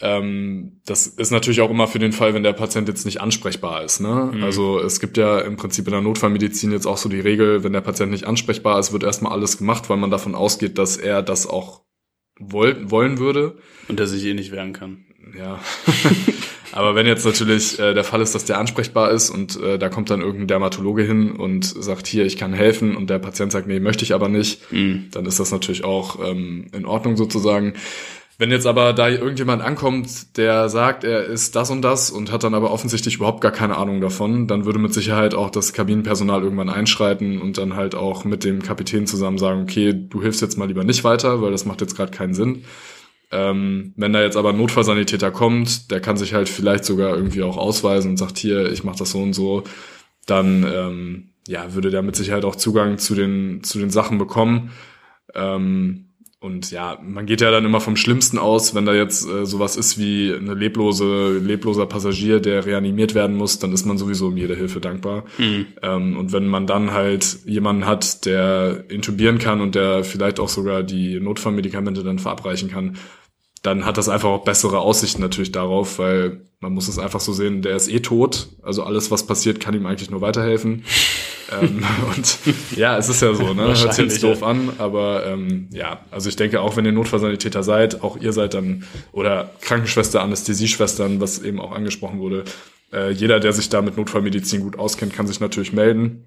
Ähm, 0.00 0.82
das 0.84 1.06
ist 1.06 1.30
natürlich 1.30 1.62
auch 1.62 1.70
immer 1.70 1.88
für 1.88 1.98
den 1.98 2.12
Fall, 2.12 2.34
wenn 2.34 2.42
der 2.42 2.52
Patient 2.52 2.86
jetzt 2.86 3.06
nicht 3.06 3.20
ansprechbar 3.20 3.82
ist. 3.82 4.00
Ne? 4.00 4.30
Mhm. 4.34 4.44
Also 4.44 4.78
es 4.78 5.00
gibt 5.00 5.16
ja 5.16 5.38
im 5.38 5.56
Prinzip 5.56 5.86
in 5.86 5.92
der 5.92 6.02
Notfallmedizin 6.02 6.70
jetzt 6.70 6.86
auch 6.86 6.98
so 6.98 7.08
die 7.08 7.20
Regel, 7.20 7.64
wenn 7.64 7.72
der 7.72 7.80
Patient 7.80 8.10
nicht 8.10 8.26
ansprechbar 8.26 8.78
ist, 8.78 8.92
wird 8.92 9.02
erstmal 9.02 9.32
alles 9.32 9.56
gemacht, 9.56 9.88
weil 9.88 9.96
man 9.96 10.10
davon 10.10 10.34
ausgeht, 10.34 10.76
dass 10.76 10.98
er 10.98 11.22
das 11.22 11.46
auch 11.46 11.82
woll 12.38 12.90
wollen 12.90 13.18
würde. 13.18 13.56
Und 13.88 13.98
der 13.98 14.06
sich 14.06 14.24
eh 14.24 14.34
nicht 14.34 14.52
wehren 14.52 14.74
kann. 14.74 15.06
Ja. 15.36 15.60
Aber 16.72 16.94
wenn 16.94 17.06
jetzt 17.06 17.24
natürlich 17.24 17.78
äh, 17.78 17.94
der 17.94 18.04
Fall 18.04 18.20
ist, 18.20 18.34
dass 18.34 18.44
der 18.44 18.58
ansprechbar 18.58 19.10
ist 19.10 19.30
und 19.30 19.60
äh, 19.62 19.78
da 19.78 19.88
kommt 19.88 20.10
dann 20.10 20.20
irgendein 20.20 20.48
Dermatologe 20.48 21.02
hin 21.02 21.32
und 21.32 21.64
sagt, 21.64 22.06
hier, 22.06 22.26
ich 22.26 22.36
kann 22.36 22.52
helfen 22.52 22.96
und 22.96 23.08
der 23.10 23.18
Patient 23.18 23.52
sagt, 23.52 23.66
nee, 23.66 23.80
möchte 23.80 24.04
ich 24.04 24.14
aber 24.14 24.28
nicht, 24.28 24.70
Mhm. 24.72 25.06
dann 25.12 25.26
ist 25.26 25.38
das 25.40 25.52
natürlich 25.52 25.84
auch 25.84 26.18
ähm, 26.24 26.66
in 26.72 26.84
Ordnung 26.86 27.16
sozusagen. 27.16 27.74
Wenn 28.38 28.50
jetzt 28.50 28.66
aber 28.66 28.92
da 28.92 29.08
irgendjemand 29.08 29.62
ankommt, 29.62 30.36
der 30.36 30.68
sagt, 30.68 31.04
er 31.04 31.24
ist 31.24 31.56
das 31.56 31.70
und 31.70 31.80
das 31.80 32.10
und 32.10 32.30
hat 32.30 32.44
dann 32.44 32.52
aber 32.52 32.70
offensichtlich 32.70 33.16
überhaupt 33.16 33.40
gar 33.40 33.50
keine 33.52 33.78
Ahnung 33.78 34.02
davon, 34.02 34.46
dann 34.46 34.66
würde 34.66 34.78
mit 34.78 34.92
Sicherheit 34.92 35.34
auch 35.34 35.48
das 35.48 35.72
Kabinenpersonal 35.72 36.42
irgendwann 36.42 36.68
einschreiten 36.68 37.40
und 37.40 37.56
dann 37.56 37.76
halt 37.76 37.94
auch 37.94 38.24
mit 38.26 38.44
dem 38.44 38.62
Kapitän 38.62 39.06
zusammen 39.06 39.38
sagen, 39.38 39.62
okay, 39.62 39.94
du 39.94 40.20
hilfst 40.20 40.42
jetzt 40.42 40.58
mal 40.58 40.68
lieber 40.68 40.84
nicht 40.84 41.02
weiter, 41.02 41.40
weil 41.40 41.50
das 41.50 41.64
macht 41.64 41.80
jetzt 41.80 41.96
gerade 41.96 42.10
keinen 42.12 42.34
Sinn. 42.34 42.64
Ähm, 43.32 43.92
wenn 43.96 44.12
da 44.12 44.22
jetzt 44.22 44.36
aber 44.36 44.50
ein 44.50 44.56
Notfallsanitäter 44.56 45.30
kommt, 45.30 45.90
der 45.90 46.00
kann 46.00 46.16
sich 46.16 46.34
halt 46.34 46.48
vielleicht 46.48 46.84
sogar 46.84 47.14
irgendwie 47.16 47.42
auch 47.42 47.56
ausweisen 47.56 48.12
und 48.12 48.16
sagt, 48.16 48.38
hier, 48.38 48.70
ich 48.70 48.84
mache 48.84 48.98
das 48.98 49.10
so 49.10 49.22
und 49.22 49.32
so, 49.32 49.64
dann 50.26 50.64
ähm, 50.64 51.30
ja, 51.48 51.74
würde 51.74 51.90
der 51.90 52.02
mit 52.02 52.16
Sicherheit 52.16 52.44
auch 52.44 52.56
Zugang 52.56 52.98
zu 52.98 53.14
den, 53.14 53.62
zu 53.62 53.78
den 53.78 53.90
Sachen 53.90 54.18
bekommen. 54.18 54.72
Ähm, 55.34 56.05
und 56.46 56.70
ja, 56.70 56.96
man 57.02 57.26
geht 57.26 57.40
ja 57.40 57.50
dann 57.50 57.64
immer 57.64 57.80
vom 57.80 57.96
Schlimmsten 57.96 58.38
aus, 58.38 58.72
wenn 58.74 58.86
da 58.86 58.94
jetzt 58.94 59.28
äh, 59.28 59.44
sowas 59.44 59.76
ist 59.76 59.98
wie 59.98 60.32
eine 60.32 60.54
leblose, 60.54 61.38
lebloser 61.38 61.86
Passagier, 61.86 62.38
der 62.38 62.64
reanimiert 62.64 63.16
werden 63.16 63.36
muss, 63.36 63.58
dann 63.58 63.72
ist 63.72 63.84
man 63.84 63.98
sowieso 63.98 64.28
um 64.28 64.36
jede 64.36 64.54
Hilfe 64.54 64.78
dankbar. 64.80 65.24
Mhm. 65.38 65.66
Ähm, 65.82 66.16
und 66.16 66.32
wenn 66.32 66.46
man 66.46 66.68
dann 66.68 66.92
halt 66.92 67.38
jemanden 67.46 67.84
hat, 67.84 68.24
der 68.26 68.84
intubieren 68.88 69.38
kann 69.38 69.60
und 69.60 69.74
der 69.74 70.04
vielleicht 70.04 70.38
auch 70.38 70.48
sogar 70.48 70.84
die 70.84 71.18
Notfallmedikamente 71.18 72.04
dann 72.04 72.20
verabreichen 72.20 72.70
kann, 72.70 72.96
dann 73.62 73.84
hat 73.84 73.98
das 73.98 74.08
einfach 74.08 74.28
auch 74.28 74.44
bessere 74.44 74.78
Aussichten 74.78 75.20
natürlich 75.20 75.50
darauf, 75.50 75.98
weil 75.98 76.42
man 76.60 76.72
muss 76.72 76.86
es 76.86 77.00
einfach 77.00 77.20
so 77.20 77.32
sehen, 77.32 77.60
der 77.60 77.74
ist 77.74 77.88
eh 77.88 77.98
tot. 77.98 78.50
Also 78.62 78.84
alles, 78.84 79.10
was 79.10 79.26
passiert, 79.26 79.58
kann 79.58 79.74
ihm 79.74 79.86
eigentlich 79.86 80.10
nur 80.12 80.20
weiterhelfen. 80.20 80.84
Ähm, 81.52 81.84
und 82.16 82.38
ja, 82.76 82.98
es 82.98 83.08
ist 83.08 83.22
ja 83.22 83.34
so, 83.34 83.54
ne? 83.54 83.68
Hört 83.68 83.94
sich 83.94 84.04
jetzt 84.04 84.22
doof 84.22 84.42
an, 84.42 84.72
aber 84.78 85.26
ähm, 85.26 85.68
ja, 85.72 86.00
also 86.10 86.28
ich 86.28 86.36
denke, 86.36 86.60
auch 86.60 86.76
wenn 86.76 86.84
ihr 86.84 86.92
Notfallsanitäter 86.92 87.62
seid, 87.62 88.02
auch 88.02 88.16
ihr 88.16 88.32
seid 88.32 88.54
dann, 88.54 88.84
oder 89.12 89.50
Krankenschwester, 89.60 90.22
Anästhesieschwestern, 90.22 91.20
was 91.20 91.40
eben 91.40 91.60
auch 91.60 91.72
angesprochen 91.72 92.20
wurde, 92.20 92.44
äh, 92.92 93.10
jeder, 93.10 93.40
der 93.40 93.52
sich 93.52 93.68
da 93.68 93.82
mit 93.82 93.96
Notfallmedizin 93.96 94.62
gut 94.62 94.78
auskennt, 94.78 95.12
kann 95.12 95.26
sich 95.26 95.40
natürlich 95.40 95.72
melden. 95.72 96.26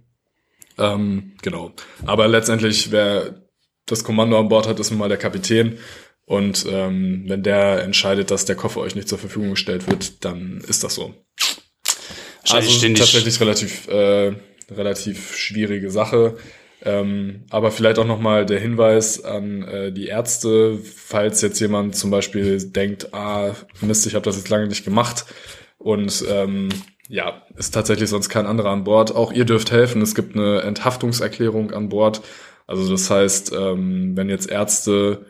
Ähm, 0.77 1.33
genau. 1.41 1.73
Aber 2.05 2.27
letztendlich, 2.27 2.91
wer 2.91 3.43
das 3.85 4.03
Kommando 4.03 4.39
an 4.39 4.49
Bord 4.49 4.67
hat, 4.67 4.79
ist 4.79 4.91
nun 4.91 4.99
mal 4.99 5.09
der 5.09 5.17
Kapitän. 5.17 5.77
Und 6.25 6.65
ähm, 6.69 7.23
wenn 7.27 7.41
der 7.41 7.83
entscheidet, 7.83 8.29
dass 8.29 8.45
der 8.45 8.55
Koffer 8.55 8.81
euch 8.81 8.95
nicht 8.95 9.09
zur 9.09 9.17
Verfügung 9.17 9.51
gestellt 9.51 9.89
wird, 9.89 10.23
dann 10.23 10.61
ist 10.67 10.83
das 10.83 10.95
so. 10.95 11.15
Also 12.47 12.87
tatsächlich 12.93 13.39
relativ, 13.39 13.87
äh, 13.87 14.33
relativ 14.71 15.35
schwierige 15.35 15.91
Sache. 15.91 16.37
Ähm, 16.81 17.43
aber 17.49 17.71
vielleicht 17.71 17.99
auch 17.99 18.05
nochmal 18.05 18.45
der 18.45 18.59
Hinweis 18.59 19.23
an 19.23 19.63
äh, 19.63 19.91
die 19.91 20.07
Ärzte, 20.07 20.77
falls 20.77 21.41
jetzt 21.41 21.59
jemand 21.59 21.95
zum 21.95 22.09
Beispiel 22.09 22.57
denkt, 22.71 23.13
ah, 23.13 23.53
Mist, 23.81 24.07
ich 24.07 24.15
habe 24.15 24.23
das 24.23 24.37
jetzt 24.37 24.49
lange 24.49 24.67
nicht 24.67 24.85
gemacht 24.85 25.25
und 25.77 26.23
ähm, 26.29 26.69
ja, 27.09 27.41
ist 27.57 27.73
tatsächlich 27.73 28.09
sonst 28.09 28.29
kein 28.29 28.45
anderer 28.45 28.69
an 28.69 28.83
Bord. 28.85 29.13
Auch 29.13 29.33
ihr 29.33 29.43
dürft 29.45 29.71
helfen. 29.71 30.01
Es 30.01 30.13
gibt 30.15 30.35
eine 30.35 30.61
Enthaftungserklärung 30.61 31.71
an 31.71 31.89
Bord. 31.89 32.21
Also 32.67 32.89
das 32.89 33.09
heißt, 33.09 33.51
ähm, 33.51 34.15
wenn 34.15 34.29
jetzt 34.29 34.49
Ärzte 34.49 35.25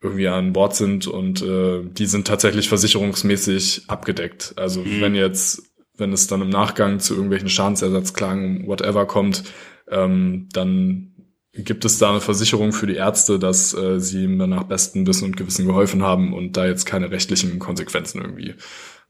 irgendwie 0.00 0.28
an 0.28 0.52
Bord 0.52 0.76
sind 0.76 1.06
und 1.08 1.42
äh, 1.42 1.82
die 1.82 2.06
sind 2.06 2.26
tatsächlich 2.26 2.68
versicherungsmäßig 2.68 3.84
abgedeckt. 3.88 4.52
Also 4.56 4.80
Mhm. 4.80 5.00
wenn 5.00 5.14
jetzt, 5.14 5.62
wenn 5.96 6.12
es 6.12 6.26
dann 6.26 6.42
im 6.42 6.50
Nachgang 6.50 7.00
zu 7.00 7.14
irgendwelchen 7.14 7.48
Schadensersatzklagen, 7.48 8.66
whatever 8.66 9.06
kommt, 9.06 9.44
ähm, 9.88 10.48
dann 10.52 11.10
gibt 11.52 11.84
es 11.84 11.98
da 11.98 12.10
eine 12.10 12.20
Versicherung 12.20 12.72
für 12.72 12.86
die 12.86 12.96
Ärzte, 12.96 13.38
dass 13.38 13.74
äh, 13.74 14.00
sie 14.00 14.24
ihm 14.24 14.38
dann 14.38 14.50
nach 14.50 14.64
bestem 14.64 15.06
Wissen 15.06 15.26
und 15.26 15.36
Gewissen 15.36 15.66
geholfen 15.66 16.02
haben 16.02 16.32
und 16.32 16.56
da 16.56 16.66
jetzt 16.66 16.84
keine 16.84 17.10
rechtlichen 17.10 17.58
Konsequenzen 17.58 18.20
irgendwie 18.20 18.54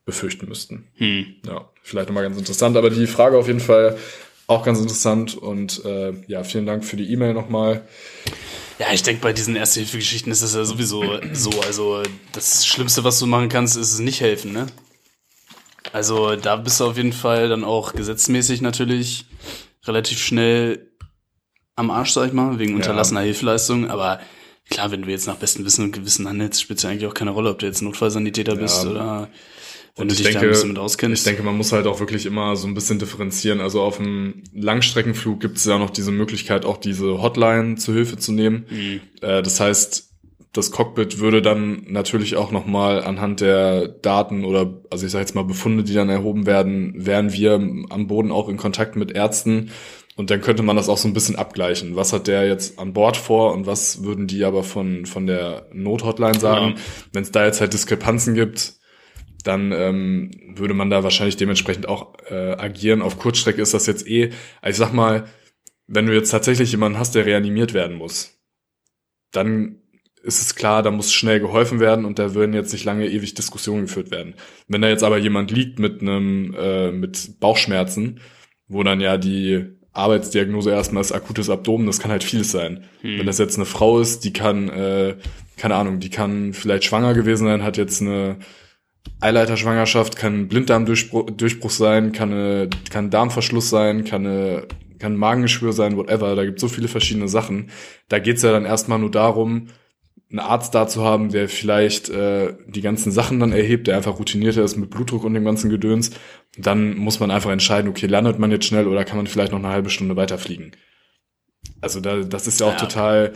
befürchten 0.05 0.47
müssten. 0.47 0.89
Hm. 0.97 1.27
Ja, 1.47 1.71
vielleicht 1.83 2.09
nochmal 2.09 2.25
ganz 2.25 2.37
interessant, 2.37 2.77
aber 2.77 2.91
die 2.91 3.07
Frage 3.07 3.39
auf 3.39 3.47
jeden 3.47 3.61
Fall 3.61 3.97
auch 4.47 4.63
ganz 4.63 4.79
interessant 4.79 5.37
und 5.37 5.83
äh, 5.87 6.13
ja, 6.27 6.45
vielen 6.45 6.67
Dank 6.67 6.85
für 6.85 6.97
die 6.97 7.11
E-Mail 7.11 7.33
nochmal. 7.33 7.87
Ja, 8.79 8.93
ich 8.93 9.03
denke, 9.03 9.23
bei 9.23 9.33
diesen 9.33 9.57
Erste-Hilfe-Geschichten 9.57 10.31
ist 10.31 10.43
das 10.43 10.55
ja 10.55 10.65
sowieso 10.65 11.03
so. 11.33 11.51
Also, 11.63 12.03
das 12.33 12.67
Schlimmste, 12.67 13.05
was 13.05 13.19
du 13.21 13.27
machen 13.27 13.49
kannst, 13.49 13.77
ist 13.77 13.93
es 13.93 14.01
nicht 14.01 14.21
helfen, 14.21 14.53
ne? 14.53 14.67
Also, 15.95 16.35
da 16.35 16.57
bist 16.57 16.81
du 16.81 16.87
auf 16.87 16.97
jeden 16.97 17.13
Fall 17.13 17.49
dann 17.49 17.63
auch 17.63 17.93
gesetzmäßig 17.93 18.61
natürlich 18.63 19.27
relativ 19.87 20.19
schnell 20.19 20.91
am 21.77 21.89
Arsch, 21.89 22.11
sag 22.11 22.27
ich 22.27 22.33
mal, 22.33 22.59
wegen 22.59 22.75
unterlassener 22.75 23.21
Hilfeleistung. 23.21 23.89
Aber 23.89 24.19
klar, 24.69 24.91
wenn 24.91 25.03
du 25.03 25.11
jetzt 25.11 25.29
nach 25.29 25.37
bestem 25.37 25.65
Wissen 25.65 25.85
und 25.85 25.93
Gewissen 25.93 26.29
handelst, 26.29 26.61
spielt 26.61 26.79
es 26.79 26.83
ja 26.83 26.91
eigentlich 26.91 27.07
auch 27.07 27.15
keine 27.15 27.31
Rolle, 27.31 27.51
ob 27.51 27.61
du 27.61 27.67
jetzt 27.67 27.81
Notfallsanitäter 27.81 28.57
bist 28.57 28.85
oder 28.85 29.29
wenn 29.95 30.03
Und 30.03 30.09
du 30.11 30.15
ich 30.15 30.23
dich 30.23 30.33
da 30.33 30.41
ein 30.41 30.41
denke, 30.41 30.49
bisschen 30.49 30.69
mit 30.71 30.79
auskennst. 30.81 31.21
ich 31.21 31.25
denke, 31.25 31.45
man 31.45 31.57
muss 31.57 31.71
halt 31.71 31.87
auch 31.87 32.01
wirklich 32.01 32.27
immer 32.27 32.57
so 32.57 32.67
ein 32.67 32.75
bisschen 32.75 32.99
differenzieren. 32.99 33.61
Also 33.61 33.81
auf 33.81 33.99
dem 33.99 34.43
Langstreckenflug 34.53 35.39
gibt 35.39 35.59
es 35.59 35.65
ja 35.65 35.79
noch 35.79 35.91
diese 35.91 36.11
Möglichkeit, 36.11 36.65
auch 36.65 36.79
diese 36.79 37.23
Hotline 37.23 37.77
zu 37.77 37.93
Hilfe 37.93 38.17
zu 38.17 38.33
nehmen. 38.33 38.67
Mhm. 38.69 39.01
Äh, 39.21 39.43
das 39.43 39.61
heißt, 39.61 40.11
das 40.55 40.71
Cockpit 40.71 41.19
würde 41.19 41.43
dann 41.43 41.83
natürlich 41.89 42.37
auch 42.37 42.53
nochmal 42.53 43.03
anhand 43.03 43.41
der 43.41 43.89
Daten 43.89 44.45
oder, 44.45 44.81
also 44.89 45.05
ich 45.05 45.11
sage 45.11 45.23
jetzt 45.23 45.35
mal 45.35 45.43
Befunde, 45.43 45.83
die 45.83 45.95
dann 45.95 46.09
erhoben 46.09 46.47
werden, 46.47 46.95
wären 46.97 47.33
wir 47.33 47.55
am 47.55 48.07
Boden 48.07 48.31
auch 48.31 48.49
in 48.49 48.57
Kontakt 48.57 48.95
mit 48.95 49.11
Ärzten. 49.11 49.73
Und 50.17 50.31
dann 50.31 50.41
könnte 50.41 50.63
man 50.63 50.77
das 50.77 50.89
auch 50.89 50.97
so 50.97 51.09
ein 51.09 51.13
bisschen 51.13 51.35
abgleichen. 51.35 51.97
Was 51.97 52.13
hat 52.13 52.29
der 52.29 52.47
jetzt 52.47 52.79
an 52.79 52.93
Bord 52.93 53.17
vor 53.17 53.53
und 53.53 53.67
was 53.67 54.05
würden 54.05 54.29
die 54.29 54.45
aber 54.45 54.63
von, 54.63 55.07
von 55.07 55.27
der 55.27 55.67
Nothotline 55.73 56.39
sagen? 56.39 56.75
Ja. 56.77 56.83
Wenn 57.13 57.25
es 57.25 57.33
da 57.33 57.45
jetzt 57.45 57.61
halt 57.61 57.73
Diskrepanzen 57.73 58.35
gibt, 58.35 58.75
dann 59.43 59.73
ähm, 59.73 60.31
würde 60.55 60.75
man 60.75 60.89
da 60.89 61.03
wahrscheinlich 61.03 61.37
dementsprechend 61.37 61.89
auch 61.89 62.15
äh, 62.31 62.53
agieren. 62.53 63.03
Auf 63.03 63.19
Kurzstrecke 63.19 63.61
ist 63.61 63.75
das 63.75 63.87
jetzt 63.87 64.07
eh, 64.07 64.31
also 64.63 64.71
ich 64.71 64.77
sag 64.77 64.95
mal, 64.95 65.25
wenn 65.89 66.07
du 66.07 66.15
jetzt 66.15 66.31
tatsächlich 66.31 66.71
jemanden 66.71 66.97
hast, 66.97 67.17
der 67.17 67.27
reanimiert 67.27 67.75
werden 67.75 67.97
muss, 67.97 68.39
dann 69.33 69.81
ist 70.25 70.41
es 70.41 70.55
klar, 70.55 70.83
da 70.83 70.91
muss 70.91 71.13
schnell 71.13 71.39
geholfen 71.39 71.81
werden 71.81 72.05
und 72.05 72.19
da 72.19 72.35
würden 72.35 72.55
jetzt 72.55 72.73
nicht 72.73 72.85
lange 72.85 73.07
ewig 73.07 73.35
Diskussionen 73.35 73.83
geführt 73.83 74.11
werden. 74.11 74.35
Wenn 74.69 74.81
da 74.81 74.89
jetzt 74.89 75.05
aber 75.05 75.19
jemand 75.19 75.51
liegt 75.51 75.79
mit 75.79 76.01
einem 76.01 76.55
äh, 76.59 76.91
mit 76.91 77.41
Bauchschmerzen, 77.41 78.21
wo 78.67 78.83
dann 78.83 79.01
ja 79.01 79.19
die 79.19 79.67
Arbeitsdiagnose 79.93 80.71
erstmal 80.71 81.03
ist 81.03 81.13
akutes 81.13 81.51
Abdomen, 81.51 81.87
das 81.87 82.01
kann 82.01 82.11
halt 82.11 82.25
vieles 82.25 82.51
sein. 82.51 82.85
Wenn 83.03 83.27
das 83.27 83.39
jetzt 83.39 83.57
eine 83.57 83.67
Frau 83.67 84.01
ist, 84.01 84.25
die 84.25 84.33
kann, 84.33 84.69
äh, 84.71 85.17
keine 85.57 85.77
Ahnung, 85.77 86.01
die 86.01 86.11
kann 86.11 86.53
vielleicht 86.53 86.85
schwanger 86.85 87.15
gewesen 87.15 87.47
sein, 87.47 87.63
hat 87.63 87.77
jetzt 87.77 88.01
eine 88.01 88.39
Eileiterschwangerschaft, 89.21 90.17
kann 90.17 90.49
Blinddarmdurchbruch 90.49 91.31
Durchbruch 91.31 91.71
sein, 91.71 92.13
kann, 92.13 92.33
eine, 92.33 92.71
kann 92.91 93.11
Darmverschluss 93.11 93.71
sein, 93.71 94.05
kann, 94.05 94.27
eine, 94.27 94.67
kann 94.99 95.17
Magengeschwür 95.17 95.73
sein, 95.73 95.97
whatever. 95.97 96.35
Da 96.35 96.45
gibt 96.45 96.59
so 96.59 96.69
viele 96.69 96.89
verschiedene 96.89 97.29
Sachen. 97.29 97.71
Da 98.09 98.19
geht's 98.19 98.43
ja 98.43 98.51
dann 98.53 98.65
erstmal 98.65 98.99
nur 98.99 99.11
darum, 99.11 99.69
einen 100.31 100.41
Arzt 100.41 100.75
da 100.75 100.89
zu 100.89 101.05
haben, 101.05 101.31
der 101.31 101.49
vielleicht 101.49 102.09
äh, 102.09 102.55
die 102.67 102.81
ganzen 102.81 103.13
Sachen 103.13 103.39
dann 103.41 103.53
erhebt, 103.53 103.87
der 103.87 103.97
einfach 103.97 104.19
routinierter 104.19 104.63
ist 104.65 104.77
mit 104.77 104.91
Blutdruck 104.91 105.25
und 105.25 105.35
dem 105.35 105.45
ganzen 105.45 105.71
Gedöns. 105.71 106.11
Dann 106.59 106.97
muss 106.97 107.21
man 107.21 107.31
einfach 107.31 107.51
entscheiden, 107.51 107.89
okay, 107.89 108.07
landet 108.07 108.39
man 108.39 108.51
jetzt 108.51 108.67
schnell 108.67 108.87
oder 108.89 109.05
kann 109.05 109.17
man 109.17 109.27
vielleicht 109.27 109.53
noch 109.53 109.59
eine 109.59 109.69
halbe 109.69 109.91
Stunde 109.91 110.17
weiterfliegen. 110.17 110.73
Also 111.81 112.01
da, 112.01 112.21
das 112.23 112.47
ist 112.47 112.61
ja 112.61 112.67
auch 112.67 112.73
Ja. 112.73 112.79
total 112.79 113.33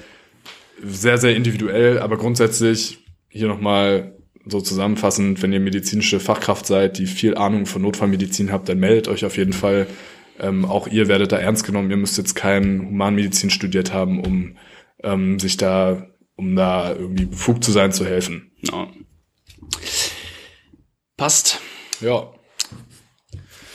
sehr, 0.83 1.19
sehr 1.19 1.35
individuell, 1.37 1.99
aber 1.99 2.17
grundsätzlich 2.17 2.99
hier 3.29 3.49
nochmal 3.49 4.15
so 4.47 4.61
zusammenfassend, 4.61 5.43
wenn 5.43 5.53
ihr 5.53 5.61
medizinische 5.61 6.21
Fachkraft 6.21 6.67
seid, 6.67 6.99
die 6.99 7.07
viel 7.07 7.37
Ahnung 7.37 7.67
von 7.67 7.83
Notfallmedizin 7.83 8.51
habt, 8.51 8.69
dann 8.69 8.79
meldet 8.79 9.09
euch 9.09 9.25
auf 9.25 9.37
jeden 9.37 9.53
Fall. 9.53 9.87
Ähm, 10.41 10.65
auch 10.65 10.87
ihr 10.87 11.09
werdet 11.09 11.33
da 11.33 11.37
ernst 11.39 11.65
genommen. 11.67 11.91
Ihr 11.91 11.97
müsst 11.97 12.17
jetzt 12.17 12.35
kein 12.35 12.87
Humanmedizin 12.89 13.51
studiert 13.51 13.93
haben, 13.93 14.21
um 14.25 14.57
ähm, 15.03 15.39
sich 15.39 15.57
da, 15.57 16.07
um 16.39 16.57
da 16.57 16.95
irgendwie 16.95 17.27
befugt 17.27 17.65
zu 17.65 17.73
sein, 17.73 17.93
zu 17.93 18.07
helfen. 18.07 18.51
Ja. 18.63 18.89
Passt. 21.17 21.61
Ja. 22.01 22.33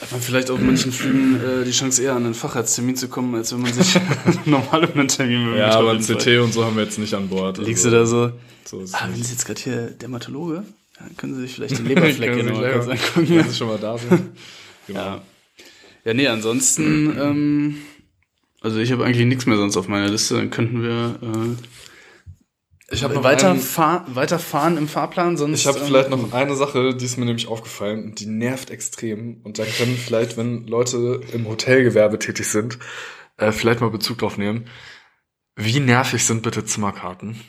Hat 0.00 0.12
man 0.12 0.20
vielleicht 0.20 0.50
auf 0.50 0.58
manchen 0.60 0.92
Flügen 0.92 1.36
äh, 1.36 1.64
die 1.64 1.70
Chance 1.70 2.02
eher 2.02 2.14
an 2.14 2.24
einen 2.24 2.34
Facharzttermin 2.34 2.96
zu 2.96 3.08
kommen, 3.08 3.34
als 3.34 3.52
wenn 3.52 3.60
man 3.60 3.72
sich 3.72 3.94
normal 4.46 4.84
um 4.86 4.98
einen 4.98 5.08
Termin 5.08 5.44
bemüht. 5.44 5.58
Ja, 5.58 5.70
aber 5.78 5.92
ein 5.92 6.02
Fall. 6.02 6.16
CT 6.16 6.26
und 6.42 6.52
so 6.52 6.64
haben 6.64 6.76
wir 6.76 6.84
jetzt 6.84 6.98
nicht 6.98 7.14
an 7.14 7.28
Bord. 7.28 7.58
Liegst 7.58 7.84
du 7.84 7.90
da 7.90 8.04
so? 8.06 8.32
So 8.64 8.80
ist 8.80 8.94
Ah, 8.94 9.08
wenn. 9.10 9.22
Sie 9.22 9.32
jetzt 9.32 9.44
gerade 9.46 9.60
hier 9.60 9.86
Dermatologe? 9.90 10.64
Ja, 10.98 11.06
können 11.16 11.34
Sie 11.34 11.42
sich 11.42 11.52
vielleicht 11.54 11.78
den 11.78 11.86
Leberfleck 11.86 12.44
nochmal 12.44 12.72
kurz 12.72 12.88
angucken. 12.88 13.28
Wenn 13.28 13.48
Sie 13.48 13.54
schon 13.54 13.68
mal 13.68 13.78
da 13.78 13.96
sind. 13.98 14.10
Genau. 14.10 14.20
Ja. 14.86 15.22
Ja, 16.04 16.12
nee, 16.12 16.28
ansonsten, 16.28 17.16
ähm, 17.18 17.76
also 18.60 18.78
ich 18.80 18.92
habe 18.92 19.06
eigentlich 19.06 19.24
nichts 19.24 19.46
mehr 19.46 19.56
sonst 19.56 19.78
auf 19.78 19.88
meiner 19.88 20.10
Liste, 20.10 20.34
dann 20.34 20.50
könnten 20.50 20.82
wir 20.82 21.18
äh, 21.22 21.56
Ich 22.94 23.04
habe 23.04 23.14
noch 23.14 23.22
weiter, 23.24 23.50
einen- 23.50 23.60
fahr 23.60 24.04
weiterfahren 24.08 24.76
im 24.78 24.88
Fahrplan, 24.88 25.36
sonst. 25.36 25.60
Ich 25.60 25.66
habe 25.66 25.78
ähm, 25.80 25.86
vielleicht 25.86 26.10
noch 26.10 26.32
eine 26.32 26.56
Sache, 26.56 26.94
die 26.94 27.04
ist 27.04 27.16
mir 27.18 27.24
nämlich 27.26 27.48
aufgefallen 27.48 28.04
und 28.04 28.20
die 28.20 28.26
nervt 28.26 28.70
extrem. 28.70 29.40
Und 29.42 29.58
da 29.58 29.64
können 29.64 29.96
vielleicht, 29.96 30.36
wenn 30.36 30.66
Leute 30.66 31.20
im 31.32 31.46
Hotelgewerbe 31.46 32.18
tätig 32.18 32.46
sind, 32.48 32.78
äh, 33.36 33.52
vielleicht 33.52 33.80
mal 33.80 33.90
Bezug 33.90 34.18
drauf 34.18 34.38
nehmen. 34.38 34.66
Wie 35.56 35.80
nervig 35.80 36.24
sind 36.24 36.42
bitte 36.42 36.64
Zimmerkarten? 36.64 37.40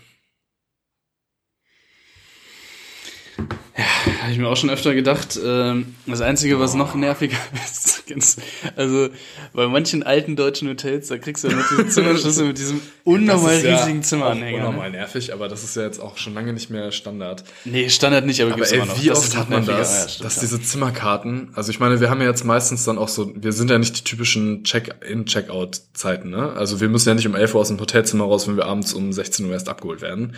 Habe 4.22 4.32
ich 4.32 4.38
mir 4.38 4.48
auch 4.48 4.58
schon 4.58 4.70
öfter 4.70 4.94
gedacht. 4.96 5.40
Ähm, 5.44 5.96
das 6.06 6.22
Einzige, 6.22 6.60
was 6.60 6.74
noch 6.74 6.96
nerviger 6.96 7.38
ist, 7.66 7.95
kennst- 8.08 8.40
also 8.76 9.10
bei 9.54 9.68
manchen 9.68 10.04
alten 10.04 10.36
deutschen 10.36 10.68
Hotels, 10.70 11.08
da 11.08 11.18
kriegst 11.18 11.44
du 11.44 11.50
ja 11.50 11.56
noch 11.56 11.68
diese 11.70 11.88
Zimmerschlüssel 11.90 12.48
mit 12.48 12.58
diesem 12.58 12.82
unnormal 13.04 13.64
ja 13.64 13.78
riesigen 13.78 14.04
Zimmeranhänger. 14.04 14.68
Unnormal 14.68 14.92
Ne? 14.92 14.98
nervig, 14.98 15.34
aber 15.34 15.48
das 15.48 15.64
ist 15.64 15.76
ja 15.76 15.84
jetzt 15.84 16.00
auch 16.00 16.18
schon 16.18 16.34
lange 16.34 16.54
nicht 16.54 16.70
mehr 16.70 16.92
Standard. 16.92 17.44
Nee, 17.66 17.90
Standard 17.90 18.26
nicht, 18.26 18.42
aber, 18.42 18.54
Aber 18.54 18.72
ey, 18.72 18.82
wie 19.02 19.08
Das 19.08 19.20
oft 19.20 19.38
hat 19.38 19.50
man 19.50 19.66
das, 19.66 20.04
Ja, 20.04 20.10
stimmt, 20.10 20.26
dass 20.26 20.40
diese 20.40 20.62
Zimmerkarten, 20.62 21.50
also 21.56 21.70
ich 21.72 21.80
meine, 21.80 22.00
wir 22.00 22.10
haben 22.10 22.22
ja 22.22 22.28
jetzt 22.28 22.44
meistens 22.46 22.84
dann 22.86 22.98
auch 22.98 23.10
so, 23.10 23.32
wir 23.36 23.52
sind 23.54 23.70
ja 23.70 23.78
nicht 23.78 23.98
die 24.00 24.04
typischen 24.04 24.64
Check-in, 24.64 25.26
Check-out-Zeiten, 25.26 26.30
ne? 26.30 26.54
Also 26.54 26.80
wir 26.82 26.90
müssen 26.90 27.10
ja 27.10 27.16
nicht 27.16 27.28
um 27.28 27.36
11 27.36 27.54
Uhr 27.56 27.62
aus 27.62 27.68
dem 27.70 27.80
Hotelzimmer 27.80 28.26
raus, 28.26 28.48
wenn 28.48 28.58
wir 28.58 28.66
abends 28.66 28.94
um 28.94 29.12
16 29.12 29.46
Uhr 29.46 29.54
erst 29.54 29.70
abgeholt 29.70 30.02
werden. 30.02 30.36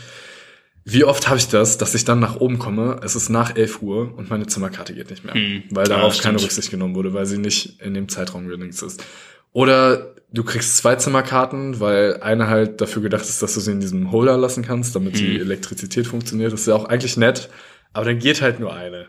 Wie 0.89 1.03
oft 1.03 1.27
habe 1.27 1.37
ich 1.37 1.49
das, 1.49 1.77
dass 1.77 1.93
ich 1.95 2.05
dann 2.05 2.19
nach 2.19 2.37
oben 2.37 2.59
komme, 2.59 3.01
es 3.03 3.15
ist 3.17 3.27
nach 3.29 3.55
11 3.57 3.81
Uhr 3.81 4.13
und 4.17 4.29
meine 4.29 4.47
Zimmerkarte 4.47 4.93
geht 4.93 5.09
nicht 5.09 5.25
mehr, 5.25 5.33
Hm. 5.33 5.63
weil 5.71 5.89
Ja, 5.89 5.97
darauf 5.97 6.13
stimmt. 6.13 6.23
keine 6.35 6.41
Rücksicht 6.41 6.71
genommen 6.71 6.95
wurde, 6.95 7.13
weil 7.13 7.25
sie 7.25 7.37
nicht 7.37 7.81
in 7.81 7.93
dem 7.93 8.07
Zeitraum 8.07 8.47
gelinkt 8.47 8.81
ist. 8.81 9.03
Oder 9.51 10.13
du 10.31 10.43
kriegst 10.45 10.77
zwei 10.77 10.95
Zimmerkarten, 10.95 11.79
weil 11.81 12.21
eine 12.21 12.47
halt 12.47 12.79
dafür 12.79 13.01
gedacht 13.01 13.23
ist, 13.23 13.41
dass 13.41 13.53
du 13.55 13.59
sie 13.59 13.71
in 13.71 13.79
diesem 13.81 14.11
Holder 14.11 14.37
lassen 14.37 14.63
kannst, 14.63 14.95
damit 14.95 15.17
die 15.19 15.35
Hm. 15.35 15.41
Elektrizität 15.41 16.07
funktioniert. 16.07 16.53
Das 16.53 16.61
ist 16.61 16.67
ja 16.67 16.75
auch 16.75 16.85
eigentlich 16.85 17.17
nett, 17.17 17.49
aber 17.93 18.05
dann 18.05 18.19
geht 18.19 18.41
halt 18.41 18.59
nur 18.61 18.73
eine. 18.73 19.07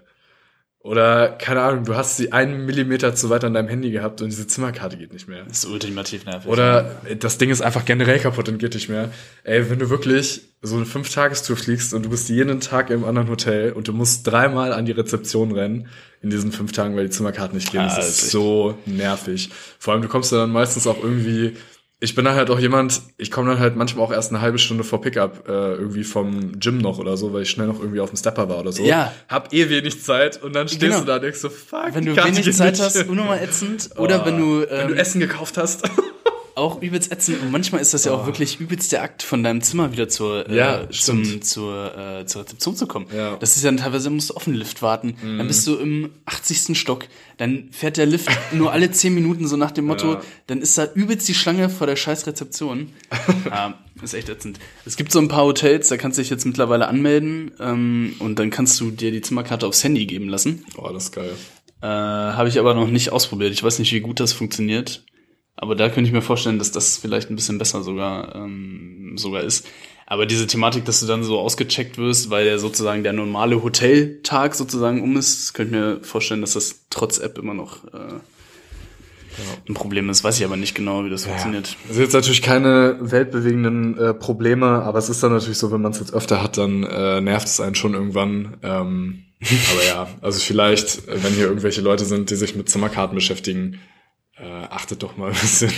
Oder, 0.88 1.29
keine 1.29 1.61
Ahnung, 1.61 1.85
du 1.85 1.96
hast 1.96 2.16
sie 2.16 2.33
einen 2.33 2.64
Millimeter 2.64 3.14
zu 3.14 3.29
weit 3.29 3.44
an 3.44 3.53
deinem 3.53 3.68
Handy 3.68 3.90
gehabt 3.90 4.22
und 4.22 4.31
diese 4.31 4.46
Zimmerkarte 4.46 4.96
geht 4.96 5.12
nicht 5.12 5.29
mehr. 5.29 5.44
Das 5.44 5.59
ist 5.59 5.66
ultimativ 5.66 6.24
nervig. 6.24 6.51
Oder 6.51 7.03
das 7.20 7.37
Ding 7.37 7.51
ist 7.51 7.61
einfach 7.61 7.85
generell 7.85 8.18
kaputt 8.18 8.48
und 8.48 8.57
geht 8.57 8.72
nicht 8.72 8.88
mehr. 8.88 9.11
Ey, 9.44 9.68
wenn 9.68 9.79
du 9.79 9.90
wirklich 9.90 10.40
so 10.62 10.77
eine 10.77 10.87
Fünf-Tagestour 10.87 11.59
fliegst 11.59 11.92
und 11.92 12.07
du 12.07 12.09
bist 12.09 12.31
jeden 12.31 12.61
Tag 12.61 12.88
im 12.88 13.05
anderen 13.05 13.29
Hotel 13.29 13.72
und 13.72 13.87
du 13.87 13.92
musst 13.92 14.27
dreimal 14.27 14.72
an 14.72 14.87
die 14.87 14.92
Rezeption 14.92 15.53
rennen 15.53 15.88
in 16.22 16.31
diesen 16.31 16.53
fünf 16.53 16.72
Tagen, 16.72 16.96
weil 16.96 17.05
die 17.05 17.11
Zimmerkarten 17.11 17.59
nicht 17.59 17.70
gehen, 17.70 17.83
Ah, 17.83 17.94
das 17.94 18.09
ist 18.09 18.31
so 18.31 18.79
nervig. 18.87 19.51
Vor 19.79 19.92
allem, 19.92 20.01
du 20.01 20.09
kommst 20.09 20.33
dann 20.33 20.51
meistens 20.51 20.87
auch 20.87 21.05
irgendwie 21.05 21.53
ich 22.00 22.14
bin 22.14 22.24
dann 22.24 22.37
halt 22.37 22.48
auch 22.50 22.61
jemand, 22.61 23.00
ich 23.16 23.30
komme 23.30 23.50
dann 23.50 23.58
halt 23.58 23.74
manchmal 23.74 24.04
auch 24.04 24.12
erst 24.12 24.30
eine 24.30 24.40
halbe 24.40 24.58
Stunde 24.58 24.84
vor 24.84 25.00
Pickup 25.00 25.48
äh, 25.48 25.52
irgendwie 25.74 26.04
vom 26.04 26.58
Gym 26.61 26.78
noch 26.78 26.98
oder 26.98 27.16
so, 27.16 27.32
weil 27.32 27.42
ich 27.42 27.50
schnell 27.50 27.66
noch 27.66 27.80
irgendwie 27.80 28.00
auf 28.00 28.11
dem 28.11 28.16
Stepper 28.16 28.48
war 28.48 28.61
oder 28.61 28.70
so. 28.72 28.84
Ja. 28.84 29.12
Hab 29.28 29.52
eh 29.52 29.68
wenig 29.68 30.00
Zeit 30.02 30.40
und 30.42 30.54
dann 30.54 30.68
stehst 30.68 30.82
Genau. 30.82 31.00
du 31.00 31.04
da 31.06 31.16
und 31.16 31.22
denkst 31.22 31.40
so, 31.40 31.48
fuck, 31.50 31.94
wenn 31.94 32.04
du 32.04 32.14
wenig 32.16 32.52
Zeit 32.54 32.72
nicht. 32.74 32.82
hast, 32.82 33.08
unnormal 33.08 33.40
ätzend. 33.42 33.90
Oder 33.96 34.22
Oh, 34.22 34.26
wenn 34.26 34.38
du, 34.38 34.61
wenn 34.61 34.80
ähm, 34.80 34.88
du 34.88 34.94
Essen 34.94 35.20
gekauft 35.20 35.56
hast. 35.58 35.82
auch 36.59 36.83
übelst 36.83 37.11
ätzend. 37.12 37.40
Und 37.40 37.51
manchmal 37.53 37.81
ist 37.81 37.94
das 37.94 38.05
ja 38.05 38.12
auch 38.12 38.27
wirklich 38.27 38.61
übelst 38.61 38.92
der 38.92 39.03
Akt, 39.03 39.23
von 39.23 39.42
deinem 39.42 39.62
Zimmer 39.62 39.92
wieder 39.92 40.09
zur, 40.09 40.51
Ja, 40.51 40.83
äh, 40.83 40.90
zum, 40.90 41.40
zur, 41.42 41.97
äh, 41.97 42.27
zur 42.27 42.42
Rezeption 42.42 42.77
zu 42.77 42.87
kommen. 42.87 43.07
Ja. 43.16 43.33
Mhm. 43.33 43.37
Das 43.40 43.57
ist 43.57 43.62
ja 43.64 43.71
dann 43.71 43.79
teilweise, 43.79 44.11
musst 44.11 44.31
du 44.31 44.35
auf 44.35 44.44
den 44.44 44.55
Lift 44.55 44.83
warten. 44.83 45.16
Dann 45.23 45.47
bist 45.47 45.66
du 45.66 45.77
im 45.77 46.11
80. 46.27 46.77
Stock. 46.79 47.07
Dann 47.38 47.68
fährt 47.71 47.97
der 47.97 48.07
Lift 48.07 48.29
nur 48.53 48.73
alle 48.73 48.90
10 48.90 49.14
Minuten 49.14 49.47
so 49.49 49.57
nach 49.57 49.71
dem 49.71 49.87
Motto, 49.87 50.14
Ja. 50.14 50.21
dann 50.49 50.61
ist 50.61 50.77
da 50.77 50.87
übelst 50.94 51.29
die 51.29 51.35
Schlange 51.35 51.71
vor 51.71 51.87
der 51.87 51.97
scheiß 51.97 52.27
Rezeption. 52.27 52.91
ja, 53.47 53.78
ist 54.03 54.14
echt 54.14 54.28
ätzend. 54.28 54.59
Es 54.85 54.97
gibt 54.97 55.12
so 55.12 55.18
ein 55.20 55.28
paar 55.28 55.45
Hotels, 55.45 55.89
da 55.89 55.97
kannst 55.97 56.18
du 56.18 56.22
dich 56.22 56.30
jetzt 56.30 56.45
mittlerweile 56.45 56.89
anmelden 56.89 57.53
ähm, 57.61 58.14
und 58.18 58.39
dann 58.39 58.51
kannst 58.51 58.78
du 58.80 58.91
dir 58.91 59.11
die 59.12 59.20
Zimmerkarte 59.20 59.66
aufs 59.66 59.82
Handy 59.85 60.07
geben 60.07 60.28
lassen. 60.28 60.64
Oh, 60.76 60.89
das 60.93 61.05
ist 61.05 61.12
geil. 61.12 61.32
Äh, 61.80 61.87
Habe 61.87 62.49
ich 62.49 62.59
aber 62.59 62.74
noch 62.74 62.89
nicht 62.89 63.12
ausprobiert. 63.12 63.53
Ich 63.53 63.62
weiß 63.62 63.78
nicht, 63.78 63.93
wie 63.93 64.01
gut 64.01 64.18
das 64.18 64.32
funktioniert. 64.32 65.05
Aber 65.61 65.74
da 65.74 65.88
könnte 65.88 66.06
ich 66.06 66.12
mir 66.12 66.22
vorstellen, 66.22 66.59
dass 66.59 66.70
das 66.70 66.96
vielleicht 66.96 67.30
ein 67.30 67.36
bisschen 67.36 67.59
besser 67.59 67.82
sogar, 67.82 68.34
ähm, 68.36 69.14
sogar 69.16 69.42
ist. 69.42 69.66
Aber 70.06 70.24
diese 70.24 70.46
Thematik, 70.46 70.84
dass 70.84 71.00
du 71.00 71.06
dann 71.06 71.24
so 71.24 71.38
ausgecheckt 71.38 71.98
wirst, 71.98 72.30
weil 72.30 72.44
der 72.44 72.61
sozusagen 72.61 73.02
der 73.02 73.12
normale 73.12 73.62
Hoteltag 73.62 74.54
sozusagen 74.54 75.02
um 75.02 75.16
ist, 75.16 75.52
könnte 75.54 75.74
ich 75.74 75.80
mir 75.80 76.04
vorstellen, 76.04 76.40
dass 76.42 76.52
das 76.52 76.86
trotz 76.90 77.18
App 77.18 77.38
immer 77.38 77.54
noch 77.54 77.84
äh, 77.92 78.20
ein 79.68 79.74
Problem 79.74 80.09
ist. 80.11 80.22
Weiß 80.22 80.38
ich 80.38 80.44
aber 80.44 80.56
nicht 80.56 80.76
genau, 80.76 81.04
wie 81.04 81.11
das 81.11 81.24
funktioniert. 81.24 81.76
Das 81.88 81.96
sind 81.96 82.04
jetzt 82.04 82.14
natürlich 82.14 82.40
keine 82.40 82.96
weltbewegenden 83.00 83.98
äh, 83.98 84.14
Probleme, 84.14 84.66
aber 84.66 84.98
es 84.98 85.09
ist 85.09 85.22
dann 85.24 85.32
natürlich 85.32 85.59
so, 85.59 85.72
wenn 85.72 85.82
man 85.82 85.90
es 85.90 85.98
jetzt 85.98 86.14
öfter 86.14 86.40
hat, 86.40 86.56
dann 86.56 86.84
äh, 86.84 87.20
nervt 87.20 87.48
es 87.48 87.61
einen 87.61 87.74
schon 87.74 87.94
irgendwann. 87.94 88.59
Ähm, 88.62 89.24
aber 89.42 89.84
ja, 89.86 90.09
also 90.20 90.38
vielleicht, 90.38 91.09
äh, 91.09 91.22
wenn 91.22 91.32
hier 91.32 91.46
irgendwelche 91.46 91.80
Leute 91.80 92.04
sind, 92.04 92.30
die 92.30 92.36
sich 92.36 92.54
mit 92.54 92.68
Zimmerkarten 92.68 93.16
beschäftigen, 93.16 93.80
äh, 94.41 94.64
achtet 94.70 95.03
doch 95.03 95.16
mal 95.16 95.30
ein 95.30 95.41
bisschen. 95.41 95.72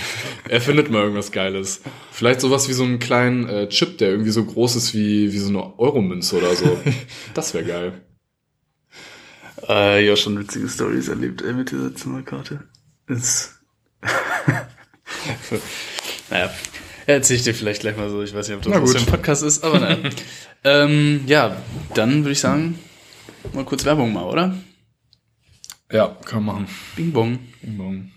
Erfindet 0.48 0.90
mal 0.90 1.02
irgendwas 1.02 1.32
Geiles. 1.32 1.80
Vielleicht 2.10 2.40
sowas 2.40 2.68
wie 2.68 2.72
so 2.72 2.84
einen 2.84 2.98
kleinen 2.98 3.48
äh, 3.48 3.68
Chip, 3.68 3.98
der 3.98 4.10
irgendwie 4.10 4.30
so 4.30 4.44
groß 4.44 4.76
ist 4.76 4.94
wie, 4.94 5.32
wie 5.32 5.38
so 5.38 5.48
eine 5.48 5.78
Euromünze 5.78 6.36
oder 6.36 6.54
so. 6.54 6.80
Das 7.34 7.54
wäre 7.54 7.64
geil. 7.64 8.00
Äh, 9.68 10.06
ja, 10.06 10.16
schon 10.16 10.38
witzige 10.38 10.68
Stories 10.68 11.08
erlebt 11.08 11.42
ey, 11.42 11.52
mit 11.52 11.70
dieser 11.70 11.94
Zimmerkarte. 11.94 12.64
Ist 13.06 13.56
naja, 16.30 16.50
erzähl 17.06 17.36
ich 17.36 17.42
dir 17.42 17.54
vielleicht 17.54 17.82
gleich 17.82 17.96
mal 17.96 18.08
so. 18.08 18.22
Ich 18.22 18.34
weiß 18.34 18.48
nicht, 18.48 18.56
ob 18.56 18.62
das 18.62 18.82
was 18.82 18.92
für 18.92 18.98
ein 18.98 19.06
Podcast 19.06 19.42
ist, 19.42 19.62
aber 19.62 19.78
naja. 19.78 19.98
ähm, 20.64 21.22
ja, 21.26 21.56
dann 21.94 22.24
würde 22.24 22.32
ich 22.32 22.40
sagen, 22.40 22.78
mal 23.52 23.64
kurz 23.64 23.84
Werbung 23.84 24.12
mal, 24.12 24.24
oder? 24.24 24.56
Ja, 25.92 26.16
kann 26.24 26.44
man 26.44 26.62
machen. 26.62 26.74
Bing 26.96 27.12
bong. 27.12 27.38
Bing 27.60 27.76
bong. 27.76 28.10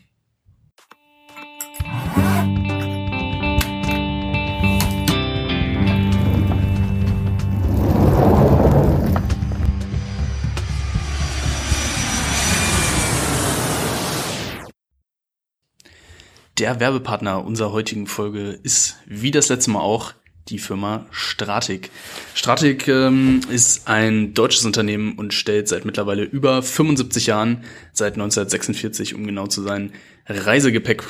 Der 16.64 16.80
Werbepartner 16.80 17.44
unserer 17.46 17.72
heutigen 17.74 18.08
Folge 18.08 18.58
ist, 18.64 18.96
wie 19.06 19.32
das 19.32 19.50
letzte 19.50 19.70
Mal 19.72 19.82
auch, 19.82 20.14
die 20.50 20.60
Firma 20.60 21.06
Stratik. 21.12 21.89
Stratik 22.34 22.88
ähm, 22.88 23.41
ist 23.50 23.88
ein 23.88 24.34
deutsches 24.34 24.66
Unternehmen 24.66 25.14
und 25.18 25.34
stellt 25.34 25.68
seit 25.68 25.86
mittlerweile 25.86 26.24
über 26.24 26.64
75 26.64 27.28
Jahren, 27.28 27.64
seit 27.91 28.14
1946 28.14 29.14
um 29.14 29.28
genau 29.28 29.48
zu 29.48 29.62
sein, 29.62 29.91
Reisegepäck 30.26 31.04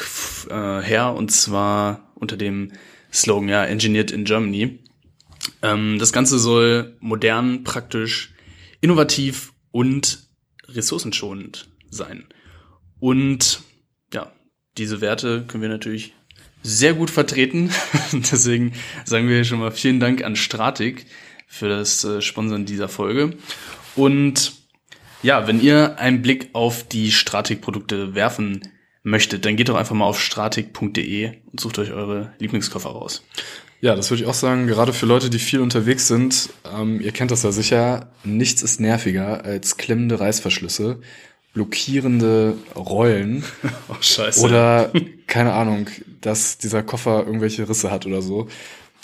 äh, 0.50 0.82
her 0.82 1.14
und 1.14 1.32
zwar 1.32 2.12
unter 2.16 2.38
dem 2.38 2.72
Slogan 3.12 3.50
ja 3.50 3.64
Engineered 3.64 4.12
in 4.12 4.26
Germany. 4.26 4.80
Ähm, 5.62 6.00
das 6.00 6.14
Ganze 6.14 6.40
soll 6.40 6.98
modern, 7.00 7.64
praktisch, 7.64 8.34
innovativ 8.82 9.54
und 9.72 10.28
ressourcenschonend 10.68 11.68
sein. 11.90 12.26
Und 13.00 13.62
ja, 14.14 14.32
diese 14.78 15.02
Werte 15.02 15.46
können 15.48 15.62
wir 15.62 15.70
natürlich 15.70 16.14
sehr 16.64 16.94
gut 16.94 17.12
vertreten. 17.12 17.70
Deswegen 18.14 18.74
sagen 19.06 19.28
wir 19.30 19.44
schon 19.44 19.60
mal 19.60 19.72
vielen 19.72 20.00
Dank 20.00 20.24
an 20.24 20.36
Stratik 20.36 21.06
für 21.48 21.70
das 21.70 22.04
äh, 22.04 22.22
Sponsern 22.22 22.66
dieser 22.66 22.90
Folge. 22.90 23.38
Und 23.96 24.54
ja, 25.22 25.48
wenn 25.48 25.62
ihr 25.62 26.00
einen 26.00 26.22
Blick 26.22 26.50
auf 26.54 26.88
die 26.88 27.12
Stratik-Produkte 27.12 28.16
werfen 28.16 28.62
möchtet, 29.04 29.46
dann 29.46 29.56
geht 29.58 29.70
doch 29.70 29.76
einfach 29.76 29.96
mal 29.96 30.06
auf 30.06 30.20
stratik.de 30.22 31.32
und 31.52 31.60
sucht 31.60 31.78
euch 31.80 31.92
eure 31.92 32.34
Lieblingskoffer 32.40 32.90
raus. 32.90 33.24
Ja, 33.82 33.96
das 33.96 34.10
würde 34.10 34.24
ich 34.24 34.30
auch 34.30 34.34
sagen, 34.34 34.66
gerade 34.66 34.94
für 34.94 35.06
Leute, 35.06 35.30
die 35.30 35.40
viel 35.40 35.60
unterwegs 35.60 36.08
sind, 36.08 36.50
ähm, 36.74 37.02
ihr 37.02 37.12
kennt 37.12 37.32
das 37.32 37.44
ja 37.44 37.52
sicher, 37.52 38.12
nichts 38.24 38.62
ist 38.62 38.80
nerviger 38.80 39.44
als 39.44 39.76
klemmende 39.76 40.22
Reißverschlüsse, 40.22 41.02
blockierende 41.54 42.56
Rollen 42.76 43.44
Oh, 43.90 43.96
scheiße. 44.00 44.42
oder, 44.42 44.92
keine 45.28 45.52
Ahnung, 45.54 45.88
dass 46.22 46.58
dieser 46.58 46.82
Koffer 46.82 47.26
irgendwelche 47.26 47.68
Risse 47.68 47.92
hat 47.92 48.06
oder 48.06 48.22
so. 48.22 48.48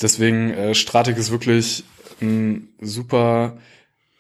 Deswegen, 0.02 0.52
äh, 0.52 0.74
Stratik 0.74 1.18
ist 1.18 1.30
wirklich 1.32 1.84
ein 2.22 2.70
super 2.80 3.58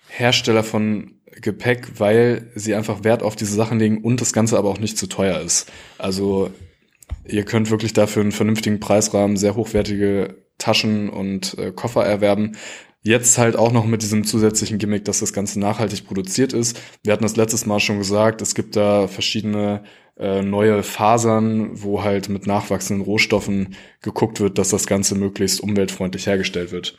Hersteller 0.09 0.63
von 0.63 1.13
Gepäck, 1.41 1.99
weil 1.99 2.51
sie 2.55 2.75
einfach 2.75 3.03
Wert 3.03 3.23
auf 3.23 3.35
diese 3.35 3.53
Sachen 3.55 3.79
legen 3.79 4.03
und 4.03 4.21
das 4.21 4.33
Ganze 4.33 4.57
aber 4.57 4.69
auch 4.69 4.79
nicht 4.79 4.97
zu 4.97 5.07
teuer 5.07 5.39
ist. 5.41 5.71
Also 5.97 6.51
ihr 7.25 7.43
könnt 7.43 7.71
wirklich 7.71 7.93
dafür 7.93 8.21
einen 8.21 8.31
vernünftigen 8.31 8.79
Preisrahmen 8.79 9.37
sehr 9.37 9.55
hochwertige 9.55 10.35
Taschen 10.57 11.09
und 11.09 11.57
äh, 11.57 11.71
Koffer 11.71 12.05
erwerben. 12.05 12.57
Jetzt 13.01 13.37
halt 13.37 13.55
auch 13.55 13.71
noch 13.71 13.85
mit 13.85 14.01
diesem 14.01 14.25
zusätzlichen 14.25 14.77
Gimmick, 14.77 15.05
dass 15.05 15.19
das 15.19 15.31
Ganze 15.31 15.59
nachhaltig 15.59 16.05
produziert 16.05 16.51
ist. 16.51 16.79
Wir 17.03 17.13
hatten 17.13 17.23
das 17.23 17.37
letztes 17.37 17.65
Mal 17.65 17.79
schon 17.79 17.97
gesagt, 17.97 18.41
es 18.41 18.55
gibt 18.55 18.75
da 18.75 19.07
verschiedene 19.07 19.83
äh, 20.17 20.41
neue 20.41 20.83
Fasern, 20.83 21.69
wo 21.81 22.03
halt 22.03 22.27
mit 22.27 22.45
nachwachsenden 22.45 23.05
Rohstoffen 23.05 23.75
geguckt 24.01 24.41
wird, 24.41 24.57
dass 24.57 24.69
das 24.69 24.85
Ganze 24.85 25.15
möglichst 25.15 25.61
umweltfreundlich 25.61 26.27
hergestellt 26.27 26.73
wird. 26.73 26.97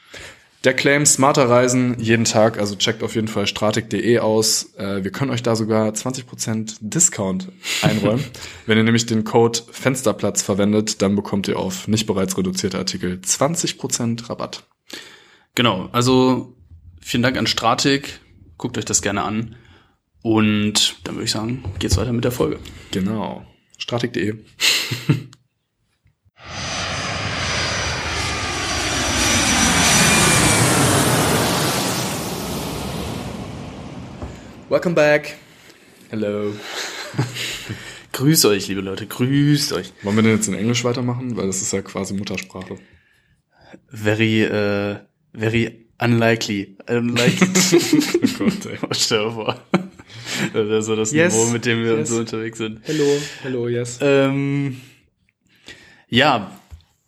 Der 0.63 0.75
Claim 0.75 1.07
smarter 1.07 1.49
Reisen 1.49 1.99
jeden 1.99 2.27
Tag, 2.27 2.59
also 2.59 2.77
checkt 2.77 3.03
auf 3.03 3.15
jeden 3.15 3.29
Fall 3.29 3.47
stratik.de 3.47 4.19
aus. 4.19 4.75
Äh, 4.77 5.03
wir 5.03 5.11
können 5.11 5.31
euch 5.31 5.43
da 5.43 5.57
sogar 5.57 5.91
20% 5.91 6.77
Discount 6.81 7.49
einräumen. 7.81 8.23
Wenn 8.67 8.77
ihr 8.77 8.85
nämlich 8.85 9.07
den 9.07 9.25
Code 9.25 9.61
Fensterplatz 9.71 10.43
verwendet, 10.43 11.01
dann 11.01 11.17
bekommt 11.17 11.49
ihr 11.49 11.59
auf 11.59 11.89
nicht 11.89 12.07
bereits 12.07 12.37
reduzierte 12.37 12.77
Artikel 12.77 13.21
20% 13.25 14.29
Rabatt. 14.29 14.65
Genau, 15.55 15.89
also 15.93 16.55
vielen 17.01 17.23
Dank 17.23 17.39
an 17.39 17.47
Stratik. 17.47 18.21
Guckt 18.59 18.77
euch 18.77 18.85
das 18.85 19.01
gerne 19.01 19.23
an. 19.23 19.57
Und 20.23 20.97
dann 21.05 21.15
würde 21.15 21.25
ich 21.25 21.31
sagen, 21.31 21.65
geht's 21.79 21.97
weiter 21.97 22.13
mit 22.13 22.25
der 22.25 22.33
Folge. 22.33 22.59
Genau. 22.91 23.47
Stratik.de. 23.79 24.35
Welcome 34.71 34.95
back. 34.95 35.37
Hello. 36.11 36.55
Grüßt 38.13 38.45
euch, 38.45 38.69
liebe 38.69 38.81
Leute, 38.83 39.05
grüßt 39.05 39.73
euch. 39.73 39.93
Wollen 40.05 40.15
wir 40.15 40.23
denn 40.23 40.37
jetzt 40.37 40.47
in 40.47 40.55
Englisch 40.55 40.85
weitermachen? 40.85 41.37
Weil 41.37 41.49
das 41.49 41.61
ist 41.61 41.73
ja 41.73 41.83
quasi 41.83 42.15
Muttersprache. 42.15 42.79
Very, 43.89 44.45
äh, 44.45 44.99
very 45.35 45.89
unlikely. 46.01 46.77
Unlikely. 46.89 47.49
Oh 48.39 48.45
Gott, 48.45 48.67
ey. 48.67 48.79
Stell 48.93 49.25
dir 49.25 49.33
vor. 49.33 49.61
Das 50.53 50.69
ist 50.69 50.87
so 50.87 50.95
das 50.95 51.11
Yes, 51.11 51.35
Niveau, 51.35 51.47
mit 51.51 51.67
dem 51.67 51.83
wir 51.83 51.99
yes. 51.99 52.09
so 52.09 52.19
unterwegs 52.19 52.59
sind. 52.59 52.79
Hello, 52.85 53.21
hello, 53.43 53.67
yes. 53.67 53.99
Ähm, 54.01 54.81
ja, 56.09 56.57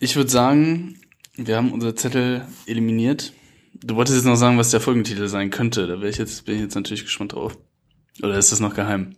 ich 0.00 0.16
würde 0.16 0.30
sagen, 0.30 1.00
wir 1.36 1.58
haben 1.58 1.70
unsere 1.70 1.94
Zettel 1.94 2.44
eliminiert. 2.66 3.32
Du 3.84 3.96
wolltest 3.96 4.16
jetzt 4.16 4.24
noch 4.26 4.36
sagen, 4.36 4.58
was 4.58 4.70
der 4.70 4.80
Folgentitel 4.80 5.26
sein 5.28 5.50
könnte. 5.50 5.86
Da 5.86 5.96
bin 5.96 6.08
ich 6.08 6.18
jetzt, 6.18 6.44
bin 6.44 6.56
ich 6.56 6.60
jetzt 6.62 6.74
natürlich 6.74 7.04
gespannt 7.04 7.32
drauf. 7.32 7.58
Oder 8.22 8.38
ist 8.38 8.52
das 8.52 8.60
noch 8.60 8.74
geheim? 8.74 9.16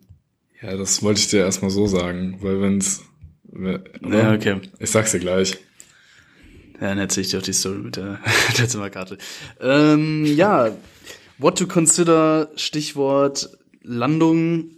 Ja, 0.62 0.77
das 0.77 1.03
wollte 1.03 1.21
ich 1.21 1.29
dir 1.29 1.41
erstmal 1.41 1.71
so 1.71 1.87
sagen, 1.87 2.39
weil 2.41 2.61
wenn's... 2.61 3.03
we- 3.45 3.85
Ja, 4.09 4.33
okay. 4.33 4.61
Ich 4.79 4.91
sag's 4.91 5.12
dir 5.12 5.19
gleich. 5.21 5.59
Ja, 6.81 6.89
dann 6.89 6.99
erzähle 6.99 7.25
ich 7.25 7.31
dir 7.31 7.39
auch 7.39 7.43
die 7.43 7.53
Story 7.53 7.79
mit 7.79 7.97
der, 7.97 8.21
der 8.59 8.69
Zimmerkarte. 8.69 9.19
Ähm, 9.61 10.25
ja, 10.25 10.71
what 11.39 11.59
to 11.59 11.67
consider, 11.67 12.51
Stichwort 12.57 13.51
Landung. 13.83 14.71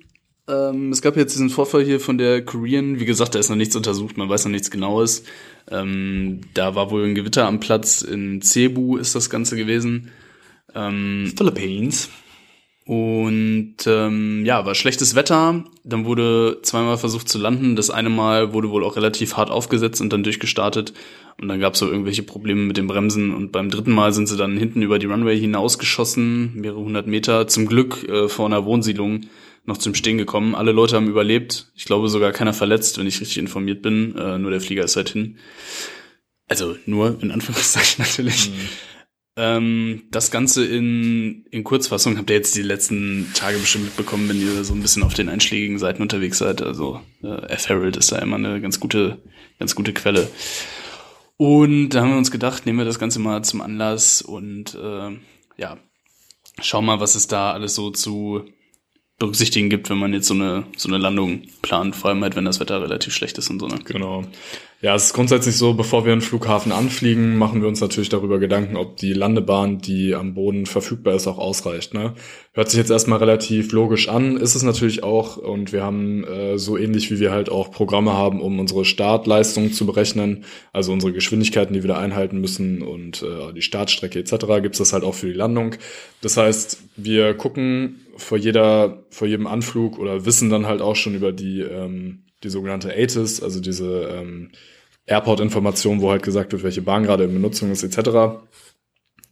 Ähm, 0.48 0.92
es 0.92 1.02
gab 1.02 1.16
jetzt 1.16 1.34
diesen 1.34 1.50
Vorfall 1.50 1.84
hier 1.84 1.98
von 1.98 2.18
der 2.18 2.44
Korean. 2.44 3.00
Wie 3.00 3.04
gesagt, 3.04 3.34
da 3.34 3.38
ist 3.38 3.48
noch 3.48 3.56
nichts 3.56 3.74
untersucht, 3.76 4.16
man 4.16 4.28
weiß 4.28 4.44
noch 4.44 4.52
nichts 4.52 4.70
Genaues. 4.70 5.24
Ähm, 5.68 6.40
da 6.54 6.74
war 6.74 6.90
wohl 6.90 7.04
ein 7.04 7.14
Gewitter 7.16 7.46
am 7.46 7.58
Platz. 7.60 8.02
In 8.02 8.42
Cebu 8.42 8.96
ist 8.96 9.14
das 9.14 9.28
Ganze 9.30 9.56
gewesen. 9.56 10.12
Ähm, 10.74 11.32
Philippines. 11.36 12.10
und 12.84 13.74
ähm, 13.86 14.44
ja, 14.46 14.64
war 14.64 14.76
schlechtes 14.76 15.16
Wetter. 15.16 15.64
Dann 15.82 16.04
wurde 16.04 16.60
zweimal 16.62 16.98
versucht 16.98 17.28
zu 17.28 17.38
landen. 17.38 17.74
Das 17.74 17.90
eine 17.90 18.10
Mal 18.10 18.52
wurde 18.52 18.70
wohl 18.70 18.84
auch 18.84 18.94
relativ 18.94 19.36
hart 19.36 19.50
aufgesetzt 19.50 20.00
und 20.00 20.12
dann 20.12 20.22
durchgestartet. 20.22 20.92
Und 21.40 21.48
dann 21.48 21.58
gab 21.58 21.74
es 21.74 21.80
so 21.80 21.88
irgendwelche 21.90 22.22
Probleme 22.22 22.62
mit 22.62 22.76
den 22.76 22.86
Bremsen. 22.86 23.34
Und 23.34 23.50
beim 23.50 23.70
dritten 23.70 23.90
Mal 23.92 24.12
sind 24.12 24.28
sie 24.28 24.36
dann 24.36 24.56
hinten 24.56 24.82
über 24.82 25.00
die 25.00 25.06
Runway 25.06 25.38
hinausgeschossen, 25.38 26.54
mehrere 26.54 26.80
hundert 26.80 27.08
Meter. 27.08 27.48
Zum 27.48 27.66
Glück 27.66 28.08
äh, 28.08 28.28
vor 28.28 28.46
einer 28.46 28.64
Wohnsiedlung 28.64 29.22
noch 29.66 29.78
zum 29.78 29.94
Stehen 29.94 30.18
gekommen. 30.18 30.54
Alle 30.54 30.72
Leute 30.72 30.96
haben 30.96 31.08
überlebt. 31.08 31.70
Ich 31.74 31.84
glaube 31.84 32.08
sogar 32.08 32.32
keiner 32.32 32.52
verletzt, 32.52 32.98
wenn 32.98 33.06
ich 33.06 33.20
richtig 33.20 33.38
informiert 33.38 33.82
bin. 33.82 34.16
Äh, 34.16 34.38
nur 34.38 34.50
der 34.50 34.60
Flieger 34.60 34.84
ist 34.84 34.96
halt 34.96 35.10
hin. 35.10 35.38
Also 36.48 36.76
nur 36.86 37.20
in 37.20 37.30
Anführungszeichen 37.30 38.04
natürlich. 38.04 38.50
Ähm, 39.36 40.04
das 40.10 40.30
Ganze 40.30 40.64
in, 40.64 41.44
in 41.50 41.62
Kurzfassung 41.62 42.16
habt 42.16 42.30
ihr 42.30 42.36
jetzt 42.36 42.56
die 42.56 42.62
letzten 42.62 43.30
Tage 43.34 43.58
bestimmt 43.58 43.84
mitbekommen, 43.84 44.28
wenn 44.28 44.40
ihr 44.40 44.64
so 44.64 44.72
ein 44.72 44.80
bisschen 44.80 45.02
auf 45.02 45.14
den 45.14 45.28
einschlägigen 45.28 45.78
Seiten 45.78 46.00
unterwegs 46.00 46.38
seid. 46.38 46.62
Also 46.62 47.00
äh, 47.22 47.52
F-Herald 47.52 47.96
ist 47.96 48.12
da 48.12 48.18
immer 48.18 48.36
eine 48.36 48.60
ganz 48.60 48.80
gute, 48.80 49.18
ganz 49.58 49.74
gute 49.74 49.92
Quelle. 49.92 50.28
Und 51.36 51.90
da 51.90 52.00
haben 52.00 52.10
wir 52.10 52.16
uns 52.16 52.30
gedacht, 52.30 52.64
nehmen 52.64 52.78
wir 52.78 52.86
das 52.86 52.98
Ganze 52.98 53.18
mal 53.18 53.44
zum 53.44 53.60
Anlass 53.60 54.22
und 54.22 54.74
äh, 54.74 55.10
ja, 55.58 55.76
schauen 56.62 56.86
mal, 56.86 57.00
was 57.00 57.14
es 57.14 57.28
da 57.28 57.52
alles 57.52 57.74
so 57.74 57.90
zu 57.90 58.44
berücksichtigen 59.18 59.70
gibt, 59.70 59.88
wenn 59.88 59.98
man 59.98 60.12
jetzt 60.12 60.26
so 60.26 60.34
eine, 60.34 60.64
so 60.76 60.88
eine 60.88 60.98
Landung 60.98 61.42
plant, 61.62 61.96
vor 61.96 62.10
allem 62.10 62.22
halt, 62.22 62.36
wenn 62.36 62.44
das 62.44 62.60
Wetter 62.60 62.82
relativ 62.82 63.14
schlecht 63.14 63.38
ist 63.38 63.48
und 63.50 63.60
so. 63.60 63.66
Ne? 63.66 63.78
Genau. 63.84 64.24
Ja, 64.82 64.94
es 64.94 65.06
ist 65.06 65.14
grundsätzlich 65.14 65.56
so, 65.56 65.72
bevor 65.72 66.04
wir 66.04 66.12
einen 66.12 66.20
Flughafen 66.20 66.70
anfliegen, 66.70 67.38
machen 67.38 67.62
wir 67.62 67.68
uns 67.68 67.80
natürlich 67.80 68.10
darüber 68.10 68.38
Gedanken, 68.38 68.76
ob 68.76 68.98
die 68.98 69.14
Landebahn, 69.14 69.78
die 69.78 70.14
am 70.14 70.34
Boden 70.34 70.66
verfügbar 70.66 71.14
ist, 71.14 71.26
auch 71.26 71.38
ausreicht. 71.38 71.94
Ne? 71.94 72.12
Hört 72.52 72.68
sich 72.68 72.76
jetzt 72.76 72.90
erstmal 72.90 73.18
relativ 73.18 73.72
logisch 73.72 74.10
an, 74.10 74.36
ist 74.36 74.54
es 74.54 74.62
natürlich 74.62 75.02
auch. 75.02 75.38
Und 75.38 75.72
wir 75.72 75.82
haben 75.82 76.24
äh, 76.24 76.58
so 76.58 76.76
ähnlich 76.76 77.10
wie 77.10 77.20
wir 77.20 77.30
halt 77.30 77.48
auch 77.48 77.70
Programme 77.70 78.12
haben, 78.12 78.42
um 78.42 78.60
unsere 78.60 78.84
Startleistung 78.84 79.72
zu 79.72 79.86
berechnen, 79.86 80.44
also 80.74 80.92
unsere 80.92 81.14
Geschwindigkeiten, 81.14 81.72
die 81.72 81.82
wir 81.82 81.88
da 81.88 81.98
einhalten 81.98 82.38
müssen 82.38 82.82
und 82.82 83.22
äh, 83.22 83.54
die 83.54 83.62
Startstrecke 83.62 84.18
etc., 84.18 84.36
gibt 84.60 84.74
es 84.74 84.78
das 84.78 84.92
halt 84.92 85.04
auch 85.04 85.14
für 85.14 85.28
die 85.28 85.32
Landung. 85.32 85.76
Das 86.20 86.36
heißt, 86.36 86.82
wir 86.96 87.32
gucken 87.32 88.00
vor 88.18 88.36
jeder, 88.36 89.04
vor 89.08 89.26
jedem 89.26 89.46
Anflug 89.46 89.98
oder 89.98 90.26
wissen 90.26 90.50
dann 90.50 90.66
halt 90.66 90.82
auch 90.82 90.96
schon 90.96 91.14
über 91.14 91.32
die 91.32 91.62
ähm, 91.62 92.25
die 92.46 92.50
sogenannte 92.50 92.90
ATIS, 92.90 93.42
also 93.42 93.60
diese 93.60 94.04
ähm, 94.04 94.50
Airport-Information, 95.06 96.00
wo 96.00 96.10
halt 96.10 96.22
gesagt 96.22 96.52
wird, 96.52 96.62
welche 96.62 96.82
Bahn 96.82 97.02
gerade 97.02 97.24
in 97.24 97.32
Benutzung 97.32 97.72
ist, 97.72 97.82
etc., 97.82 98.38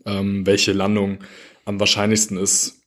ähm, 0.05 0.45
welche 0.47 0.73
Landung 0.73 1.19
am 1.65 1.81
wahrscheinlichsten 1.81 2.37
ist, 2.37 2.83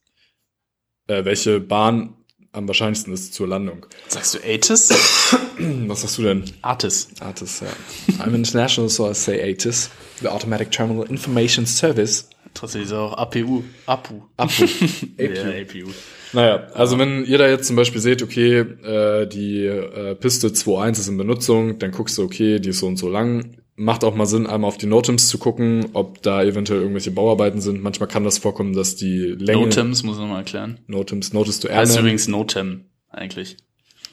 äh, 1.07 1.23
welche 1.25 1.59
Bahn 1.59 2.13
am 2.51 2.67
wahrscheinlichsten 2.67 3.13
ist 3.13 3.33
zur 3.33 3.47
Landung. 3.47 3.85
Sagst 4.07 4.35
du 4.35 4.39
ATIS? 4.39 4.89
Was 5.87 6.01
sagst 6.01 6.17
du 6.17 6.23
denn? 6.23 6.43
Artis. 6.61 7.07
ATIS, 7.19 7.61
ja. 7.61 8.23
I'm 8.23 8.33
international, 8.35 8.89
so 8.89 9.09
I 9.09 9.13
say 9.13 9.51
ATIS. 9.51 9.89
The 10.21 10.27
Automatic 10.27 10.71
Terminal 10.71 11.05
Information 11.07 11.65
Service. 11.65 12.29
Trotzdem 12.53 12.83
ist 12.83 12.91
auch 12.91 13.13
APU. 13.13 13.63
APU. 13.85 14.23
APU. 14.37 14.65
Ja, 15.17 15.49
APU. 15.61 15.91
Naja, 16.33 16.67
also 16.73 16.99
wenn 16.99 17.23
ihr 17.25 17.37
da 17.37 17.47
jetzt 17.47 17.67
zum 17.67 17.75
Beispiel 17.75 18.01
seht, 18.01 18.21
okay, 18.21 18.59
äh, 18.59 19.27
die 19.27 19.65
äh, 19.65 20.15
Piste 20.15 20.47
2.1 20.49 20.91
ist 20.99 21.07
in 21.07 21.17
Benutzung, 21.17 21.79
dann 21.79 21.91
guckst 21.91 22.17
du, 22.17 22.23
okay, 22.23 22.59
die 22.59 22.69
ist 22.69 22.79
so 22.79 22.87
und 22.87 22.97
so 22.97 23.09
lang. 23.09 23.57
Macht 23.75 24.03
auch 24.03 24.15
mal 24.15 24.25
Sinn, 24.25 24.47
einmal 24.47 24.67
auf 24.67 24.77
die 24.77 24.87
Notems 24.87 25.27
zu 25.27 25.37
gucken, 25.37 25.89
ob 25.93 26.21
da 26.23 26.43
eventuell 26.43 26.79
irgendwelche 26.79 27.11
Bauarbeiten 27.11 27.61
sind. 27.61 27.81
Manchmal 27.81 28.09
kann 28.09 28.23
das 28.23 28.39
vorkommen, 28.39 28.73
dass 28.73 28.95
die 28.95 29.35
Länge... 29.37 29.61
Notems 29.65 30.03
muss 30.03 30.17
man 30.17 30.29
mal 30.29 30.39
erklären. 30.39 30.79
Notems, 30.87 31.31
Notice 31.31 31.59
to 31.59 31.69
Heißt 31.69 31.91
Airman. 31.91 32.05
übrigens 32.05 32.27
Notem 32.27 32.85
eigentlich. 33.09 33.55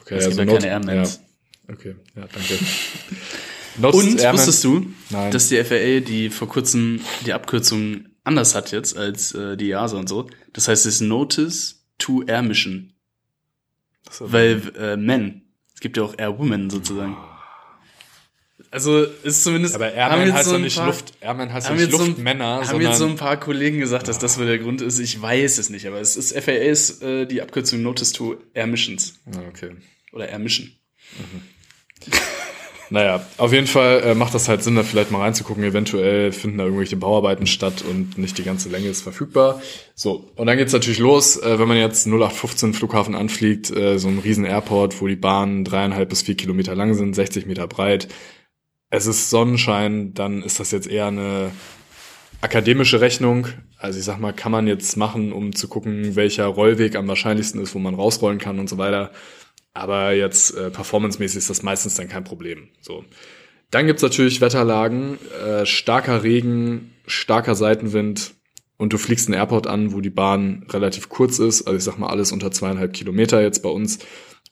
okay, 0.03 0.17
es 0.17 0.27
gibt 0.27 0.39
ja 0.39 0.45
Not- 0.45 0.61
keine 0.61 0.71
Airmans. 0.71 1.21
Ja. 1.67 1.75
Okay, 1.75 1.95
ja, 2.15 2.27
danke. 2.31 2.59
Notice 3.79 4.01
Und 4.05 4.21
Airman- 4.21 4.35
wusstest 4.39 4.65
du, 4.65 4.87
Nein. 5.11 5.31
dass 5.33 5.49
die 5.49 5.57
FAA 5.65 6.01
die 6.01 6.29
vor 6.31 6.49
kurzem 6.49 7.01
die 7.27 7.33
Abkürzung 7.33 8.05
anders 8.23 8.55
hat 8.55 8.71
jetzt 8.71 8.97
als 8.97 9.33
äh, 9.35 9.57
die 9.57 9.71
EASA 9.71 9.97
und 9.97 10.09
so? 10.09 10.27
Das 10.53 10.69
heißt, 10.69 10.87
es 10.87 10.97
ist 10.97 11.01
Notice 11.01 11.84
to 11.99 12.23
Air 12.27 12.43
ist- 14.11 14.21
Weil 14.21 14.61
äh, 14.77 14.97
Men, 14.97 15.43
es 15.75 15.81
gibt 15.81 15.97
ja 15.97 16.03
auch 16.03 16.15
Air 16.19 16.39
Women 16.39 16.71
sozusagen. 16.71 17.17
Also 18.71 19.05
ist 19.05 19.45
zumindest. 19.45 19.77
Aber 19.77 19.93
Airman 19.93 20.33
heißt 20.33 20.47
so 20.47 20.51
ja 20.53 20.57
ein 20.57 20.63
nicht 20.63 20.77
paar- 20.77 20.87
Luft, 20.87 21.13
Airman 21.21 21.53
heißt 21.53 21.71
nicht 21.77 21.81
jetzt 21.93 21.93
so 22.01 22.07
Luftmänner, 22.07 22.67
Haben 22.67 22.81
jetzt 22.81 22.99
so 22.99 23.07
ein 23.07 23.15
paar 23.17 23.39
Kollegen 23.39 23.79
gesagt, 23.79 24.09
dass 24.09 24.19
das 24.19 24.37
wohl 24.39 24.47
der 24.47 24.59
Grund 24.59 24.81
ist. 24.83 24.99
Ich 24.99 25.21
weiß 25.23 25.59
es 25.59 25.71
nicht, 25.71 25.87
aber 25.87 26.01
es 26.01 26.17
ist 26.17 26.33
FAA 26.37 26.53
ist 26.55 27.01
äh, 27.03 27.25
die 27.27 27.41
Abkürzung 27.41 27.83
Notice 27.83 28.13
to 28.13 28.37
Air 28.53 28.67
Missions 28.67 29.15
Ah, 29.33 29.41
okay. 29.49 29.77
oder 30.13 30.29
Air 30.29 30.41
Mission. 30.41 30.73
Naja, 32.95 33.27
auf 33.39 33.53
jeden 33.53 33.67
Fall 33.67 34.03
äh, 34.05 34.15
macht 34.15 34.35
das 34.35 34.49
halt 34.49 34.63
Sinn, 34.63 34.77
da 34.77 34.85
vielleicht 34.85 35.11
mal 35.11 35.19
reinzugucken. 35.19 35.65
Eventuell 35.65 36.31
finden 36.31 36.59
da 36.59 36.65
irgendwelche 36.65 36.97
Bauarbeiten 36.97 37.45
statt 37.45 37.83
und 37.83 38.19
nicht 38.19 38.39
die 38.39 38.45
ganze 38.45 38.69
Länge 38.69 38.87
ist 38.87 39.03
verfügbar. 39.03 39.61
So, 39.97 40.31
und 40.37 40.47
dann 40.47 40.57
geht's 40.57 40.73
natürlich 40.73 41.01
los, 41.01 41.37
äh, 41.37 41.59
wenn 41.59 41.67
man 41.67 41.77
jetzt 41.77 42.07
0815 42.07 42.73
Flughafen 42.73 43.17
anfliegt, 43.17 43.77
äh, 43.77 43.99
so 43.99 44.07
ein 44.07 44.21
riesen 44.21 44.45
Airport, 44.45 45.01
wo 45.01 45.09
die 45.09 45.17
Bahnen 45.17 45.65
dreieinhalb 45.65 46.09
bis 46.09 46.23
vier 46.23 46.37
Kilometer 46.37 46.77
lang 46.77 46.95
sind, 46.95 47.17
60 47.17 47.47
Meter 47.47 47.67
breit. 47.67 48.07
Es 48.91 49.07
ist 49.07 49.29
Sonnenschein, 49.29 50.15
dann 50.15 50.45
ist 50.45 50.61
das 50.61 50.71
jetzt 50.71 50.87
eher 50.87 51.09
eine 51.09 51.51
akademische 52.43 53.01
Rechnung. 53.01 53.49
Also 53.77 53.99
ich 53.99 54.05
sag 54.05 54.21
mal, 54.21 54.33
kann 54.33 54.53
man 54.53 54.69
jetzt 54.69 54.97
machen, 54.97 55.33
um 55.33 55.53
zu 55.53 55.67
gucken, 55.67 56.15
welcher 56.15 56.47
Rollweg 56.47 56.95
am 56.95 57.09
wahrscheinlichsten 57.09 57.61
ist, 57.61 57.75
wo 57.75 57.81
man 57.81 57.97
rausrollen 57.97 58.39
kann 58.39 58.61
und 58.61 58.69
so 58.69 58.79
weiter. 58.79 59.11
Aber 59.75 60.13
jetzt 60.13 60.57
äh, 60.57 60.71
performancemäßig 60.71 61.39
ist 61.39 61.51
das 61.51 61.63
meistens 61.63 61.97
dann 61.97 62.09
kein 62.09 62.25
Problem. 62.25 62.69
So. 62.81 63.05
Dann 63.71 63.87
gibt's 63.87 64.03
natürlich 64.03 64.41
Wetterlagen, 64.41 65.19
äh, 65.45 65.67
starker 65.67 66.23
Regen, 66.23 66.93
starker 67.07 67.57
Seitenwind 67.57 68.35
und 68.77 68.93
du 68.93 68.99
fliegst 68.99 69.29
einen 69.29 69.37
Airport 69.37 69.67
an, 69.67 69.93
wo 69.93 70.01
die 70.01 70.11
Bahn 70.11 70.65
relativ 70.71 71.09
kurz 71.09 71.41
ist. 71.41 71.63
Also 71.63 71.77
ich 71.77 71.85
sag 71.85 71.99
mal 71.99 72.09
alles 72.09 72.31
unter 72.31 72.53
zweieinhalb 72.53 72.93
Kilometer 72.93 73.43
jetzt 73.43 73.63
bei 73.63 73.69
uns. 73.69 73.99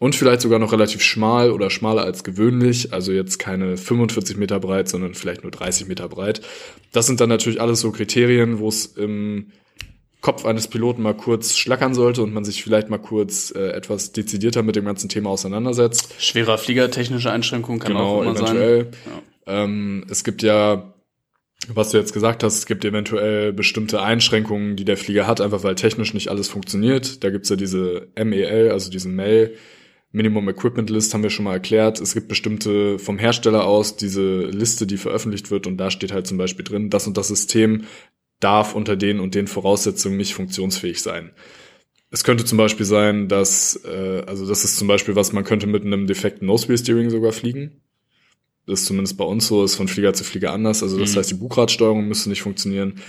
Und 0.00 0.16
vielleicht 0.16 0.40
sogar 0.40 0.58
noch 0.58 0.72
relativ 0.72 1.00
schmal 1.02 1.52
oder 1.52 1.70
schmaler 1.70 2.02
als 2.02 2.24
gewöhnlich. 2.24 2.92
Also 2.92 3.12
jetzt 3.12 3.38
keine 3.38 3.76
45 3.76 4.36
Meter 4.36 4.58
breit, 4.58 4.88
sondern 4.88 5.14
vielleicht 5.14 5.44
nur 5.44 5.52
30 5.52 5.86
Meter 5.86 6.08
breit. 6.08 6.40
Das 6.90 7.06
sind 7.06 7.20
dann 7.20 7.28
natürlich 7.28 7.60
alles 7.60 7.80
so 7.80 7.92
Kriterien, 7.92 8.58
wo 8.58 8.68
es 8.68 8.86
im 8.86 9.52
Kopf 10.22 10.46
eines 10.46 10.68
Piloten 10.68 11.02
mal 11.02 11.14
kurz 11.16 11.56
schlackern 11.56 11.94
sollte 11.94 12.22
und 12.22 12.32
man 12.32 12.44
sich 12.44 12.62
vielleicht 12.62 12.88
mal 12.88 12.98
kurz 12.98 13.52
äh, 13.54 13.70
etwas 13.72 14.12
dezidierter 14.12 14.62
mit 14.62 14.76
dem 14.76 14.84
ganzen 14.86 15.08
Thema 15.10 15.30
auseinandersetzt. 15.30 16.14
Schwerer 16.18 16.56
Flieger, 16.58 16.90
technische 16.90 17.30
Einschränkung 17.30 17.78
kann 17.80 17.92
Genau, 17.92 18.18
auch 18.18 18.22
immer 18.22 18.36
eventuell. 18.36 18.84
sein. 19.04 19.22
Ähm, 19.46 20.06
es 20.08 20.22
gibt 20.24 20.42
ja, 20.42 20.94
was 21.68 21.90
du 21.90 21.98
jetzt 21.98 22.12
gesagt 22.14 22.44
hast, 22.44 22.56
es 22.58 22.66
gibt 22.66 22.84
eventuell 22.84 23.52
bestimmte 23.52 24.00
Einschränkungen, 24.00 24.76
die 24.76 24.84
der 24.84 24.96
Flieger 24.96 25.26
hat, 25.26 25.40
einfach 25.40 25.64
weil 25.64 25.74
technisch 25.74 26.14
nicht 26.14 26.28
alles 26.28 26.48
funktioniert. 26.48 27.22
Da 27.24 27.30
gibt's 27.30 27.48
ja 27.48 27.56
diese 27.56 28.08
MEL, 28.16 28.70
also 28.70 28.90
diese 28.90 29.08
MEL, 29.08 29.56
Minimum 30.14 30.48
Equipment 30.50 30.90
List, 30.90 31.14
haben 31.14 31.22
wir 31.22 31.30
schon 31.30 31.46
mal 31.46 31.54
erklärt. 31.54 31.98
Es 31.98 32.12
gibt 32.14 32.28
bestimmte 32.28 32.98
vom 32.98 33.18
Hersteller 33.18 33.64
aus 33.64 33.96
diese 33.96 34.42
Liste, 34.42 34.86
die 34.86 34.98
veröffentlicht 34.98 35.50
wird 35.50 35.66
und 35.66 35.78
da 35.78 35.90
steht 35.90 36.12
halt 36.12 36.26
zum 36.26 36.36
Beispiel 36.36 36.64
drin, 36.64 36.90
das 36.90 37.06
und 37.06 37.16
das 37.16 37.28
System 37.28 37.84
darf 38.42 38.74
unter 38.74 38.96
den 38.96 39.20
und 39.20 39.34
den 39.34 39.46
Voraussetzungen 39.46 40.16
nicht 40.16 40.34
funktionsfähig 40.34 41.00
sein. 41.02 41.30
Es 42.10 42.24
könnte 42.24 42.44
zum 42.44 42.58
Beispiel 42.58 42.84
sein, 42.84 43.28
dass, 43.28 43.80
äh, 43.84 44.22
also 44.26 44.46
das 44.46 44.64
ist 44.64 44.76
zum 44.76 44.88
Beispiel 44.88 45.16
was, 45.16 45.32
man 45.32 45.44
könnte 45.44 45.66
mit 45.66 45.84
einem 45.84 46.06
defekten 46.06 46.46
Nose-Wheel-Steering 46.46 47.08
sogar 47.10 47.32
fliegen. 47.32 47.80
Das 48.66 48.80
ist 48.80 48.86
zumindest 48.86 49.16
bei 49.16 49.24
uns 49.24 49.46
so, 49.46 49.64
ist 49.64 49.74
von 49.76 49.88
Flieger 49.88 50.12
zu 50.12 50.22
Flieger 50.24 50.52
anders. 50.52 50.82
Also 50.82 50.98
das 50.98 51.12
Mhm. 51.14 51.18
heißt, 51.18 51.30
die 51.30 51.34
Bugradsteuerung 51.34 52.06
müsste 52.06 52.28
nicht 52.28 52.42
funktionieren. 52.42 53.00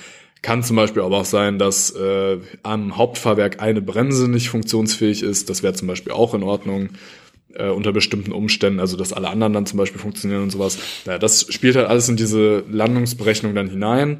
Kann 0.41 0.63
zum 0.63 0.75
Beispiel 0.75 1.01
aber 1.01 1.17
auch 1.17 1.25
sein, 1.25 1.59
dass 1.59 1.91
äh, 1.91 2.37
am 2.63 2.97
Hauptfahrwerk 2.97 3.61
eine 3.61 3.81
Bremse 3.81 4.27
nicht 4.29 4.49
funktionsfähig 4.49 5.21
ist. 5.21 5.49
Das 5.49 5.63
wäre 5.63 5.73
zum 5.73 5.87
Beispiel 5.87 6.11
auch 6.11 6.33
in 6.33 6.43
Ordnung 6.43 6.89
äh, 7.53 7.69
unter 7.69 7.91
bestimmten 7.91 8.31
Umständen, 8.31 8.79
also 8.79 8.97
dass 8.97 9.13
alle 9.13 9.29
anderen 9.29 9.53
dann 9.53 9.65
zum 9.65 9.77
Beispiel 9.77 10.01
funktionieren 10.01 10.43
und 10.43 10.49
sowas. 10.49 10.77
Ja, 11.05 11.17
das 11.19 11.45
spielt 11.53 11.75
halt 11.75 11.87
alles 11.87 12.09
in 12.09 12.17
diese 12.17 12.63
Landungsberechnung 12.69 13.53
dann 13.53 13.69
hinein. 13.69 14.19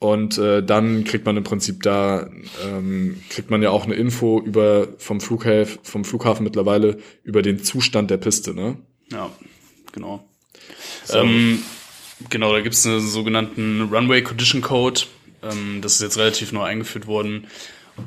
Und 0.00 0.38
äh, 0.38 0.62
dann 0.62 1.04
kriegt 1.04 1.26
man 1.26 1.36
im 1.36 1.44
Prinzip 1.44 1.82
da, 1.82 2.30
ähm, 2.66 3.20
kriegt 3.28 3.50
man 3.50 3.62
ja 3.62 3.68
auch 3.68 3.84
eine 3.84 3.94
Info 3.94 4.40
über 4.40 4.88
vom 4.96 5.20
Flughäfen, 5.20 5.78
vom 5.82 6.06
Flughafen 6.06 6.42
mittlerweile 6.42 6.96
über 7.22 7.42
den 7.42 7.62
Zustand 7.62 8.10
der 8.10 8.16
Piste, 8.16 8.54
ne? 8.54 8.78
Ja, 9.12 9.30
genau. 9.92 10.26
Ähm, 11.12 11.62
genau, 12.30 12.50
da 12.50 12.62
gibt's 12.62 12.86
einen 12.86 13.06
sogenannten 13.06 13.90
Runway 13.92 14.22
Condition 14.22 14.62
Code. 14.62 15.02
Ähm, 15.42 15.80
das 15.82 15.96
ist 15.96 16.00
jetzt 16.00 16.16
relativ 16.16 16.52
neu 16.52 16.62
eingeführt 16.62 17.06
worden. 17.06 17.46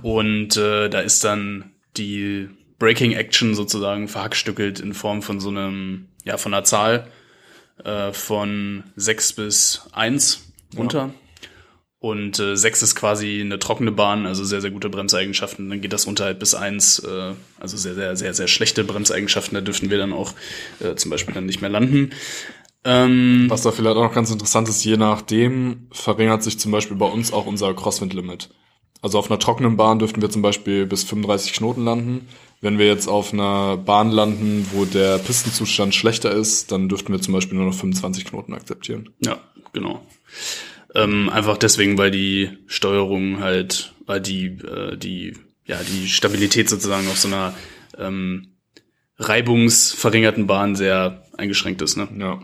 Und 0.02 0.58
äh, 0.58 0.90
da 0.90 1.00
ist 1.00 1.24
dann 1.24 1.74
die 1.96 2.50
Braking 2.80 3.12
Action 3.12 3.54
sozusagen 3.54 4.08
verhackstückelt 4.08 4.80
in 4.80 4.96
Form 4.96 5.22
von 5.22 5.40
so 5.40 5.50
einem, 5.50 6.08
ja, 6.24 6.38
von 6.38 6.56
einer 6.56 6.64
Zahl 6.64 7.08
äh, 7.84 8.12
von 8.14 8.84
6 8.96 9.34
bis 9.34 9.88
1 9.92 10.52
runter. 10.76 11.14
Und 12.04 12.38
äh, 12.38 12.58
6 12.58 12.82
ist 12.82 12.96
quasi 12.96 13.40
eine 13.40 13.60
trockene 13.60 13.94
Bahn, 13.94 14.26
also 14.26 14.44
sehr, 14.44 14.60
sehr 14.60 14.72
gute 14.72 14.90
Bremseigenschaften. 14.90 15.70
Dann 15.70 15.80
geht 15.80 15.94
das 15.94 16.06
runter 16.06 16.26
halt 16.26 16.38
bis 16.38 16.54
1, 16.54 17.00
äh, 17.00 17.32
also 17.62 17.78
sehr, 17.78 17.96
sehr, 17.96 18.18
sehr, 18.18 18.34
sehr 18.34 18.50
schlechte 18.50 18.84
Bremseigenschaften. 18.84 19.56
Da 19.56 19.62
dürften 19.62 19.90
wir 19.90 19.98
dann 19.98 20.12
auch 20.12 20.34
äh, 20.82 20.96
zum 20.96 21.12
Beispiel 21.12 21.34
dann 21.34 21.46
nicht 21.46 21.62
mehr 21.62 21.70
landen. 21.70 22.10
Ähm, 22.84 23.46
Was 23.48 23.62
da 23.62 23.72
vielleicht 23.72 23.96
auch 23.96 24.04
noch 24.04 24.14
ganz 24.14 24.32
interessant 24.32 24.68
ist, 24.68 24.84
je 24.84 24.98
nachdem 24.98 25.88
verringert 25.92 26.44
sich 26.44 26.60
zum 26.60 26.74
Beispiel 26.74 26.98
bei 26.98 27.06
uns 27.06 27.32
auch 27.32 27.46
unser 27.46 27.74
Crosswind-Limit. 27.74 28.50
Also 29.02 29.18
auf 29.18 29.32
einer 29.32 29.40
trockenen 29.40 29.78
Bahn 29.78 30.00
dürften 30.00 30.22
wir 30.22 30.30
zum 30.30 30.42
Beispiel 30.42 30.86
bis 30.86 31.06
35 31.06 31.54
Knoten 31.54 31.86
landen. 31.86 32.28
Wenn 32.60 32.80
wir 32.80 32.88
jetzt 32.88 33.08
auf 33.08 33.32
einer 33.32 33.78
Bahn 33.78 34.12
landen, 34.12 34.68
wo 34.74 34.84
der 34.84 35.20
Pistenzustand 35.20 35.96
schlechter 35.96 36.32
ist, 36.32 36.70
dann 36.74 36.90
dürften 36.90 37.14
wir 37.14 37.22
zum 37.22 37.34
Beispiel 37.34 37.58
nur 37.58 37.68
noch 37.68 37.74
25 37.74 38.26
Knoten 38.26 38.54
akzeptieren. 38.54 39.12
Ja, 39.22 39.40
genau. 39.72 40.02
Ähm, 40.96 41.30
einfach 41.30 41.58
deswegen, 41.58 41.98
weil 41.98 42.12
die 42.12 42.50
Steuerung 42.68 43.40
halt, 43.40 43.94
weil 44.06 44.22
die, 44.22 44.46
äh, 44.46 44.98
die, 44.98 45.34
ja, 45.66 45.80
die 45.82 46.08
Stabilität 46.08 46.70
sozusagen 46.70 47.08
auf 47.08 47.18
so 47.18 47.28
einer 47.28 47.56
ähm, 47.98 48.54
reibungsverringerten 49.18 50.48
Bahn 50.48 50.76
sehr 50.76 51.24
eingeschränkt 51.38 51.82
ist. 51.82 51.98
Ne? 51.98 52.08
Ja. 52.20 52.42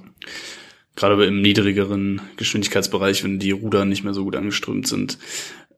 Gerade 0.95 1.23
im 1.25 1.41
niedrigeren 1.41 2.21
Geschwindigkeitsbereich, 2.37 3.23
wenn 3.23 3.39
die 3.39 3.51
Ruder 3.51 3.85
nicht 3.85 4.03
mehr 4.03 4.13
so 4.13 4.23
gut 4.23 4.35
angeströmt 4.35 4.87
sind. 4.87 5.17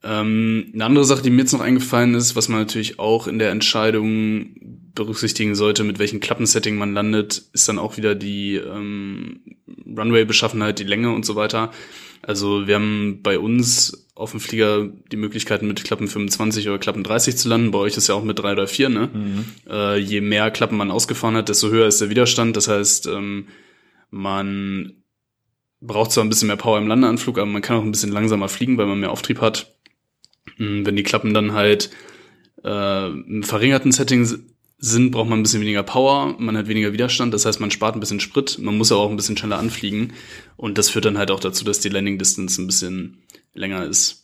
Ähm, 0.03 0.71
eine 0.73 0.85
andere 0.85 1.05
Sache, 1.05 1.21
die 1.21 1.29
mir 1.29 1.41
jetzt 1.41 1.53
noch 1.53 1.61
eingefallen 1.61 2.15
ist, 2.15 2.35
was 2.35 2.49
man 2.49 2.59
natürlich 2.59 2.97
auch 2.97 3.27
in 3.27 3.37
der 3.37 3.51
Entscheidung 3.51 4.55
berücksichtigen 4.95 5.55
sollte, 5.55 5.83
mit 5.83 5.99
welchem 5.99 6.19
Klappensetting 6.19 6.75
man 6.75 6.93
landet, 6.93 7.43
ist 7.53 7.69
dann 7.69 7.77
auch 7.77 7.97
wieder 7.97 8.15
die 8.15 8.55
ähm, 8.55 9.41
Runway-Beschaffenheit, 9.85 10.79
die 10.79 10.85
Länge 10.85 11.13
und 11.13 11.25
so 11.25 11.35
weiter. 11.35 11.71
Also 12.21 12.67
wir 12.67 12.75
haben 12.75 13.21
bei 13.23 13.39
uns 13.39 14.07
auf 14.15 14.31
dem 14.31 14.39
Flieger 14.39 14.87
die 15.11 15.17
Möglichkeiten 15.17 15.67
mit 15.67 15.83
Klappen 15.83 16.07
25 16.07 16.67
oder 16.69 16.77
Klappen 16.77 17.03
30 17.03 17.37
zu 17.37 17.49
landen. 17.49 17.71
Bei 17.71 17.79
euch 17.79 17.97
ist 17.97 18.07
ja 18.07 18.15
auch 18.15 18.23
mit 18.23 18.37
drei 18.37 18.51
oder 18.51 18.67
vier. 18.67 18.89
Ne? 18.89 19.09
Mhm. 19.11 19.45
Äh, 19.67 19.97
je 19.97 20.21
mehr 20.21 20.51
Klappen 20.51 20.77
man 20.77 20.91
ausgefahren 20.91 21.35
hat, 21.35 21.49
desto 21.49 21.69
höher 21.69 21.87
ist 21.87 22.01
der 22.01 22.09
Widerstand. 22.09 22.55
Das 22.55 22.67
heißt, 22.67 23.07
ähm, 23.07 23.47
man 24.11 24.93
braucht 25.79 26.11
zwar 26.11 26.23
ein 26.23 26.29
bisschen 26.29 26.47
mehr 26.47 26.57
Power 26.57 26.77
im 26.77 26.87
Landeanflug, 26.87 27.39
aber 27.39 27.47
man 27.47 27.63
kann 27.63 27.77
auch 27.77 27.83
ein 27.83 27.91
bisschen 27.91 28.11
langsamer 28.11 28.49
fliegen, 28.49 28.77
weil 28.77 28.85
man 28.85 28.99
mehr 28.99 29.11
Auftrieb 29.11 29.41
hat. 29.41 29.75
Mhm, 30.57 30.85
wenn 30.85 30.95
die 30.95 31.03
Klappen 31.03 31.33
dann 31.33 31.53
halt 31.53 31.89
äh, 32.63 33.07
im 33.07 33.43
verringerten 33.43 33.91
Setting 33.91 34.27
sind, 34.83 35.11
braucht 35.11 35.29
man 35.29 35.39
ein 35.39 35.43
bisschen 35.43 35.61
weniger 35.61 35.83
Power, 35.83 36.35
man 36.39 36.57
hat 36.57 36.67
weniger 36.67 36.91
Widerstand, 36.91 37.33
das 37.35 37.45
heißt, 37.45 37.59
man 37.59 37.69
spart 37.69 37.95
ein 37.95 37.99
bisschen 37.99 38.19
Sprit, 38.19 38.57
man 38.59 38.77
muss 38.77 38.91
aber 38.91 39.01
auch 39.01 39.11
ein 39.11 39.15
bisschen 39.15 39.37
schneller 39.37 39.59
anfliegen 39.59 40.13
und 40.57 40.79
das 40.79 40.89
führt 40.89 41.05
dann 41.05 41.19
halt 41.19 41.29
auch 41.29 41.39
dazu, 41.39 41.63
dass 41.63 41.79
die 41.79 41.89
Landing 41.89 42.17
Distance 42.17 42.59
ein 42.59 42.65
bisschen 42.65 43.19
länger 43.53 43.85
ist. 43.85 44.23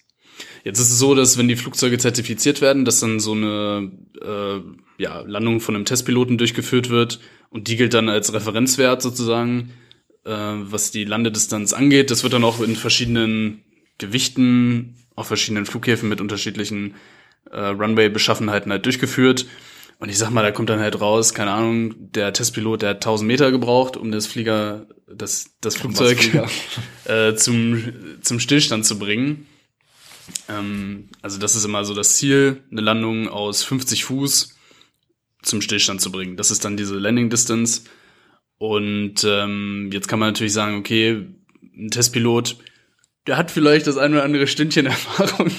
Jetzt 0.63 0.79
ist 0.79 0.89
es 0.89 0.97
so, 0.97 1.13
dass 1.13 1.37
wenn 1.37 1.47
die 1.47 1.55
Flugzeuge 1.55 1.99
zertifiziert 1.99 2.61
werden, 2.61 2.85
dass 2.85 2.99
dann 2.99 3.19
so 3.19 3.33
eine 3.33 3.91
äh, 4.19 4.61
ja, 5.01 5.21
Landung 5.21 5.59
von 5.59 5.75
einem 5.75 5.85
Testpiloten 5.85 6.39
durchgeführt 6.39 6.89
wird 6.89 7.19
und 7.51 7.67
die 7.67 7.75
gilt 7.75 7.93
dann 7.93 8.09
als 8.09 8.33
Referenzwert 8.33 9.01
sozusagen, 9.03 9.73
äh, 10.25 10.31
was 10.31 10.89
die 10.89 11.05
Landedistanz 11.05 11.73
angeht. 11.73 12.09
Das 12.09 12.23
wird 12.23 12.33
dann 12.33 12.43
auch 12.43 12.61
in 12.61 12.75
verschiedenen 12.75 13.61
Gewichten 13.99 14.95
auf 15.15 15.27
verschiedenen 15.27 15.65
Flughäfen 15.65 16.09
mit 16.09 16.19
unterschiedlichen 16.19 16.95
äh, 17.51 17.59
Runway-Beschaffenheiten 17.59 18.71
halt 18.71 18.85
durchgeführt. 18.85 19.45
Und 19.99 20.09
ich 20.09 20.17
sag 20.17 20.29
mal, 20.29 20.43
da 20.43 20.51
kommt 20.51 20.69
dann 20.69 20.79
halt 20.79 21.01
raus, 21.01 21.33
keine 21.33 21.51
Ahnung, 21.51 22.11
der 22.11 22.31
Testpilot, 22.31 22.83
der 22.83 22.89
hat 22.89 22.97
1000 22.97 23.27
Meter 23.27 23.51
gebraucht, 23.51 23.97
um 23.97 24.11
das 24.11 24.27
Flieger, 24.27 24.85
das, 25.07 25.55
das 25.59 25.75
Flugzeug 25.75 26.19
äh, 27.05 27.33
zum, 27.33 28.19
zum 28.21 28.39
Stillstand 28.39 28.85
zu 28.85 28.99
bringen. 28.99 29.47
Ähm, 30.49 31.09
also 31.21 31.39
das 31.39 31.55
ist 31.55 31.65
immer 31.65 31.83
so 31.83 31.95
das 31.95 32.15
Ziel, 32.15 32.63
eine 32.71 32.81
Landung 32.81 33.27
aus 33.27 33.63
50 33.63 34.05
Fuß 34.05 34.55
zum 35.41 35.61
Stillstand 35.61 36.01
zu 36.01 36.11
bringen. 36.11 36.37
Das 36.37 36.51
ist 36.51 36.63
dann 36.63 36.77
diese 36.77 36.95
Landing 36.95 37.29
Distance. 37.29 37.83
Und 38.59 39.23
ähm, 39.23 39.89
jetzt 39.91 40.07
kann 40.07 40.19
man 40.19 40.29
natürlich 40.29 40.53
sagen, 40.53 40.77
okay, 40.77 41.27
ein 41.75 41.89
Testpilot, 41.89 42.57
der 43.27 43.37
hat 43.37 43.51
vielleicht 43.51 43.87
das 43.87 43.97
ein 43.97 44.13
oder 44.13 44.23
andere 44.23 44.47
Stündchen 44.47 44.85
Erfahrung, 44.87 45.51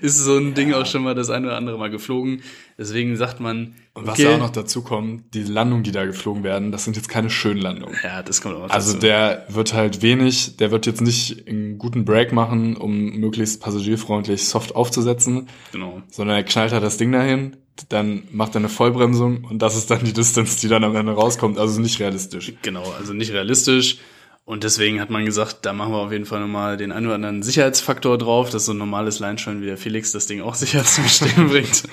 ist 0.00 0.18
so 0.18 0.36
ein 0.36 0.54
Ding 0.54 0.72
auch 0.72 0.86
schon 0.86 1.02
mal 1.02 1.14
das 1.14 1.30
ein 1.30 1.44
oder 1.44 1.56
andere 1.56 1.78
Mal 1.78 1.90
geflogen. 1.90 2.42
Deswegen 2.78 3.16
sagt 3.16 3.38
man. 3.38 3.74
Und 3.94 4.06
was 4.06 4.14
okay, 4.14 4.24
ja 4.24 4.34
auch 4.34 4.38
noch 4.38 4.50
dazu 4.50 4.82
kommt, 4.82 5.34
die 5.34 5.42
Landungen, 5.42 5.84
die 5.84 5.92
da 5.92 6.06
geflogen 6.06 6.42
werden, 6.42 6.72
das 6.72 6.84
sind 6.84 6.96
jetzt 6.96 7.10
keine 7.10 7.28
schönen 7.28 7.60
Landungen. 7.60 7.94
Ja, 8.02 8.22
das 8.22 8.40
kommt 8.40 8.56
auch 8.56 8.62
dazu. 8.62 8.74
Also 8.74 8.98
der 8.98 9.44
wird 9.50 9.74
halt 9.74 10.00
wenig, 10.00 10.56
der 10.56 10.70
wird 10.70 10.86
jetzt 10.86 11.02
nicht 11.02 11.46
einen 11.46 11.76
guten 11.76 12.06
Break 12.06 12.32
machen, 12.32 12.76
um 12.76 13.10
möglichst 13.18 13.60
passagierfreundlich 13.60 14.48
soft 14.48 14.74
aufzusetzen. 14.74 15.48
Genau. 15.72 16.02
Sondern 16.10 16.36
er 16.36 16.42
knallt 16.44 16.72
halt 16.72 16.82
das 16.82 16.96
Ding 16.96 17.12
dahin, 17.12 17.56
dann 17.88 18.24
macht 18.30 18.54
er 18.54 18.60
eine 18.60 18.68
Vollbremsung 18.68 19.44
und 19.44 19.60
das 19.60 19.76
ist 19.76 19.90
dann 19.90 20.04
die 20.04 20.12
Distance, 20.12 20.60
die 20.60 20.68
dann 20.68 20.84
am 20.84 20.96
Ende 20.96 21.12
rauskommt. 21.12 21.58
Also 21.58 21.80
nicht 21.80 22.00
realistisch. 22.00 22.52
Genau, 22.62 22.84
also 22.98 23.12
nicht 23.12 23.32
realistisch. 23.32 23.98
Und 24.44 24.64
deswegen 24.64 25.00
hat 25.00 25.08
man 25.08 25.24
gesagt, 25.24 25.58
da 25.62 25.72
machen 25.72 25.92
wir 25.92 25.98
auf 25.98 26.12
jeden 26.12 26.26
Fall 26.26 26.40
nochmal 26.40 26.76
den 26.76 26.90
einen 26.90 27.06
oder 27.06 27.14
anderen 27.14 27.42
Sicherheitsfaktor 27.42 28.18
drauf, 28.18 28.50
dass 28.50 28.66
so 28.66 28.72
ein 28.72 28.78
normales 28.78 29.20
Leinschein 29.20 29.62
wie 29.62 29.66
der 29.66 29.78
Felix 29.78 30.10
das 30.12 30.26
Ding 30.26 30.40
auch 30.40 30.54
sicher 30.56 30.84
zum 30.84 31.06
Stehen 31.06 31.48
bringt. 31.48 31.84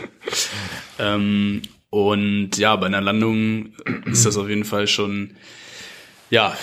ähm, 0.98 1.62
und 1.92 2.58
ja, 2.58 2.76
bei 2.76 2.88
einer 2.88 3.02
Landung 3.02 3.74
ist 4.06 4.26
das 4.26 4.38
auf 4.38 4.50
jeden 4.50 4.66
Fall 4.66 4.88
schon, 4.88 5.36
ja, 6.30 6.56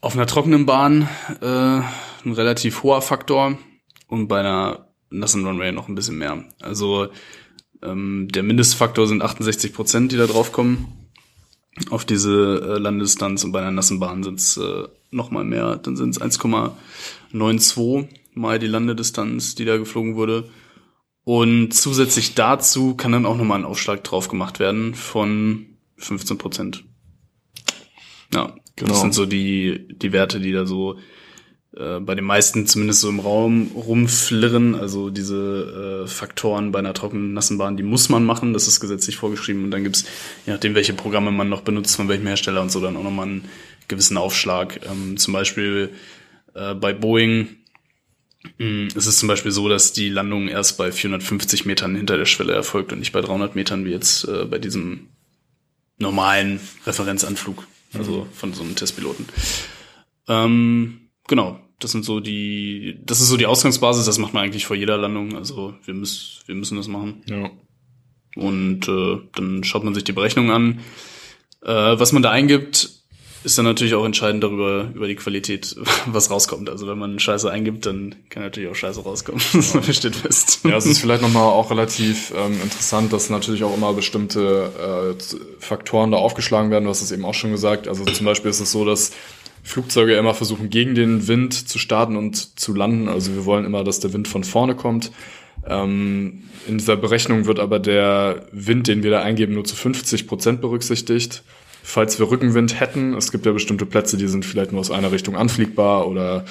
auf 0.00 0.14
einer 0.14 0.26
trockenen 0.26 0.66
Bahn 0.66 1.08
äh, 1.40 1.46
ein 1.46 2.32
relativ 2.32 2.82
hoher 2.82 3.00
Faktor 3.00 3.58
und 4.08 4.28
bei 4.28 4.40
einer 4.40 4.88
nassen 5.10 5.46
Runway 5.46 5.72
noch 5.72 5.88
ein 5.88 5.94
bisschen 5.94 6.18
mehr. 6.18 6.44
Also 6.60 7.08
ähm, 7.82 8.28
der 8.30 8.42
Mindestfaktor 8.42 9.06
sind 9.06 9.22
68 9.22 9.72
Prozent, 9.72 10.12
die 10.12 10.16
da 10.16 10.26
drauf 10.26 10.52
kommen 10.52 11.04
auf 11.90 12.04
diese 12.04 12.76
äh, 12.76 12.78
Landdistanz 12.78 13.44
und 13.44 13.52
bei 13.52 13.60
einer 13.60 13.70
nassen 13.70 13.98
Bahn 13.98 14.22
sind 14.22 14.38
es 14.38 14.56
äh, 14.56 14.84
noch 15.14 15.30
mal 15.30 15.44
mehr, 15.44 15.76
dann 15.76 15.96
sind 15.96 16.10
es 16.10 16.20
1,92 16.20 18.08
mal 18.34 18.58
die 18.58 18.66
Landedistanz, 18.66 19.54
die 19.54 19.64
da 19.64 19.76
geflogen 19.76 20.16
wurde. 20.16 20.48
Und 21.24 21.72
zusätzlich 21.72 22.34
dazu 22.34 22.94
kann 22.94 23.12
dann 23.12 23.24
auch 23.24 23.36
nochmal 23.36 23.60
ein 23.60 23.64
Aufschlag 23.64 24.04
drauf 24.04 24.28
gemacht 24.28 24.58
werden 24.58 24.94
von 24.94 25.66
15 25.96 26.36
Prozent. 26.36 26.84
Ja, 28.34 28.54
genau. 28.76 28.90
das 28.90 29.00
sind 29.00 29.14
so 29.14 29.24
die, 29.24 29.88
die 29.88 30.12
Werte, 30.12 30.40
die 30.40 30.52
da 30.52 30.66
so 30.66 30.98
äh, 31.76 31.98
bei 32.00 32.14
den 32.14 32.24
meisten 32.24 32.66
zumindest 32.66 33.00
so 33.00 33.08
im 33.08 33.20
Raum 33.20 33.70
rumflirren. 33.74 34.74
Also 34.74 35.10
diese 35.10 36.04
äh, 36.04 36.08
Faktoren 36.08 36.72
bei 36.72 36.78
einer 36.78 36.94
trockenen, 36.94 37.32
nassen 37.32 37.58
Bahn, 37.58 37.76
die 37.76 37.82
muss 37.82 38.08
man 38.08 38.24
machen. 38.24 38.52
Das 38.52 38.68
ist 38.68 38.80
gesetzlich 38.80 39.16
vorgeschrieben. 39.16 39.64
Und 39.64 39.70
dann 39.70 39.82
gibt's 39.82 40.04
je 40.46 40.52
nachdem, 40.52 40.74
welche 40.74 40.92
Programme 40.92 41.30
man 41.30 41.48
noch 41.48 41.62
benutzt, 41.62 41.96
von 41.96 42.08
welchem 42.08 42.26
Hersteller 42.26 42.60
und 42.60 42.70
so, 42.70 42.80
dann 42.80 42.96
auch 42.96 43.02
nochmal 43.02 43.26
einen 43.26 43.48
gewissen 43.88 44.16
Aufschlag. 44.16 44.80
Ähm, 44.90 45.16
zum 45.16 45.32
Beispiel 45.32 45.90
äh, 46.54 46.74
bei 46.74 46.92
Boeing 46.92 47.48
mh, 48.58 48.88
es 48.94 49.06
ist 49.06 49.18
zum 49.18 49.28
Beispiel 49.28 49.52
so, 49.52 49.68
dass 49.68 49.92
die 49.92 50.08
Landung 50.08 50.48
erst 50.48 50.78
bei 50.78 50.92
450 50.92 51.66
Metern 51.66 51.96
hinter 51.96 52.16
der 52.16 52.26
Schwelle 52.26 52.52
erfolgt 52.52 52.92
und 52.92 52.98
nicht 52.98 53.12
bei 53.12 53.20
300 53.20 53.54
Metern 53.54 53.84
wie 53.84 53.90
jetzt 53.90 54.26
äh, 54.28 54.44
bei 54.44 54.58
diesem 54.58 55.08
normalen 55.98 56.60
Referenzanflug, 56.86 57.66
also 57.92 58.24
mhm. 58.24 58.32
von 58.32 58.52
so 58.52 58.62
einem 58.62 58.76
Testpiloten. 58.76 59.26
Ähm, 60.28 61.10
genau, 61.28 61.60
das 61.78 61.92
sind 61.92 62.04
so 62.04 62.20
die, 62.20 62.98
das 63.04 63.20
ist 63.20 63.28
so 63.28 63.36
die 63.36 63.46
Ausgangsbasis, 63.46 64.06
das 64.06 64.18
macht 64.18 64.34
man 64.34 64.44
eigentlich 64.44 64.66
vor 64.66 64.76
jeder 64.76 64.96
Landung. 64.96 65.36
Also 65.36 65.74
wir 65.84 65.94
müssen, 65.94 66.42
wir 66.46 66.54
müssen 66.54 66.76
das 66.76 66.88
machen. 66.88 67.22
Ja. 67.28 67.50
Und 68.36 68.88
äh, 68.88 69.20
dann 69.34 69.62
schaut 69.62 69.84
man 69.84 69.94
sich 69.94 70.02
die 70.02 70.12
Berechnung 70.12 70.50
an. 70.50 70.80
Äh, 71.62 71.72
was 71.72 72.12
man 72.12 72.22
da 72.22 72.30
eingibt, 72.30 73.03
ist 73.44 73.58
dann 73.58 73.66
natürlich 73.66 73.94
auch 73.94 74.04
entscheidend 74.04 74.42
darüber, 74.42 74.88
über 74.94 75.06
die 75.06 75.16
Qualität, 75.16 75.76
was 76.06 76.30
rauskommt. 76.30 76.70
Also 76.70 76.86
wenn 76.86 76.98
man 76.98 77.18
Scheiße 77.18 77.50
eingibt, 77.50 77.86
dann 77.86 78.14
kann 78.30 78.42
natürlich 78.42 78.70
auch 78.70 78.74
Scheiße 78.74 79.02
rauskommen. 79.02 79.40
Das 79.54 79.72
ja. 79.72 79.92
steht 79.92 80.16
fest. 80.16 80.60
Ja, 80.64 80.76
es 80.76 80.86
ist 80.86 81.00
vielleicht 81.00 81.22
nochmal 81.22 81.44
auch 81.44 81.70
relativ 81.70 82.32
ähm, 82.36 82.60
interessant, 82.62 83.12
dass 83.12 83.30
natürlich 83.30 83.64
auch 83.64 83.74
immer 83.74 83.92
bestimmte 83.92 85.16
äh, 85.20 85.24
Faktoren 85.58 86.10
da 86.10 86.18
aufgeschlagen 86.18 86.70
werden. 86.70 86.84
Du 86.84 86.90
hast 86.90 87.02
es 87.02 87.12
eben 87.12 87.24
auch 87.24 87.34
schon 87.34 87.50
gesagt. 87.50 87.88
Also 87.88 88.04
zum 88.04 88.26
Beispiel 88.26 88.50
ist 88.50 88.60
es 88.60 88.72
so, 88.72 88.84
dass 88.84 89.12
Flugzeuge 89.62 90.14
immer 90.16 90.34
versuchen, 90.34 90.70
gegen 90.70 90.94
den 90.94 91.26
Wind 91.28 91.68
zu 91.68 91.78
starten 91.78 92.16
und 92.16 92.58
zu 92.58 92.74
landen. 92.74 93.08
Also 93.08 93.34
wir 93.34 93.44
wollen 93.44 93.64
immer, 93.64 93.84
dass 93.84 94.00
der 94.00 94.12
Wind 94.12 94.28
von 94.28 94.44
vorne 94.44 94.74
kommt. 94.74 95.10
Ähm, 95.66 96.44
in 96.66 96.78
dieser 96.78 96.96
Berechnung 96.96 97.46
wird 97.46 97.58
aber 97.58 97.78
der 97.78 98.46
Wind, 98.52 98.86
den 98.88 99.02
wir 99.02 99.10
da 99.10 99.22
eingeben, 99.22 99.54
nur 99.54 99.64
zu 99.64 99.76
50 99.76 100.26
Prozent 100.26 100.60
berücksichtigt. 100.60 101.42
Falls 101.86 102.18
wir 102.18 102.30
Rückenwind 102.30 102.80
hätten, 102.80 103.12
es 103.12 103.30
gibt 103.30 103.44
ja 103.44 103.52
bestimmte 103.52 103.84
Plätze, 103.84 104.16
die 104.16 104.26
sind 104.26 104.46
vielleicht 104.46 104.72
nur 104.72 104.80
aus 104.80 104.90
einer 104.90 105.12
Richtung 105.12 105.36
anfliegbar 105.36 106.08
oder 106.08 106.46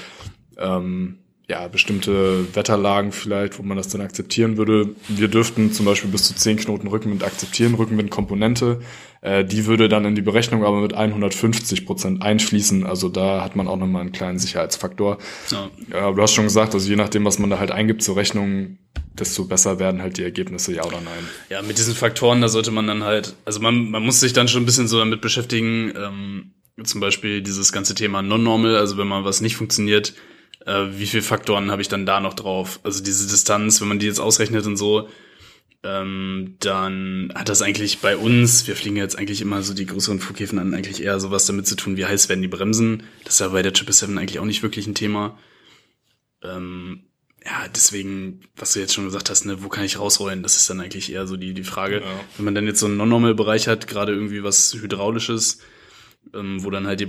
ähm, 0.59 1.22
ja, 1.53 1.67
bestimmte 1.67 2.47
Wetterlagen 2.55 3.11
vielleicht, 3.11 3.59
wo 3.59 3.63
man 3.63 3.77
das 3.77 3.87
dann 3.87 4.01
akzeptieren 4.01 4.57
würde. 4.57 4.89
Wir 5.07 5.27
dürften 5.27 5.71
zum 5.71 5.85
Beispiel 5.85 6.09
bis 6.09 6.23
zu 6.23 6.33
10 6.33 6.57
Knoten 6.57 6.87
Rückenwind 6.87 7.23
akzeptieren, 7.23 7.75
Rückenwindkomponente. 7.75 8.81
Äh, 9.21 9.45
die 9.45 9.67
würde 9.67 9.87
dann 9.87 10.03
in 10.05 10.15
die 10.15 10.23
Berechnung 10.23 10.65
aber 10.65 10.81
mit 10.81 10.95
150 10.95 11.85
Prozent 11.85 12.23
einfließen. 12.23 12.87
Also 12.87 13.07
da 13.07 13.43
hat 13.43 13.55
man 13.55 13.67
auch 13.67 13.77
nochmal 13.77 14.01
einen 14.01 14.11
kleinen 14.11 14.39
Sicherheitsfaktor. 14.39 15.19
Ja. 15.51 16.09
Äh, 16.09 16.15
du 16.15 16.21
hast 16.23 16.33
schon 16.33 16.45
gesagt, 16.45 16.73
also 16.73 16.89
je 16.89 16.95
nachdem, 16.95 17.23
was 17.23 17.37
man 17.37 17.51
da 17.51 17.59
halt 17.59 17.69
eingibt 17.69 18.01
zur 18.01 18.15
Rechnung, 18.15 18.79
desto 19.13 19.45
besser 19.45 19.77
werden 19.77 20.01
halt 20.01 20.17
die 20.17 20.23
Ergebnisse, 20.23 20.73
ja 20.73 20.83
oder 20.83 21.01
nein. 21.01 21.29
Ja, 21.51 21.61
mit 21.61 21.77
diesen 21.77 21.93
Faktoren, 21.93 22.41
da 22.41 22.47
sollte 22.47 22.71
man 22.71 22.87
dann 22.87 23.03
halt, 23.03 23.35
also 23.45 23.59
man, 23.59 23.91
man 23.91 24.03
muss 24.03 24.19
sich 24.19 24.33
dann 24.33 24.47
schon 24.47 24.63
ein 24.63 24.65
bisschen 24.65 24.87
so 24.87 24.97
damit 24.97 25.21
beschäftigen, 25.21 25.93
ähm, 25.95 26.53
zum 26.83 26.99
Beispiel 26.99 27.43
dieses 27.43 27.71
ganze 27.71 27.93
Thema 27.93 28.23
Non-Normal, 28.23 28.75
also 28.75 28.97
wenn 28.97 29.07
mal 29.07 29.23
was 29.23 29.39
nicht 29.39 29.55
funktioniert, 29.55 30.15
äh, 30.65 30.85
wie 30.91 31.05
viele 31.05 31.23
Faktoren 31.23 31.71
habe 31.71 31.81
ich 31.81 31.87
dann 31.87 32.05
da 32.05 32.19
noch 32.19 32.33
drauf? 32.33 32.79
Also 32.83 33.03
diese 33.03 33.27
Distanz, 33.27 33.81
wenn 33.81 33.87
man 33.87 33.99
die 33.99 34.07
jetzt 34.07 34.19
ausrechnet 34.19 34.65
und 34.65 34.77
so, 34.77 35.09
ähm, 35.83 36.55
dann 36.59 37.31
hat 37.35 37.49
das 37.49 37.61
eigentlich 37.61 37.99
bei 37.99 38.15
uns, 38.15 38.67
wir 38.67 38.75
fliegen 38.75 38.95
jetzt 38.95 39.17
eigentlich 39.17 39.41
immer 39.41 39.61
so 39.63 39.73
die 39.73 39.85
größeren 39.85 40.19
Flughäfen 40.19 40.57
an, 40.57 40.73
eigentlich 40.73 41.03
eher 41.03 41.19
sowas 41.19 41.45
damit 41.45 41.67
zu 41.67 41.75
tun, 41.75 41.97
wie 41.97 42.05
heiß 42.05 42.29
werden 42.29 42.41
die 42.41 42.47
Bremsen. 42.47 43.03
Das 43.25 43.35
ist 43.35 43.39
ja 43.39 43.49
bei 43.49 43.61
der 43.61 43.71
777 43.71 44.17
eigentlich 44.17 44.39
auch 44.39 44.45
nicht 44.45 44.63
wirklich 44.63 44.87
ein 44.87 44.95
Thema. 44.95 45.37
Ähm, 46.41 47.03
ja, 47.45 47.67
deswegen, 47.75 48.39
was 48.55 48.71
du 48.71 48.79
jetzt 48.79 48.93
schon 48.93 49.03
gesagt 49.03 49.29
hast, 49.29 49.45
ne, 49.45 49.61
wo 49.61 49.67
kann 49.67 49.83
ich 49.83 49.99
rausrollen, 49.99 50.43
das 50.43 50.55
ist 50.55 50.69
dann 50.69 50.79
eigentlich 50.79 51.11
eher 51.11 51.27
so 51.27 51.35
die, 51.35 51.53
die 51.53 51.65
Frage. 51.65 51.99
Ja. 51.99 52.19
Wenn 52.37 52.45
man 52.45 52.55
dann 52.55 52.65
jetzt 52.65 52.79
so 52.79 52.85
einen 52.85 52.95
Non-Normal-Bereich 52.95 53.67
hat, 53.67 53.87
gerade 53.87 54.13
irgendwie 54.13 54.43
was 54.43 54.73
Hydraulisches, 54.73 55.59
ähm, 56.33 56.63
wo 56.63 56.69
dann 56.69 56.87
halt 56.87 57.01
die 57.01 57.05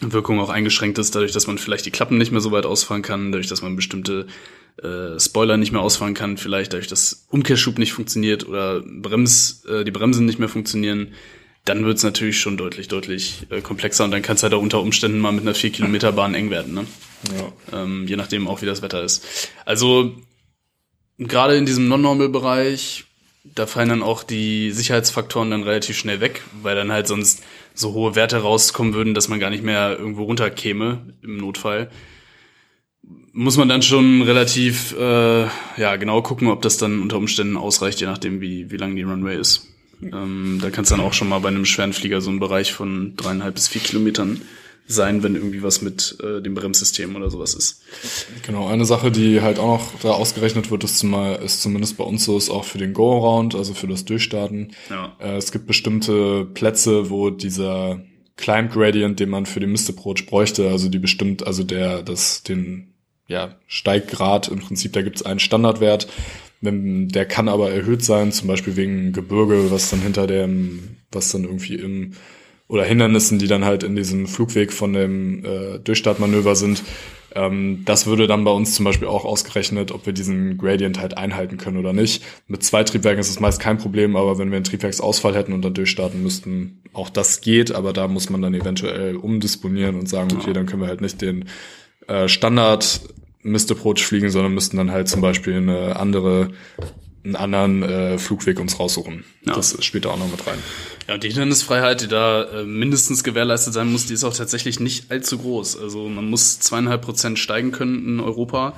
Bremswirkung 0.00 0.40
auch 0.40 0.50
eingeschränkt 0.50 0.98
ist, 0.98 1.14
dadurch, 1.14 1.32
dass 1.32 1.46
man 1.46 1.58
vielleicht 1.58 1.86
die 1.86 1.90
Klappen 1.90 2.18
nicht 2.18 2.32
mehr 2.32 2.40
so 2.40 2.52
weit 2.52 2.66
ausfahren 2.66 3.02
kann, 3.02 3.32
dadurch, 3.32 3.48
dass 3.48 3.62
man 3.62 3.76
bestimmte 3.76 4.26
äh, 4.82 5.18
Spoiler 5.18 5.56
nicht 5.56 5.72
mehr 5.72 5.80
ausfahren 5.80 6.14
kann, 6.14 6.36
vielleicht 6.36 6.72
dadurch, 6.72 6.88
dass 6.88 7.26
Umkehrschub 7.30 7.78
nicht 7.78 7.92
funktioniert 7.92 8.46
oder 8.46 8.82
Brems, 8.82 9.64
äh, 9.64 9.84
die 9.84 9.90
Bremsen 9.90 10.26
nicht 10.26 10.38
mehr 10.38 10.48
funktionieren, 10.48 11.14
dann 11.64 11.84
wird's 11.84 12.02
natürlich 12.02 12.38
schon 12.38 12.56
deutlich, 12.56 12.88
deutlich 12.88 13.46
äh, 13.50 13.60
komplexer 13.60 14.04
und 14.04 14.10
dann 14.10 14.22
kann 14.22 14.36
es 14.36 14.42
halt 14.42 14.54
auch 14.54 14.62
unter 14.62 14.80
Umständen 14.80 15.18
mal 15.18 15.32
mit 15.32 15.42
einer 15.42 15.54
4 15.54 15.70
Kilometer 15.70 16.12
Bahn 16.12 16.34
eng 16.34 16.50
werden, 16.50 16.74
ne? 16.74 16.86
Ja. 17.34 17.82
Ähm, 17.82 18.06
je 18.06 18.16
nachdem 18.16 18.46
auch, 18.46 18.62
wie 18.62 18.66
das 18.66 18.82
Wetter 18.82 19.02
ist. 19.02 19.50
Also 19.64 20.14
gerade 21.18 21.56
in 21.56 21.66
diesem 21.66 21.88
Non-Normal-Bereich, 21.88 23.04
da 23.54 23.66
fallen 23.66 23.88
dann 23.88 24.02
auch 24.02 24.22
die 24.22 24.70
Sicherheitsfaktoren 24.70 25.50
dann 25.50 25.62
relativ 25.62 25.96
schnell 25.96 26.20
weg, 26.20 26.42
weil 26.62 26.74
dann 26.74 26.92
halt 26.92 27.06
sonst 27.06 27.42
so 27.74 27.92
hohe 27.92 28.14
Werte 28.14 28.38
rauskommen 28.38 28.94
würden, 28.94 29.14
dass 29.14 29.28
man 29.28 29.40
gar 29.40 29.50
nicht 29.50 29.64
mehr 29.64 29.98
irgendwo 29.98 30.24
runterkäme 30.24 31.14
im 31.22 31.38
Notfall. 31.38 31.90
Muss 33.32 33.56
man 33.56 33.68
dann 33.68 33.82
schon 33.82 34.22
relativ 34.22 34.94
äh, 34.98 35.42
ja 35.76 35.96
genau 35.96 36.22
gucken, 36.22 36.48
ob 36.48 36.62
das 36.62 36.78
dann 36.78 37.00
unter 37.02 37.18
Umständen 37.18 37.56
ausreicht, 37.56 38.00
je 38.00 38.06
nachdem 38.06 38.40
wie 38.40 38.70
wie 38.70 38.76
lang 38.76 38.96
die 38.96 39.02
Runway 39.02 39.38
ist. 39.38 39.68
Ähm, 40.02 40.58
da 40.60 40.70
kann 40.70 40.84
es 40.84 40.90
dann 40.90 41.00
auch 41.00 41.12
schon 41.12 41.28
mal 41.28 41.38
bei 41.38 41.48
einem 41.48 41.64
schweren 41.64 41.92
Flieger 41.92 42.20
so 42.20 42.30
ein 42.30 42.40
Bereich 42.40 42.72
von 42.72 43.14
dreieinhalb 43.16 43.54
bis 43.54 43.68
vier 43.68 43.82
Kilometern 43.82 44.40
sein, 44.86 45.22
wenn 45.22 45.34
irgendwie 45.34 45.62
was 45.62 45.82
mit 45.82 46.16
äh, 46.22 46.40
dem 46.40 46.54
Bremssystem 46.54 47.16
oder 47.16 47.30
sowas 47.30 47.54
ist. 47.54 47.82
Genau, 48.44 48.68
eine 48.68 48.84
Sache, 48.84 49.10
die 49.10 49.40
halt 49.40 49.58
auch 49.58 49.78
noch 49.78 50.00
da 50.00 50.10
ausgerechnet 50.10 50.70
wird, 50.70 50.84
ist, 50.84 50.98
zumal, 50.98 51.42
ist 51.42 51.62
zumindest 51.62 51.96
bei 51.96 52.04
uns 52.04 52.24
so, 52.24 52.36
ist 52.38 52.50
auch 52.50 52.64
für 52.64 52.78
den 52.78 52.92
Go-Around, 52.92 53.54
also 53.54 53.74
für 53.74 53.88
das 53.88 54.04
Durchstarten. 54.04 54.72
Ja. 54.88 55.16
Äh, 55.18 55.36
es 55.36 55.50
gibt 55.50 55.66
bestimmte 55.66 56.44
Plätze, 56.44 57.10
wo 57.10 57.30
dieser 57.30 58.00
Climb 58.36 58.72
Gradient, 58.72 59.18
den 59.18 59.30
man 59.30 59.46
für 59.46 59.60
den 59.60 59.72
Mist 59.72 59.88
Approach 59.88 60.26
bräuchte, 60.26 60.70
also 60.70 60.88
die 60.88 60.98
bestimmt, 60.98 61.46
also 61.46 61.64
der, 61.64 62.02
das, 62.02 62.42
den, 62.42 62.94
ja, 63.28 63.56
Steiggrad 63.66 64.48
im 64.48 64.60
Prinzip, 64.60 64.92
da 64.92 65.02
gibt 65.02 65.16
es 65.16 65.26
einen 65.26 65.40
Standardwert, 65.40 66.06
der 66.60 67.26
kann 67.26 67.48
aber 67.48 67.70
erhöht 67.70 68.02
sein, 68.02 68.32
zum 68.32 68.48
Beispiel 68.48 68.76
wegen 68.76 69.12
Gebirge, 69.12 69.70
was 69.70 69.90
dann 69.90 70.00
hinter 70.00 70.26
dem, 70.26 70.96
was 71.10 71.30
dann 71.32 71.44
irgendwie 71.44 71.74
im 71.74 72.12
oder 72.68 72.84
Hindernissen, 72.84 73.38
die 73.38 73.46
dann 73.46 73.64
halt 73.64 73.82
in 73.82 73.94
diesem 73.94 74.26
Flugweg 74.26 74.72
von 74.72 74.92
dem 74.92 75.44
äh, 75.44 75.78
Durchstartmanöver 75.78 76.56
sind. 76.56 76.82
Ähm, 77.34 77.82
das 77.84 78.06
würde 78.06 78.26
dann 78.26 78.44
bei 78.44 78.50
uns 78.50 78.74
zum 78.74 78.84
Beispiel 78.84 79.08
auch 79.08 79.24
ausgerechnet, 79.24 79.92
ob 79.92 80.06
wir 80.06 80.12
diesen 80.12 80.58
Gradient 80.58 80.98
halt 80.98 81.16
einhalten 81.16 81.58
können 81.58 81.76
oder 81.76 81.92
nicht. 81.92 82.24
Mit 82.48 82.64
zwei 82.64 82.82
Triebwerken 82.82 83.20
ist 83.20 83.30
es 83.30 83.40
meist 83.40 83.60
kein 83.60 83.78
Problem, 83.78 84.16
aber 84.16 84.38
wenn 84.38 84.50
wir 84.50 84.56
einen 84.56 84.64
Triebwerksausfall 84.64 85.36
hätten 85.36 85.52
und 85.52 85.62
dann 85.62 85.74
durchstarten 85.74 86.22
müssten, 86.22 86.80
auch 86.92 87.10
das 87.10 87.40
geht, 87.40 87.72
aber 87.72 87.92
da 87.92 88.08
muss 88.08 88.30
man 88.30 88.42
dann 88.42 88.54
eventuell 88.54 89.16
umdisponieren 89.16 89.96
und 89.96 90.08
sagen, 90.08 90.30
okay, 90.34 90.52
dann 90.52 90.66
können 90.66 90.82
wir 90.82 90.88
halt 90.88 91.02
nicht 91.02 91.20
den 91.20 91.44
äh, 92.08 92.26
Standard 92.26 93.00
Mist 93.42 93.70
Approach 93.70 94.04
fliegen, 94.04 94.30
sondern 94.30 94.54
müssten 94.54 94.76
dann 94.76 94.90
halt 94.90 95.08
zum 95.08 95.20
Beispiel 95.20 95.56
eine 95.56 95.96
andere, 95.96 96.50
einen 97.26 97.36
anderen 97.36 97.82
äh, 97.82 98.18
Flugweg 98.18 98.60
uns 98.60 98.78
raussuchen. 98.78 99.24
Ja. 99.44 99.54
Das 99.54 99.82
spielt 99.84 100.04
da 100.04 100.10
auch 100.10 100.18
noch 100.18 100.30
mit 100.30 100.46
rein. 100.46 100.58
Ja, 101.08 101.14
und 101.14 101.24
die 101.24 101.28
Hindernisfreiheit, 101.28 102.00
die 102.00 102.08
da 102.08 102.44
äh, 102.44 102.64
mindestens 102.64 103.24
gewährleistet 103.24 103.74
sein 103.74 103.90
muss, 103.90 104.06
die 104.06 104.14
ist 104.14 104.24
auch 104.24 104.34
tatsächlich 104.34 104.80
nicht 104.80 105.10
allzu 105.10 105.38
groß. 105.38 105.78
Also 105.78 106.08
man 106.08 106.30
muss 106.30 106.60
zweieinhalb 106.60 107.02
Prozent 107.02 107.38
steigen 107.38 107.72
können 107.72 108.06
in 108.06 108.20
Europa. 108.20 108.74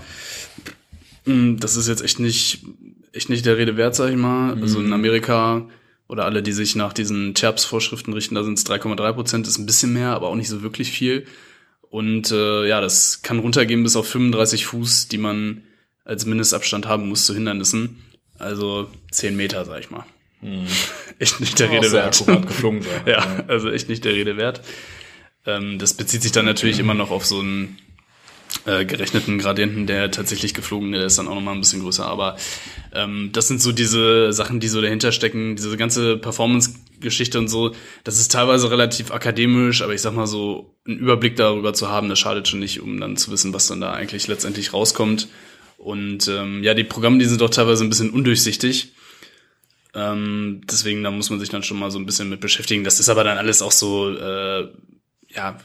Hm, 1.24 1.60
das 1.60 1.76
ist 1.76 1.88
jetzt 1.88 2.02
echt 2.02 2.20
nicht, 2.20 2.64
echt 3.12 3.28
nicht 3.28 3.44
der 3.44 3.58
Rede 3.58 3.76
wert, 3.76 3.94
sag 3.94 4.10
ich 4.10 4.16
mal. 4.16 4.56
Mhm. 4.56 4.62
Also 4.62 4.80
in 4.80 4.92
Amerika 4.92 5.68
oder 6.08 6.24
alle, 6.24 6.42
die 6.42 6.52
sich 6.52 6.74
nach 6.74 6.94
diesen 6.94 7.34
TERPS-Vorschriften 7.34 8.14
richten, 8.14 8.34
da 8.34 8.42
sind 8.42 8.58
es 8.58 8.66
3,3 8.66 9.12
Prozent, 9.12 9.46
ist 9.46 9.58
ein 9.58 9.66
bisschen 9.66 9.92
mehr, 9.92 10.14
aber 10.14 10.28
auch 10.28 10.36
nicht 10.36 10.48
so 10.48 10.62
wirklich 10.62 10.90
viel. 10.90 11.26
Und 11.90 12.30
äh, 12.30 12.66
ja, 12.66 12.80
das 12.80 13.20
kann 13.22 13.38
runtergehen 13.38 13.82
bis 13.82 13.96
auf 13.96 14.08
35 14.08 14.66
Fuß, 14.66 15.08
die 15.08 15.18
man 15.18 15.62
als 16.04 16.24
Mindestabstand 16.24 16.86
haben 16.86 17.08
muss 17.08 17.26
zu 17.26 17.34
Hindernissen. 17.34 18.02
Also 18.38 18.88
10 19.10 19.36
Meter, 19.36 19.64
sag 19.64 19.80
ich 19.80 19.90
mal. 19.90 20.04
Hm. 20.40 20.66
Echt 21.18 21.40
nicht 21.40 21.58
der 21.58 21.70
Rede 21.70 21.92
wert. 21.92 22.24
geflogen 22.46 22.82
sein. 22.82 23.02
ja, 23.06 23.44
also 23.48 23.70
echt 23.70 23.88
nicht 23.88 24.04
der 24.04 24.12
Rede 24.12 24.36
wert. 24.36 24.60
Ähm, 25.46 25.78
das 25.78 25.94
bezieht 25.94 26.22
sich 26.22 26.30
dann 26.30 26.44
natürlich 26.44 26.78
immer 26.78 26.94
noch 26.94 27.10
auf 27.10 27.26
so 27.26 27.40
einen 27.40 27.78
äh, 28.66 28.84
gerechneten 28.84 29.38
Gradienten, 29.38 29.86
der 29.86 30.10
tatsächlich 30.10 30.54
geflogen, 30.54 30.92
der 30.92 31.04
ist 31.04 31.18
dann 31.18 31.28
auch 31.28 31.34
nochmal 31.34 31.54
ein 31.54 31.60
bisschen 31.60 31.82
größer. 31.82 32.06
Aber 32.06 32.36
ähm, 32.94 33.30
das 33.32 33.48
sind 33.48 33.60
so 33.60 33.72
diese 33.72 34.32
Sachen, 34.32 34.60
die 34.60 34.68
so 34.68 34.80
dahinter 34.80 35.12
stecken, 35.12 35.56
diese 35.56 35.76
ganze 35.76 36.16
Performance-Geschichte 36.16 37.38
und 37.38 37.48
so. 37.48 37.74
Das 38.04 38.18
ist 38.18 38.30
teilweise 38.30 38.70
relativ 38.70 39.10
akademisch, 39.10 39.82
aber 39.82 39.94
ich 39.94 40.02
sag 40.02 40.14
mal 40.14 40.26
so, 40.26 40.74
einen 40.86 40.98
Überblick 40.98 41.36
darüber 41.36 41.74
zu 41.74 41.88
haben, 41.88 42.08
das 42.08 42.18
schadet 42.18 42.48
schon 42.48 42.60
nicht, 42.60 42.80
um 42.80 43.00
dann 43.00 43.16
zu 43.16 43.30
wissen, 43.30 43.52
was 43.52 43.66
dann 43.66 43.80
da 43.80 43.92
eigentlich 43.92 44.28
letztendlich 44.28 44.72
rauskommt. 44.72 45.28
Und 45.78 46.28
ähm, 46.28 46.62
ja, 46.62 46.74
die 46.74 46.84
Programme, 46.84 47.18
die 47.18 47.24
sind 47.24 47.40
doch 47.40 47.50
teilweise 47.50 47.84
ein 47.84 47.88
bisschen 47.88 48.10
undurchsichtig. 48.10 48.92
Ähm, 49.94 50.60
deswegen, 50.70 51.02
da 51.02 51.10
muss 51.10 51.30
man 51.30 51.40
sich 51.40 51.48
dann 51.48 51.62
schon 51.62 51.78
mal 51.78 51.90
so 51.90 51.98
ein 51.98 52.04
bisschen 52.04 52.28
mit 52.28 52.40
beschäftigen. 52.40 52.84
Das 52.84 53.00
ist 53.00 53.08
aber 53.08 53.24
dann 53.24 53.38
alles 53.38 53.62
auch 53.62 53.72
so, 53.72 54.14
äh, 54.14 54.68
ja, 55.30 55.58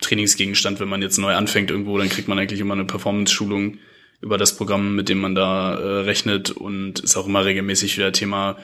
Trainingsgegenstand, 0.00 0.80
wenn 0.80 0.88
man 0.88 1.02
jetzt 1.02 1.18
neu 1.18 1.34
anfängt 1.34 1.70
irgendwo, 1.70 1.98
dann 1.98 2.08
kriegt 2.08 2.28
man 2.28 2.38
eigentlich 2.38 2.60
immer 2.60 2.74
eine 2.74 2.84
Performance-Schulung 2.84 3.78
über 4.20 4.38
das 4.38 4.56
Programm, 4.56 4.94
mit 4.96 5.08
dem 5.08 5.18
man 5.20 5.34
da 5.34 5.74
äh, 5.74 6.00
rechnet 6.00 6.50
und 6.50 7.00
ist 7.00 7.16
auch 7.16 7.26
immer 7.26 7.44
regelmäßig 7.44 7.96
wieder 7.96 8.12
Thema, 8.12 8.56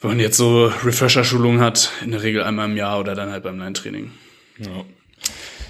wenn 0.00 0.10
man 0.10 0.20
jetzt 0.20 0.36
so 0.36 0.66
Refresher-Schulungen 0.66 1.60
hat, 1.60 1.92
in 2.02 2.10
der 2.10 2.22
Regel 2.22 2.42
einmal 2.42 2.70
im 2.70 2.76
Jahr 2.76 3.00
oder 3.00 3.14
dann 3.14 3.30
halt 3.30 3.42
beim 3.42 3.58
Line-Training. 3.58 4.10
Ja. 4.58 4.84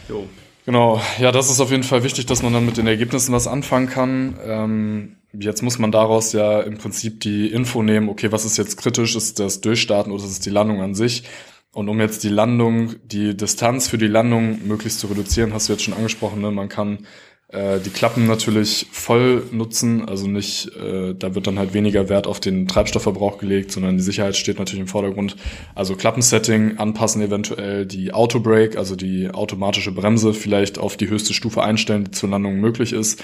Jo. 0.09 0.28
Genau, 0.71 1.01
ja, 1.18 1.33
das 1.33 1.51
ist 1.51 1.59
auf 1.59 1.73
jeden 1.73 1.83
Fall 1.83 2.05
wichtig, 2.05 2.27
dass 2.27 2.45
man 2.45 2.53
dann 2.53 2.64
mit 2.64 2.77
den 2.77 2.87
Ergebnissen 2.87 3.33
was 3.33 3.49
anfangen 3.49 3.89
kann. 3.89 4.37
Ähm, 4.47 5.16
jetzt 5.33 5.62
muss 5.62 5.81
man 5.81 5.91
daraus 5.91 6.33
ja 6.33 6.61
im 6.61 6.79
Prinzip 6.79 7.18
die 7.18 7.49
Info 7.49 7.83
nehmen, 7.83 8.09
okay, 8.09 8.31
was 8.31 8.45
ist 8.45 8.57
jetzt 8.57 8.77
kritisch, 8.77 9.16
ist 9.16 9.41
das 9.41 9.61
Durchstarten 9.61 10.12
oder 10.12 10.23
ist 10.23 10.31
es 10.31 10.39
die 10.39 10.51
Landung 10.51 10.81
an 10.81 10.95
sich? 10.95 11.25
Und 11.73 11.89
um 11.89 11.99
jetzt 11.99 12.23
die 12.23 12.29
Landung, 12.29 12.95
die 13.05 13.37
Distanz 13.37 13.89
für 13.89 13.99
die 13.99 14.07
Landung 14.07 14.64
möglichst 14.64 15.01
zu 15.01 15.09
reduzieren, 15.09 15.53
hast 15.53 15.68
du 15.68 15.73
jetzt 15.73 15.83
schon 15.83 15.95
angesprochen, 15.95 16.41
ne? 16.41 16.53
man 16.53 16.68
kann 16.68 17.05
äh, 17.53 17.81
die 17.81 17.91
Klappen 17.91 18.27
natürlich 18.27 18.87
voll 18.93 19.43
nutzen, 19.51 20.09
also 20.09 20.29
nicht, 20.29 20.71
äh, 20.77 21.15
da 21.15 21.35
wird 21.35 21.49
dann 21.49 21.59
halt 21.59 21.75
weniger 21.75 22.09
Wert 22.09 22.29
auf 22.29 22.39
den 22.39 22.69
Treibstoffverbrauch 22.69 23.39
gelegt, 23.39 23.73
sondern 23.73 23.97
die 23.97 24.03
Sicherheit 24.03 24.37
steht 24.37 24.59
natürlich 24.59 24.81
im 24.81 24.87
Vordergrund. 24.87 25.37
Also 25.75 25.97
Klappensetting 25.97 26.79
anpassen 26.79 27.23
eventuell, 27.23 27.87
die 27.87 28.13
Autobrake, 28.13 28.79
also 28.79 28.95
die 28.95 29.31
automatische 29.31 29.91
Bremse 29.91 30.33
vielleicht 30.33 30.79
auf 30.79 30.97
die 30.97 31.09
höchste 31.09 31.35
Stufe 31.35 31.63
einstellen, 31.63 32.05
die 32.05 32.11
zur 32.13 32.29
Landung 32.29 32.61
möglich 32.61 32.93
ist. 32.93 33.23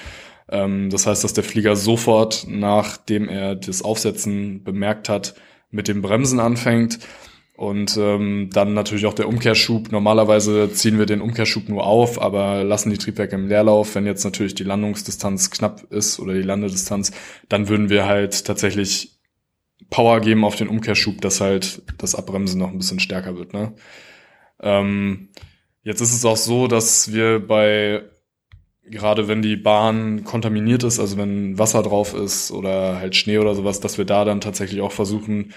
Ähm, 0.49 0.91
das 0.91 1.07
heißt, 1.07 1.23
dass 1.23 1.33
der 1.33 1.45
Flieger 1.45 1.77
sofort, 1.77 2.47
nachdem 2.49 3.29
er 3.29 3.55
das 3.55 3.83
Aufsetzen 3.83 4.65
bemerkt 4.65 5.09
hat, 5.09 5.35
mit 5.71 5.87
dem 5.87 6.03
Bremsen 6.03 6.41
anfängt 6.41 6.99
und 7.57 7.97
ähm, 7.97 8.51
dann 8.53 8.75
natürlich 8.75 9.07
auch 9.07 9.15
der 9.15 9.29
Umkehrschub. 9.29 9.91
Normalerweise 9.91 10.71
ziehen 10.73 10.99
wir 10.99 11.07
den 11.07 11.23
Umkehrschub 11.23 11.71
nur 11.71 11.87
auf, 11.87 12.21
aber 12.21 12.65
lassen 12.65 12.91
die 12.91 12.99
Triebwerke 12.99 13.35
im 13.35 13.49
Leerlauf. 13.49 13.95
Wenn 13.95 14.05
jetzt 14.05 14.25
natürlich 14.25 14.55
die 14.55 14.65
Landungsdistanz 14.65 15.51
knapp 15.51 15.91
ist 15.91 16.21
oder 16.21 16.35
die 16.35 16.43
Landedistanz, 16.43 17.13
dann 17.49 17.69
würden 17.69 17.89
wir 17.89 18.05
halt 18.05 18.45
tatsächlich 18.45 19.19
Power 19.89 20.21
geben 20.21 20.45
auf 20.45 20.57
den 20.57 20.69
Umkehrschub, 20.69 21.23
dass 21.23 21.41
halt 21.41 21.83
das 21.97 22.15
Abbremsen 22.15 22.61
noch 22.61 22.71
ein 22.71 22.79
bisschen 22.79 23.01
stärker 23.01 23.39
wird. 23.39 23.55
Ne? 23.55 23.73
Ähm, 24.61 25.31
jetzt 25.83 26.03
ist 26.03 26.13
es 26.13 26.27
auch 26.27 26.37
so, 26.37 26.67
dass 26.67 27.13
wir 27.15 27.41
bei 27.41 28.03
gerade 28.89 29.29
wenn 29.29 29.43
die 29.43 29.57
Bahn 29.57 30.25
kontaminiert 30.25 30.85
ist, 30.85 31.01
also 31.01 31.17
wenn 31.17 31.59
Wasser 31.59 31.83
drauf 31.83 32.15
ist 32.15 32.51
oder 32.53 32.99
halt 33.01 33.17
Schnee 33.17 33.39
oder 33.39 33.55
sowas, 33.55 33.81
dass 33.81 33.99
wir 33.99 34.05
da 34.05 34.25
dann 34.25 34.41
tatsächlich 34.41 34.81
auch 34.81 34.93
versuchen, 34.93 35.53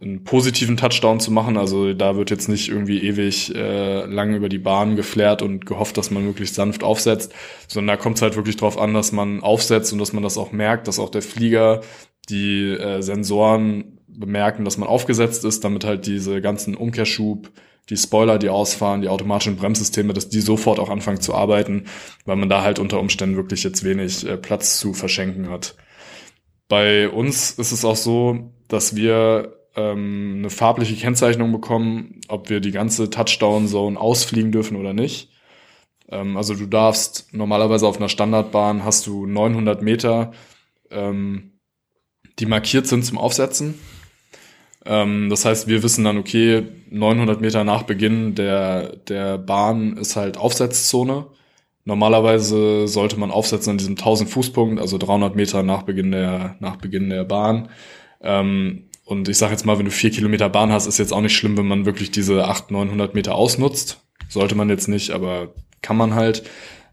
einen 0.00 0.24
positiven 0.24 0.76
Touchdown 0.76 1.20
zu 1.20 1.30
machen. 1.30 1.56
Also 1.56 1.94
da 1.94 2.16
wird 2.16 2.30
jetzt 2.30 2.48
nicht 2.48 2.68
irgendwie 2.68 3.02
ewig 3.02 3.54
äh, 3.54 4.04
lang 4.04 4.34
über 4.34 4.48
die 4.48 4.58
Bahn 4.58 4.94
geflärt 4.96 5.42
und 5.42 5.64
gehofft, 5.64 5.96
dass 5.96 6.10
man 6.10 6.24
möglichst 6.24 6.54
sanft 6.54 6.82
aufsetzt, 6.82 7.32
sondern 7.66 7.96
da 7.96 8.02
kommt 8.02 8.16
es 8.16 8.22
halt 8.22 8.36
wirklich 8.36 8.56
drauf 8.56 8.78
an, 8.78 8.92
dass 8.92 9.12
man 9.12 9.42
aufsetzt 9.42 9.92
und 9.92 9.98
dass 9.98 10.12
man 10.12 10.22
das 10.22 10.36
auch 10.36 10.52
merkt, 10.52 10.86
dass 10.86 10.98
auch 10.98 11.10
der 11.10 11.22
Flieger 11.22 11.80
die 12.28 12.70
äh, 12.72 13.00
Sensoren 13.00 14.00
bemerken, 14.06 14.64
dass 14.64 14.78
man 14.78 14.88
aufgesetzt 14.88 15.44
ist, 15.44 15.64
damit 15.64 15.84
halt 15.84 16.06
diese 16.06 16.40
ganzen 16.40 16.74
Umkehrschub, 16.74 17.50
die 17.88 17.96
Spoiler, 17.96 18.38
die 18.38 18.48
ausfahren, 18.48 19.00
die 19.00 19.08
automatischen 19.08 19.56
Bremssysteme, 19.56 20.12
dass 20.12 20.28
die 20.28 20.40
sofort 20.40 20.80
auch 20.80 20.90
anfangen 20.90 21.20
zu 21.20 21.34
arbeiten, 21.34 21.84
weil 22.24 22.36
man 22.36 22.48
da 22.48 22.62
halt 22.62 22.78
unter 22.78 22.98
Umständen 22.98 23.36
wirklich 23.36 23.62
jetzt 23.62 23.84
wenig 23.84 24.26
äh, 24.26 24.36
Platz 24.36 24.78
zu 24.78 24.92
verschenken 24.92 25.48
hat. 25.48 25.76
Bei 26.68 27.08
uns 27.08 27.52
ist 27.52 27.72
es 27.72 27.84
auch 27.84 27.96
so, 27.96 28.50
dass 28.68 28.96
wir 28.96 29.55
ähm, 29.76 30.36
eine 30.38 30.50
farbliche 30.50 30.96
Kennzeichnung 30.96 31.52
bekommen, 31.52 32.20
ob 32.28 32.48
wir 32.48 32.60
die 32.60 32.72
ganze 32.72 33.10
Touchdown-Zone 33.10 34.00
ausfliegen 34.00 34.52
dürfen 34.52 34.76
oder 34.76 34.92
nicht. 34.92 35.30
Ähm, 36.08 36.36
also 36.36 36.54
du 36.54 36.66
darfst 36.66 37.32
normalerweise 37.32 37.86
auf 37.86 37.98
einer 37.98 38.08
Standardbahn 38.08 38.84
hast 38.84 39.06
du 39.06 39.26
900 39.26 39.82
Meter, 39.82 40.32
ähm, 40.90 41.52
die 42.38 42.46
markiert 42.46 42.86
sind 42.86 43.04
zum 43.04 43.18
Aufsetzen. 43.18 43.74
Ähm, 44.84 45.28
das 45.30 45.44
heißt, 45.44 45.68
wir 45.68 45.82
wissen 45.82 46.04
dann, 46.04 46.18
okay, 46.18 46.62
900 46.90 47.40
Meter 47.40 47.64
nach 47.64 47.82
Beginn 47.82 48.34
der, 48.34 48.96
der 48.96 49.38
Bahn 49.38 49.96
ist 49.96 50.16
halt 50.16 50.38
Aufsetzzone. 50.38 51.26
Normalerweise 51.84 52.88
sollte 52.88 53.18
man 53.18 53.30
aufsetzen 53.30 53.72
an 53.72 53.78
diesem 53.78 53.94
1000 53.94 54.30
Fußpunkt, 54.30 54.80
also 54.80 54.98
300 54.98 55.36
Meter 55.36 55.62
nach 55.62 55.82
Beginn 55.82 56.12
der, 56.12 56.56
nach 56.60 56.76
Beginn 56.76 57.10
der 57.10 57.24
Bahn. 57.24 57.68
Ähm, 58.20 58.86
und 59.06 59.28
ich 59.28 59.38
sage 59.38 59.52
jetzt 59.52 59.64
mal, 59.64 59.78
wenn 59.78 59.84
du 59.84 59.92
vier 59.92 60.10
Kilometer 60.10 60.48
Bahn 60.48 60.72
hast, 60.72 60.88
ist 60.88 60.98
jetzt 60.98 61.12
auch 61.12 61.20
nicht 61.20 61.36
schlimm, 61.36 61.56
wenn 61.56 61.68
man 61.68 61.86
wirklich 61.86 62.10
diese 62.10 62.44
800, 62.44 62.70
900 62.72 63.14
Meter 63.14 63.36
ausnutzt. 63.36 64.00
Sollte 64.28 64.56
man 64.56 64.68
jetzt 64.68 64.88
nicht, 64.88 65.12
aber 65.12 65.54
kann 65.80 65.96
man 65.96 66.16
halt. 66.16 66.42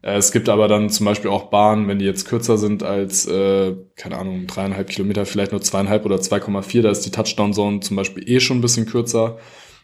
Äh, 0.04 0.18
es 0.18 0.32
gibt 0.32 0.48
aber 0.48 0.68
dann 0.68 0.92
zum 0.92 1.08
Beispiel 1.08 1.32
auch 1.32 1.50
Bahnen, 1.50 1.88
wenn 1.88 1.98
die 1.98 2.06
jetzt 2.06 2.26
kürzer 2.26 2.60
sind 2.60 2.84
als, 2.84 3.26
äh, 3.26 3.74
keine 3.96 4.20
Ahnung, 4.20 4.46
dreieinhalb 4.46 4.90
Kilometer, 4.90 5.26
vielleicht 5.26 5.54
nur 5.54 5.62
zweieinhalb 5.62 6.06
oder 6.06 6.18
2,4, 6.18 6.84
da 6.84 6.92
ist 6.92 7.04
die 7.04 7.10
Touchdown-Zone 7.10 7.80
zum 7.80 7.98
Beispiel 7.98 8.30
eh 8.30 8.40
schon 8.40 8.60
ein 8.60 8.62
bisschen 8.62 8.86
kürzer. 8.86 9.40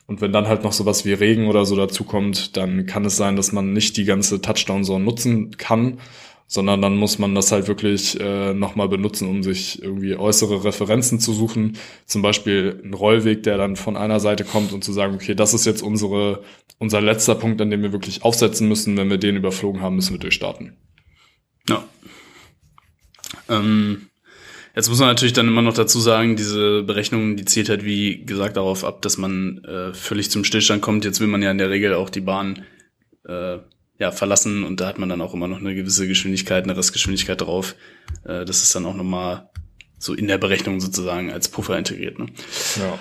Und 0.05 0.21
wenn 0.21 0.31
dann 0.31 0.47
halt 0.47 0.63
noch 0.63 0.73
sowas 0.73 1.05
wie 1.05 1.13
Regen 1.13 1.47
oder 1.47 1.65
so 1.65 1.75
dazukommt, 1.75 2.55
dann 2.57 2.85
kann 2.85 3.05
es 3.05 3.17
sein, 3.17 3.37
dass 3.37 3.51
man 3.53 3.73
nicht 3.73 3.97
die 3.97 4.05
ganze 4.05 4.39
Touchdown-Zone 4.39 5.03
nutzen 5.03 5.57
kann, 5.57 5.99
sondern 6.51 6.81
dann 6.81 6.97
muss 6.97 7.19
man 7.19 7.35
das 7.35 7.51
halt 7.51 7.67
wirklich 7.67 8.19
äh, 8.19 8.55
nochmal 8.55 8.89
benutzen, 8.89 9.29
um 9.29 9.43
sich 9.43 9.83
irgendwie 9.83 10.15
äußere 10.15 10.63
Referenzen 10.63 11.19
zu 11.19 11.31
suchen. 11.31 11.77
Zum 12.07 12.23
Beispiel 12.23 12.81
ein 12.83 12.95
Rollweg, 12.95 13.43
der 13.43 13.57
dann 13.57 13.75
von 13.75 13.95
einer 13.95 14.19
Seite 14.19 14.43
kommt 14.43 14.73
und 14.73 14.83
zu 14.83 14.91
sagen, 14.91 15.13
okay, 15.13 15.35
das 15.35 15.53
ist 15.53 15.67
jetzt 15.67 15.83
unsere, 15.83 16.43
unser 16.79 17.01
letzter 17.01 17.35
Punkt, 17.35 17.61
an 17.61 17.69
dem 17.69 17.83
wir 17.83 17.91
wirklich 17.93 18.23
aufsetzen 18.23 18.67
müssen. 18.67 18.97
Wenn 18.97 19.11
wir 19.11 19.19
den 19.19 19.35
überflogen 19.35 19.81
haben, 19.81 19.95
müssen 19.95 20.15
wir 20.15 20.19
durchstarten. 20.19 20.75
Ja. 21.69 21.83
Ähm, 23.47 24.07
Jetzt 24.75 24.87
muss 24.87 24.99
man 24.99 25.09
natürlich 25.09 25.33
dann 25.33 25.47
immer 25.47 25.61
noch 25.61 25.73
dazu 25.73 25.99
sagen, 25.99 26.35
diese 26.35 26.83
Berechnung, 26.83 27.35
die 27.35 27.45
zielt 27.45 27.69
halt 27.69 27.83
wie 27.83 28.23
gesagt 28.23 28.55
darauf 28.55 28.85
ab, 28.85 29.01
dass 29.01 29.17
man 29.17 29.63
äh, 29.65 29.93
völlig 29.93 30.31
zum 30.31 30.43
Stillstand 30.43 30.81
kommt. 30.81 31.05
Jetzt 31.05 31.19
will 31.19 31.27
man 31.27 31.41
ja 31.41 31.51
in 31.51 31.57
der 31.57 31.69
Regel 31.69 31.95
auch 31.95 32.09
die 32.09 32.21
Bahn 32.21 32.65
äh, 33.27 33.57
ja, 33.99 34.11
verlassen 34.11 34.63
und 34.63 34.79
da 34.79 34.87
hat 34.87 34.97
man 34.97 35.09
dann 35.09 35.21
auch 35.21 35.33
immer 35.33 35.47
noch 35.47 35.59
eine 35.59 35.75
gewisse 35.75 36.07
Geschwindigkeit, 36.07 36.63
eine 36.63 36.75
Restgeschwindigkeit 36.75 37.41
drauf. 37.41 37.75
Äh, 38.23 38.45
das 38.45 38.63
ist 38.63 38.73
dann 38.73 38.85
auch 38.85 38.95
nochmal 38.95 39.49
so 39.97 40.13
in 40.13 40.27
der 40.27 40.37
Berechnung 40.37 40.79
sozusagen 40.79 41.31
als 41.31 41.49
Puffer 41.49 41.77
integriert. 41.77 42.17
Ne? 42.17 42.27
Ja. 42.77 42.97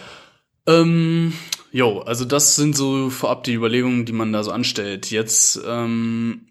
Ähm, 0.81 1.33
jo, 1.71 2.01
also 2.01 2.25
das 2.25 2.57
sind 2.57 2.77
so 2.77 3.11
vorab 3.11 3.45
die 3.45 3.55
Überlegungen, 3.55 4.05
die 4.05 4.13
man 4.13 4.33
da 4.33 4.43
so 4.43 4.51
anstellt. 4.51 5.11
Jetzt 5.11 5.61
ähm, 5.65 6.49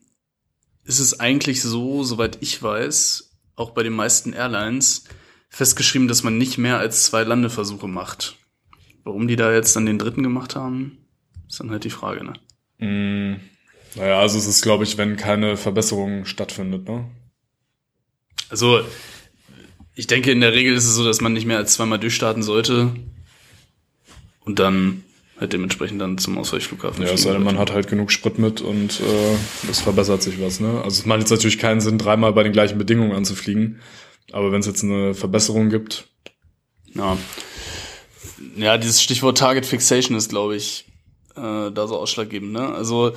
ist 0.86 1.00
es 1.00 1.20
eigentlich 1.20 1.62
so, 1.62 2.04
soweit 2.04 2.38
ich 2.40 2.64
weiß, 2.64 3.36
auch 3.58 3.72
bei 3.72 3.84
den 3.84 3.94
meisten 3.94 4.32
Airlines 4.32 5.04
festgeschrieben, 5.50 6.08
dass 6.08 6.24
man 6.24 6.38
nicht 6.38 6.58
mehr 6.58 6.80
als 6.80 7.04
zwei 7.04 7.24
Landeversuche 7.24 7.88
macht. 7.88 8.38
Warum 9.04 9.28
die 9.28 9.36
da 9.36 9.54
jetzt 9.54 9.76
dann 9.76 9.86
den 9.86 10.00
dritten 10.00 10.24
gemacht 10.24 10.56
haben, 10.56 11.06
ist 11.48 11.60
dann 11.60 11.72
halt 11.72 11.84
die 11.84 11.90
Frage, 11.90 12.24
ne? 12.24 12.34
Mm, 12.80 13.40
naja, 13.96 14.20
also 14.20 14.38
es 14.38 14.48
ist, 14.48 14.62
glaube 14.62 14.84
ich, 14.84 14.98
wenn 14.98 15.18
keine 15.18 15.58
Verbesserung 15.58 16.26
stattfindet, 16.26 16.88
ne? 16.88 17.06
Also, 18.50 18.82
ich 19.96 20.08
denke, 20.08 20.32
in 20.32 20.42
der 20.42 20.54
Regel 20.54 20.76
ist 20.76 20.86
es 20.86 20.96
so, 20.96 21.04
dass 21.04 21.22
man 21.22 21.34
nicht 21.34 21.46
mehr 21.46 21.58
als 21.58 21.74
zweimal 21.74 22.00
durchstarten 22.00 22.44
sollte 22.44 22.92
und 24.46 24.60
dann 24.60 25.04
halt 25.40 25.54
dementsprechend 25.54 26.02
dann 26.02 26.18
zum 26.18 26.38
Ausweichflughafen. 26.38 27.06
Ja, 27.06 27.12
es 27.12 27.24
sei 27.24 27.34
denn, 27.34 27.44
man 27.44 27.60
hat 27.60 27.72
halt 27.72 27.88
genug 27.88 28.12
Sprit 28.12 28.40
mit 28.40 28.62
und 28.62 29.00
äh, 29.00 29.70
es 29.70 29.80
verbessert 29.80 30.24
sich 30.24 30.42
was. 30.42 30.60
Ne? 30.60 30.82
Also 30.84 31.00
es 31.00 31.06
macht 31.06 31.20
jetzt 31.20 31.30
natürlich 31.30 31.60
keinen 31.60 31.82
Sinn, 31.82 31.98
dreimal 31.98 32.34
bei 32.34 32.44
den 32.44 32.54
gleichen 32.54 32.78
Bedingungen 32.78 33.12
anzufliegen. 33.12 33.80
Aber 34.32 34.52
wenn 34.52 34.60
es 34.60 34.66
jetzt 34.66 34.84
eine 34.84 35.14
Verbesserung 35.14 35.70
gibt. 35.70 36.08
Ja. 36.94 37.18
Ja, 38.56 38.78
dieses 38.78 39.02
Stichwort 39.02 39.38
Target 39.38 39.66
Fixation 39.66 40.18
ist, 40.18 40.30
glaube 40.30 40.56
ich, 40.56 40.86
äh, 41.36 41.72
da 41.72 41.88
so 41.88 41.98
ausschlaggebend. 41.98 42.52
Ne? 42.52 42.74
Also 42.74 43.14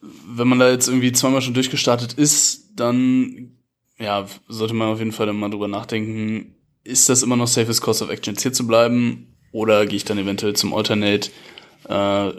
wenn 0.00 0.48
man 0.48 0.58
da 0.58 0.70
jetzt 0.70 0.88
irgendwie 0.88 1.12
zweimal 1.12 1.42
schon 1.42 1.54
durchgestartet 1.54 2.14
ist, 2.14 2.70
dann 2.76 3.56
ja, 3.98 4.26
sollte 4.46 4.74
man 4.74 4.88
auf 4.88 4.98
jeden 4.98 5.12
Fall 5.12 5.26
dann 5.26 5.38
mal 5.38 5.50
drüber 5.50 5.68
nachdenken, 5.68 6.54
ist 6.84 7.08
das 7.08 7.22
immer 7.22 7.36
noch 7.36 7.48
safest 7.48 7.80
course 7.80 8.04
of 8.04 8.10
action, 8.10 8.34
jetzt 8.34 8.42
hier 8.42 8.52
zu 8.52 8.66
bleiben 8.66 9.36
oder 9.50 9.86
gehe 9.86 9.96
ich 9.96 10.04
dann 10.04 10.18
eventuell 10.18 10.54
zum 10.54 10.72
Alternate 10.72 11.30
äh, 11.88 12.32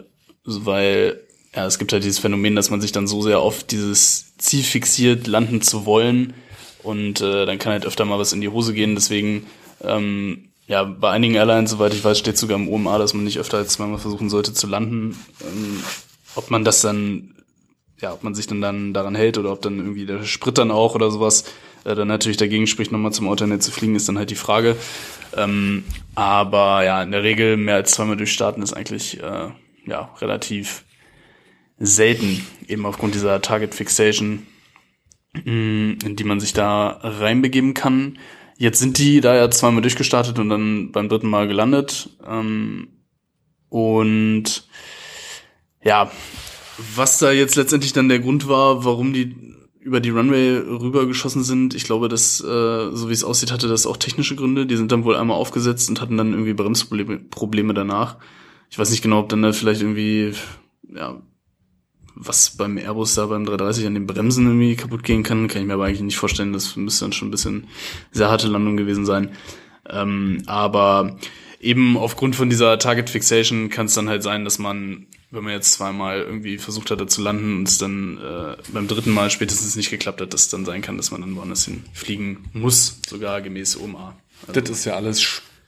weil 0.44 1.20
ja, 1.54 1.66
es 1.66 1.78
gibt 1.78 1.92
halt 1.92 2.04
dieses 2.04 2.20
Phänomen, 2.20 2.54
dass 2.54 2.70
man 2.70 2.80
sich 2.80 2.92
dann 2.92 3.06
so 3.06 3.22
sehr 3.22 3.40
auf 3.40 3.64
dieses 3.64 4.36
Ziel 4.38 4.62
fixiert, 4.62 5.26
landen 5.26 5.62
zu 5.62 5.84
wollen 5.84 6.34
und 6.82 7.20
äh, 7.20 7.44
dann 7.44 7.58
kann 7.58 7.72
halt 7.72 7.86
öfter 7.86 8.04
mal 8.04 8.18
was 8.18 8.32
in 8.32 8.40
die 8.40 8.48
Hose 8.48 8.72
gehen. 8.72 8.94
Deswegen, 8.94 9.46
ähm, 9.82 10.50
ja, 10.66 10.84
bei 10.84 11.10
einigen 11.10 11.34
Airlines, 11.34 11.72
soweit 11.72 11.92
ich 11.92 12.04
weiß, 12.04 12.18
steht 12.18 12.38
sogar 12.38 12.56
im 12.56 12.68
OMA, 12.68 12.98
dass 12.98 13.14
man 13.14 13.24
nicht 13.24 13.38
öfter 13.38 13.58
als 13.58 13.72
zweimal 13.72 13.98
versuchen 13.98 14.30
sollte 14.30 14.54
zu 14.54 14.68
landen. 14.68 15.18
Ähm, 15.42 15.82
ob 16.36 16.50
man 16.50 16.64
das 16.64 16.80
dann, 16.80 17.34
ja, 18.00 18.12
ob 18.12 18.22
man 18.22 18.34
sich 18.34 18.46
dann, 18.46 18.60
dann 18.60 18.94
daran 18.94 19.14
hält 19.14 19.38
oder 19.38 19.52
ob 19.52 19.62
dann 19.62 19.78
irgendwie 19.78 20.06
der 20.06 20.24
Sprit 20.24 20.58
dann 20.58 20.70
auch 20.70 20.94
oder 20.94 21.10
sowas 21.10 21.44
äh, 21.84 21.94
dann 21.94 22.08
natürlich 22.08 22.36
dagegen 22.36 22.66
spricht, 22.66 22.92
nochmal 22.92 23.12
zum 23.12 23.28
Alternate 23.28 23.60
zu 23.60 23.70
fliegen, 23.70 23.96
ist 23.96 24.08
dann 24.08 24.18
halt 24.18 24.30
die 24.30 24.36
Frage. 24.36 24.76
Ähm, 25.36 25.84
aber 26.14 26.84
ja, 26.84 27.02
in 27.02 27.10
der 27.10 27.22
Regel 27.22 27.56
mehr 27.56 27.76
als 27.76 27.92
zweimal 27.92 28.16
durchstarten 28.16 28.62
ist 28.62 28.72
eigentlich 28.72 29.20
äh, 29.22 29.48
ja 29.86 30.14
relativ 30.20 30.84
selten, 31.78 32.44
eben 32.68 32.84
aufgrund 32.86 33.14
dieser 33.14 33.40
Target 33.40 33.74
Fixation, 33.74 34.46
mm, 35.34 35.92
in 36.04 36.16
die 36.16 36.24
man 36.24 36.40
sich 36.40 36.52
da 36.52 37.00
reinbegeben 37.02 37.74
kann. 37.74 38.18
Jetzt 38.58 38.78
sind 38.78 38.98
die 38.98 39.22
da 39.22 39.34
ja 39.34 39.50
zweimal 39.50 39.80
durchgestartet 39.80 40.38
und 40.38 40.50
dann 40.50 40.92
beim 40.92 41.08
dritten 41.08 41.30
Mal 41.30 41.48
gelandet. 41.48 42.10
Ähm, 42.26 42.88
und 43.70 44.68
ja, 45.82 46.10
was 46.96 47.18
da 47.18 47.32
jetzt 47.32 47.56
letztendlich 47.56 47.92
dann 47.92 48.08
der 48.08 48.20
Grund 48.20 48.48
war, 48.48 48.84
warum 48.84 49.12
die 49.12 49.34
über 49.80 50.00
die 50.00 50.10
Runway 50.10 50.58
rübergeschossen 50.58 51.42
sind. 51.42 51.74
Ich 51.74 51.84
glaube, 51.84 52.08
dass, 52.08 52.40
äh, 52.40 52.90
so 52.92 53.08
wie 53.08 53.14
es 53.14 53.24
aussieht, 53.24 53.50
hatte 53.50 53.66
das 53.66 53.86
auch 53.86 53.96
technische 53.96 54.36
Gründe. 54.36 54.66
Die 54.66 54.76
sind 54.76 54.92
dann 54.92 55.04
wohl 55.04 55.16
einmal 55.16 55.38
aufgesetzt 55.38 55.88
und 55.88 56.00
hatten 56.00 56.18
dann 56.18 56.32
irgendwie 56.32 56.52
Bremsprobleme 56.52 57.18
Probleme 57.18 57.72
danach. 57.72 58.18
Ich 58.70 58.78
weiß 58.78 58.90
nicht 58.90 59.02
genau, 59.02 59.20
ob 59.20 59.30
dann 59.30 59.42
da 59.42 59.52
vielleicht 59.52 59.80
irgendwie, 59.80 60.32
ja, 60.94 61.20
was 62.14 62.56
beim 62.56 62.76
Airbus 62.76 63.14
da 63.14 63.26
beim 63.26 63.46
330 63.46 63.86
an 63.86 63.94
den 63.94 64.06
Bremsen 64.06 64.46
irgendwie 64.46 64.76
kaputt 64.76 65.02
gehen 65.02 65.22
kann, 65.22 65.48
kann 65.48 65.62
ich 65.62 65.66
mir 65.66 65.74
aber 65.74 65.86
eigentlich 65.86 66.02
nicht 66.02 66.18
vorstellen. 66.18 66.52
Das 66.52 66.76
müsste 66.76 67.06
dann 67.06 67.12
schon 67.12 67.28
ein 67.28 67.32
bisschen 67.32 67.66
sehr 68.12 68.28
harte 68.28 68.48
Landung 68.48 68.76
gewesen 68.76 69.06
sein. 69.06 69.30
Ähm, 69.88 70.42
aber 70.46 71.16
eben 71.60 71.96
aufgrund 71.96 72.36
von 72.36 72.50
dieser 72.50 72.78
Target 72.78 73.08
Fixation 73.08 73.70
kann 73.70 73.86
es 73.86 73.94
dann 73.94 74.10
halt 74.10 74.22
sein, 74.22 74.44
dass 74.44 74.58
man 74.58 75.06
wenn 75.30 75.44
man 75.44 75.52
jetzt 75.52 75.72
zweimal 75.72 76.20
irgendwie 76.20 76.58
versucht 76.58 76.90
hatte 76.90 77.06
zu 77.06 77.22
landen 77.22 77.58
und 77.58 77.68
es 77.68 77.78
dann 77.78 78.18
äh, 78.18 78.56
beim 78.72 78.88
dritten 78.88 79.12
Mal 79.12 79.30
spätestens 79.30 79.76
nicht 79.76 79.90
geklappt 79.90 80.20
hat, 80.20 80.32
dass 80.34 80.42
es 80.42 80.48
dann 80.48 80.64
sein 80.64 80.82
kann, 80.82 80.96
dass 80.96 81.10
man 81.10 81.20
dann 81.20 81.36
woanders 81.36 81.64
hin 81.64 81.84
fliegen 81.92 82.48
muss, 82.52 82.98
sogar 83.08 83.40
gemäß 83.40 83.76
OMA. 83.76 84.16
Also 84.46 84.60
das 84.60 84.70
ist 84.70 84.84
ja 84.84 84.94
alles 84.94 85.20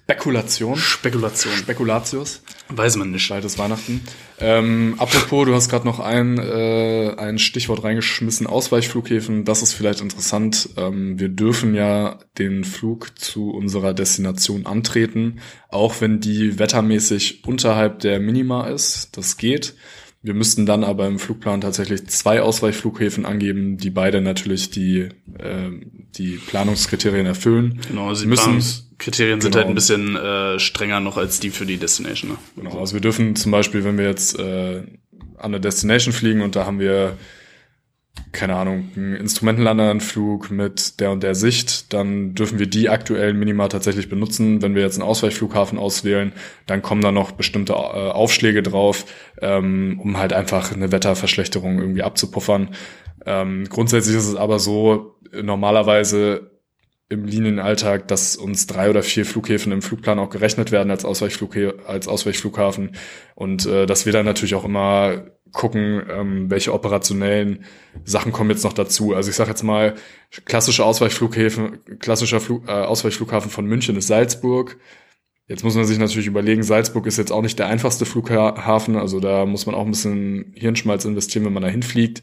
Spekulation. 0.04 0.76
Spekulation. 0.76 1.52
Spekulatius. 1.54 2.42
Weiß 2.68 2.96
man 2.96 3.12
nicht. 3.12 3.28
Bald 3.28 3.44
ist 3.44 3.56
Weihnachten. 3.58 4.00
Ähm, 4.40 4.94
apropos, 4.98 5.46
du 5.46 5.54
hast 5.54 5.68
gerade 5.68 5.86
noch 5.86 6.00
ein, 6.00 6.38
äh, 6.38 7.14
ein 7.16 7.38
Stichwort 7.38 7.84
reingeschmissen, 7.84 8.48
Ausweichflughäfen. 8.48 9.44
Das 9.44 9.62
ist 9.62 9.74
vielleicht 9.74 10.00
interessant. 10.00 10.70
Ähm, 10.76 11.20
wir 11.20 11.28
dürfen 11.28 11.74
ja 11.74 12.18
den 12.38 12.64
Flug 12.64 13.18
zu 13.18 13.50
unserer 13.50 13.94
Destination 13.94 14.66
antreten, 14.66 15.40
auch 15.68 16.00
wenn 16.00 16.18
die 16.18 16.58
wettermäßig 16.58 17.44
unterhalb 17.46 18.00
der 18.00 18.18
Minima 18.18 18.66
ist. 18.68 19.16
Das 19.16 19.36
geht. 19.36 19.74
Wir 20.24 20.34
müssten 20.34 20.66
dann 20.66 20.84
aber 20.84 21.08
im 21.08 21.18
Flugplan 21.18 21.60
tatsächlich 21.60 22.06
zwei 22.06 22.42
Ausweichflughäfen 22.42 23.26
angeben, 23.26 23.76
die 23.76 23.90
beide 23.90 24.20
natürlich 24.20 24.70
die, 24.70 25.08
äh, 25.38 25.70
die 26.14 26.38
Planungskriterien 26.46 27.26
erfüllen. 27.26 27.80
Genau, 27.88 28.08
also 28.08 28.22
die 28.22 28.28
müssen. 28.28 28.44
Planungskriterien 28.44 29.40
genau. 29.40 29.42
sind 29.42 29.56
halt 29.56 29.66
ein 29.66 29.74
bisschen 29.74 30.16
äh, 30.16 30.60
strenger 30.60 31.00
noch 31.00 31.16
als 31.16 31.40
die 31.40 31.50
für 31.50 31.66
die 31.66 31.76
Destination. 31.76 32.32
Ne? 32.32 32.36
Genau, 32.56 32.78
also 32.78 32.94
wir 32.94 33.00
dürfen 33.00 33.34
zum 33.34 33.50
Beispiel, 33.50 33.82
wenn 33.82 33.98
wir 33.98 34.06
jetzt 34.06 34.38
äh, 34.38 34.78
an 34.78 34.86
eine 35.38 35.60
Destination 35.60 36.12
fliegen 36.12 36.40
und 36.40 36.54
da 36.54 36.66
haben 36.66 36.78
wir 36.78 37.16
keine 38.32 38.56
Ahnung, 38.56 38.90
einen 38.96 39.14
Instrumentenlandeanflug 39.14 40.50
mit 40.50 41.00
der 41.00 41.10
und 41.10 41.22
der 41.22 41.34
Sicht, 41.34 41.92
dann 41.92 42.34
dürfen 42.34 42.58
wir 42.58 42.66
die 42.66 42.88
aktuellen 42.88 43.38
Minima 43.38 43.68
tatsächlich 43.68 44.08
benutzen. 44.08 44.62
Wenn 44.62 44.74
wir 44.74 44.82
jetzt 44.82 44.98
einen 44.98 45.08
Ausweichflughafen 45.08 45.78
auswählen, 45.78 46.32
dann 46.66 46.82
kommen 46.82 47.02
da 47.02 47.12
noch 47.12 47.32
bestimmte 47.32 47.74
äh, 47.74 47.76
Aufschläge 47.76 48.62
drauf, 48.62 49.04
ähm, 49.40 50.00
um 50.02 50.18
halt 50.18 50.32
einfach 50.32 50.72
eine 50.72 50.90
Wetterverschlechterung 50.92 51.78
irgendwie 51.78 52.02
abzupuffern. 52.02 52.70
Ähm, 53.26 53.64
grundsätzlich 53.68 54.16
ist 54.16 54.28
es 54.28 54.36
aber 54.36 54.58
so, 54.58 55.16
normalerweise 55.40 56.50
im 57.08 57.26
Linienalltag, 57.26 58.08
dass 58.08 58.36
uns 58.36 58.66
drei 58.66 58.88
oder 58.88 59.02
vier 59.02 59.26
Flughäfen 59.26 59.70
im 59.70 59.82
Flugplan 59.82 60.18
auch 60.18 60.30
gerechnet 60.30 60.72
werden 60.72 60.90
als, 60.90 61.04
Ausweichflug 61.04 61.56
als 61.86 62.08
Ausweichflughafen 62.08 62.96
und 63.34 63.66
äh, 63.66 63.84
dass 63.86 64.06
wir 64.06 64.12
dann 64.14 64.24
natürlich 64.24 64.54
auch 64.54 64.64
immer 64.64 65.24
gucken, 65.52 66.02
ähm, 66.10 66.50
welche 66.50 66.72
operationellen 66.72 67.64
Sachen 68.04 68.32
kommen 68.32 68.50
jetzt 68.50 68.64
noch 68.64 68.72
dazu. 68.72 69.14
Also 69.14 69.30
ich 69.30 69.36
sage 69.36 69.50
jetzt 69.50 69.62
mal, 69.62 69.94
klassische 70.44 70.84
Ausweichflughäfen, 70.84 71.98
klassischer 71.98 72.40
Flug, 72.40 72.66
äh, 72.68 72.72
Ausweichflughafen 72.72 73.50
von 73.50 73.66
München 73.66 73.96
ist 73.96 74.06
Salzburg. 74.06 74.78
Jetzt 75.48 75.64
muss 75.64 75.74
man 75.74 75.84
sich 75.84 75.98
natürlich 75.98 76.26
überlegen, 76.26 76.62
Salzburg 76.62 77.06
ist 77.06 77.18
jetzt 77.18 77.32
auch 77.32 77.42
nicht 77.42 77.58
der 77.58 77.66
einfachste 77.66 78.06
Flughafen, 78.06 78.96
also 78.96 79.20
da 79.20 79.44
muss 79.44 79.66
man 79.66 79.74
auch 79.74 79.84
ein 79.84 79.90
bisschen 79.90 80.52
Hirnschmalz 80.54 81.04
investieren, 81.04 81.44
wenn 81.44 81.52
man 81.52 81.62
da 81.62 81.68
hinfliegt. 81.68 82.22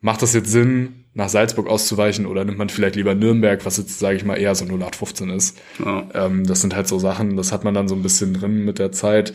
macht 0.00 0.22
das 0.22 0.32
jetzt 0.32 0.50
Sinn, 0.50 1.04
nach 1.14 1.28
Salzburg 1.28 1.66
auszuweichen 1.68 2.26
oder 2.26 2.44
nimmt 2.44 2.58
man 2.58 2.68
vielleicht 2.68 2.94
lieber 2.94 3.14
Nürnberg, 3.14 3.66
was 3.66 3.76
jetzt, 3.76 3.98
sage 3.98 4.16
ich 4.16 4.24
mal, 4.24 4.36
eher 4.36 4.54
so 4.54 4.64
0815 4.64 5.30
ist. 5.30 5.58
Ja. 5.84 6.08
Ähm, 6.14 6.46
das 6.46 6.60
sind 6.60 6.76
halt 6.76 6.86
so 6.86 6.98
Sachen, 7.00 7.36
das 7.36 7.50
hat 7.50 7.64
man 7.64 7.74
dann 7.74 7.88
so 7.88 7.96
ein 7.96 8.02
bisschen 8.02 8.34
drin 8.34 8.64
mit 8.64 8.78
der 8.78 8.92
Zeit. 8.92 9.32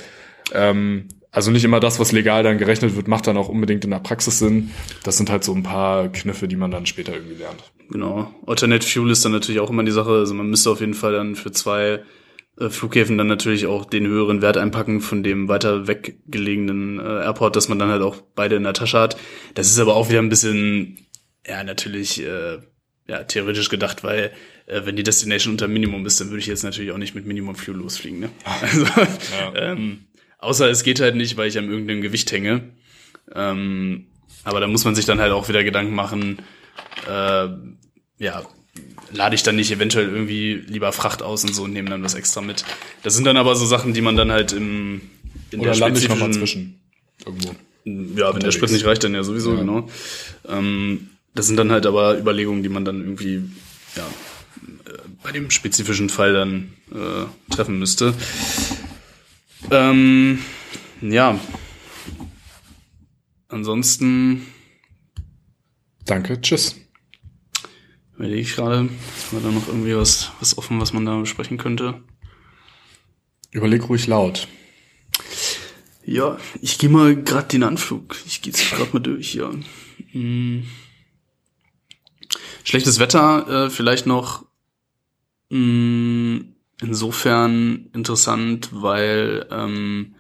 Ähm, 0.54 1.10
also 1.34 1.50
nicht 1.50 1.64
immer 1.64 1.80
das, 1.80 2.00
was 2.00 2.12
legal 2.12 2.44
dann 2.44 2.60
gerechnet 2.60 2.96
wird, 2.96 3.08
macht 3.08 3.26
dann 3.26 3.38
auch 3.38 3.50
unbedingt 3.50 3.84
in 3.84 3.90
der 3.90 4.00
Praxis 4.00 4.38
Sinn. 4.38 4.70
Das 5.04 5.18
sind 5.18 5.32
halt 5.32 5.44
so 5.44 5.54
ein 5.54 5.64
paar 5.64 6.08
Kniffe, 6.10 6.48
die 6.48 6.56
man 6.56 6.70
dann 6.70 6.86
später 6.86 7.14
irgendwie 7.14 7.38
lernt. 7.38 7.74
Genau. 7.90 8.32
Alternate 8.46 8.88
Fuel 8.88 9.10
ist 9.10 9.26
dann 9.26 9.32
natürlich 9.32 9.60
auch 9.60 9.72
immer 9.72 9.84
die 9.84 9.92
Sache. 9.92 10.12
Also 10.12 10.36
man 10.36 10.48
müsste 10.48 10.70
auf 10.70 10.80
jeden 10.80 10.94
Fall 10.94 11.14
dann 11.14 11.36
für 11.36 11.52
zwei 11.52 12.04
äh, 12.60 12.70
Flughäfen 12.70 13.18
dann 13.18 13.26
natürlich 13.26 13.66
auch 13.66 13.86
den 13.86 14.06
höheren 14.06 14.44
Wert 14.44 14.58
einpacken 14.58 15.02
von 15.02 15.24
dem 15.24 15.48
weiter 15.48 15.88
weggelegenen 15.88 17.00
äh, 17.00 17.24
Airport, 17.24 17.56
dass 17.56 17.68
man 17.68 17.80
dann 17.80 17.90
halt 17.90 18.04
auch 18.04 18.18
beide 18.36 18.56
in 18.58 18.64
der 18.64 18.74
Tasche 18.74 19.00
hat. 19.00 19.18
Das 19.56 19.68
ist 19.68 19.80
aber 19.80 19.96
auch 19.96 20.10
wieder 20.10 20.20
ein 20.20 20.30
bisschen, 20.30 21.00
ja, 21.48 21.64
natürlich, 21.64 22.24
äh, 22.24 22.60
ja, 23.08 23.24
theoretisch 23.24 23.70
gedacht, 23.70 24.04
weil 24.04 24.32
äh, 24.68 24.82
wenn 24.86 24.96
die 24.96 25.04
Destination 25.04 25.54
unter 25.54 25.68
Minimum 25.68 26.06
ist, 26.06 26.22
dann 26.22 26.30
würde 26.30 26.42
ich 26.42 26.48
jetzt 26.48 26.64
natürlich 26.64 26.92
auch 26.92 26.98
nicht 26.98 27.16
mit 27.16 27.26
Minimum 27.26 27.56
Fuel 27.56 27.78
losfliegen. 27.78 28.20
Ne? 28.20 28.30
Also, 28.62 28.86
ähm, 29.56 30.06
außer 30.44 30.70
es 30.70 30.84
geht 30.84 31.00
halt 31.00 31.16
nicht, 31.16 31.38
weil 31.38 31.48
ich 31.48 31.58
an 31.58 31.70
irgendeinem 31.70 32.02
Gewicht 32.02 32.32
hänge. 32.32 32.62
Ähm, 33.34 34.08
aber 34.44 34.60
da 34.60 34.68
muss 34.68 34.86
man 34.86 34.96
sich 34.96 35.06
dann 35.06 35.20
halt 35.20 35.32
auch 35.32 35.48
wieder 35.50 35.64
Gedanken 35.64 35.96
machen, 35.96 36.40
äh, 37.10 37.48
ja, 38.20 38.44
lade 39.12 39.36
ich 39.36 39.44
dann 39.44 39.56
nicht 39.56 39.72
eventuell 39.72 40.10
irgendwie 40.10 40.56
lieber 40.56 40.92
Fracht 40.92 41.22
aus 41.22 41.44
und 41.44 41.54
so 41.54 41.64
und 41.64 41.74
nehme 41.74 41.90
dann 41.90 42.04
was 42.04 42.16
extra 42.16 42.42
mit. 42.42 42.66
Das 43.04 43.16
sind 43.16 43.26
dann 43.26 43.38
aber 43.38 43.56
so 43.56 43.66
Sachen, 43.66 43.94
die 43.94 44.02
man 44.02 44.16
dann 44.16 44.32
halt 44.32 44.52
im 44.52 45.02
in 45.52 45.60
Oder 45.60 45.76
lande 45.76 46.00
ich 46.00 46.10
nochmal 46.10 46.34
zwischen. 46.34 46.80
Irgendwo. 47.26 47.56
Ja, 48.20 48.34
wenn 48.34 48.42
der. 48.42 48.52
Sprit 48.52 48.72
nicht 48.72 48.86
reicht, 48.86 49.04
dann 49.04 49.14
ja 49.14 49.24
sowieso, 49.24 49.52
Ja. 49.54 49.60
genau. 49.60 49.90
Ähm, 50.48 51.10
das 51.36 51.48
sind 51.48 51.58
dann 51.58 51.72
halt 51.72 51.86
aber 51.86 52.18
Überlegungen, 52.18 52.64
die 52.64 52.70
man 52.70 52.86
dann 52.86 53.02
irgendwie, 53.02 53.44
ja, 53.96 54.06
äh, 54.92 54.98
bei 55.22 55.32
dem 55.32 55.52
spezifischen 55.52 56.10
Fall 56.10 56.34
dann 56.34 56.74
äh, 56.92 57.54
treffen 57.54 57.78
müsste. 57.80 58.14
Ähm, 59.72 60.40
ja. 61.02 61.40
Ansonsten 63.48 64.48
Danke, 66.06 66.42
tschüss. 66.42 66.76
überlege 68.16 68.42
ich 68.42 68.56
gerade, 68.56 68.90
war 69.32 69.42
da 69.42 69.52
noch 69.52 69.68
irgendwie 69.68 69.96
was, 69.96 70.32
was 70.40 70.58
offen, 70.58 70.82
was 70.82 70.92
man 70.92 71.06
da 71.06 71.18
besprechen 71.18 71.58
könnte. 71.58 72.04
Überleg 73.52 73.88
ruhig 73.88 74.08
laut. 74.08 74.48
Ja, 76.06 76.38
ich 76.62 76.78
gehe 76.78 76.90
mal 76.90 77.16
gerade 77.16 77.48
den 77.48 77.64
Anflug. 77.64 78.18
Ich 78.26 78.42
gehe 78.42 78.52
jetzt 78.52 78.70
gerade 78.72 78.92
mal 78.92 79.00
durch, 79.00 79.36
ja. 79.36 79.50
Hm. 80.12 80.68
Schlechtes 82.66 83.00
Wetter, 83.00 83.66
äh, 83.66 83.70
vielleicht 83.70 84.06
noch 84.06 84.46
mh, 85.50 86.42
insofern 86.84 87.90
interessant, 87.94 88.70
weil 88.72 89.48
ähm, 89.50 90.16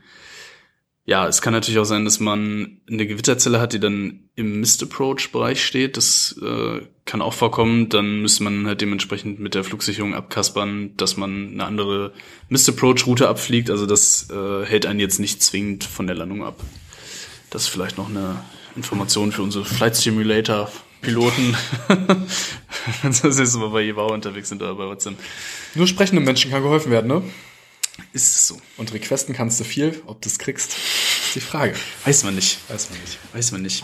ja, 1.05 1.27
es 1.27 1.41
kann 1.41 1.51
natürlich 1.51 1.79
auch 1.79 1.85
sein, 1.85 2.05
dass 2.05 2.21
man 2.21 2.79
eine 2.89 3.05
Gewitterzelle 3.05 3.59
hat, 3.59 3.73
die 3.73 3.79
dann 3.79 4.29
im 4.35 4.61
Mist 4.61 4.81
Approach 4.81 5.31
Bereich 5.33 5.63
steht. 5.63 5.97
Das 5.97 6.39
äh, 6.41 6.81
kann 7.03 7.21
auch 7.21 7.33
vorkommen. 7.33 7.89
Dann 7.89 8.21
müsste 8.21 8.43
man 8.43 8.65
halt 8.65 8.79
dementsprechend 8.79 9.39
mit 9.39 9.53
der 9.53 9.65
Flugsicherung 9.65 10.15
abkaspern, 10.15 10.95
dass 10.95 11.17
man 11.17 11.51
eine 11.53 11.65
andere 11.65 12.13
Mist 12.47 12.69
Approach 12.69 13.05
Route 13.05 13.27
abfliegt. 13.27 13.69
Also 13.69 13.85
das 13.85 14.29
äh, 14.29 14.65
hält 14.65 14.85
einen 14.85 15.01
jetzt 15.01 15.19
nicht 15.19 15.43
zwingend 15.43 15.83
von 15.83 16.07
der 16.07 16.15
Landung 16.15 16.43
ab. 16.45 16.61
Das 17.49 17.63
ist 17.63 17.67
vielleicht 17.67 17.97
noch 17.97 18.09
eine 18.09 18.41
Information 18.77 19.33
für 19.33 19.43
unsere 19.43 19.65
Flight 19.65 19.97
Simulator 19.97 20.71
Piloten. 21.03 21.55
Wenn 23.01 23.13
sie 23.13 23.21
das 23.21 23.37
nächste 23.37 23.59
Mal 23.59 23.69
bei 23.69 23.81
Jebau 23.81 24.11
unterwegs 24.11 24.49
sind 24.49 24.61
oder 24.61 24.73
bei 24.73 24.85
WhatsApp. 24.85 25.15
Nur 25.75 25.85
sprechenden 25.85 26.25
Menschen 26.25 26.49
kann 26.49 26.63
geholfen 26.63 26.91
werden, 26.91 27.07
ne? 27.07 27.21
Ist 28.13 28.35
es 28.35 28.47
so? 28.47 28.61
Und 28.77 28.93
requesten 28.93 29.35
kannst 29.35 29.59
du 29.59 29.63
viel. 29.63 30.01
Ob 30.07 30.21
du 30.21 30.29
es 30.29 30.39
kriegst, 30.39 30.71
ist 30.71 31.35
die 31.35 31.41
Frage. 31.41 31.75
Weiß 32.05 32.23
man 32.23 32.33
nicht. 32.35 32.57
Weiß 32.69 32.89
man 32.89 32.99
nicht. 32.99 33.19
Weiß 33.33 33.51
man 33.51 33.61
nicht. 33.61 33.83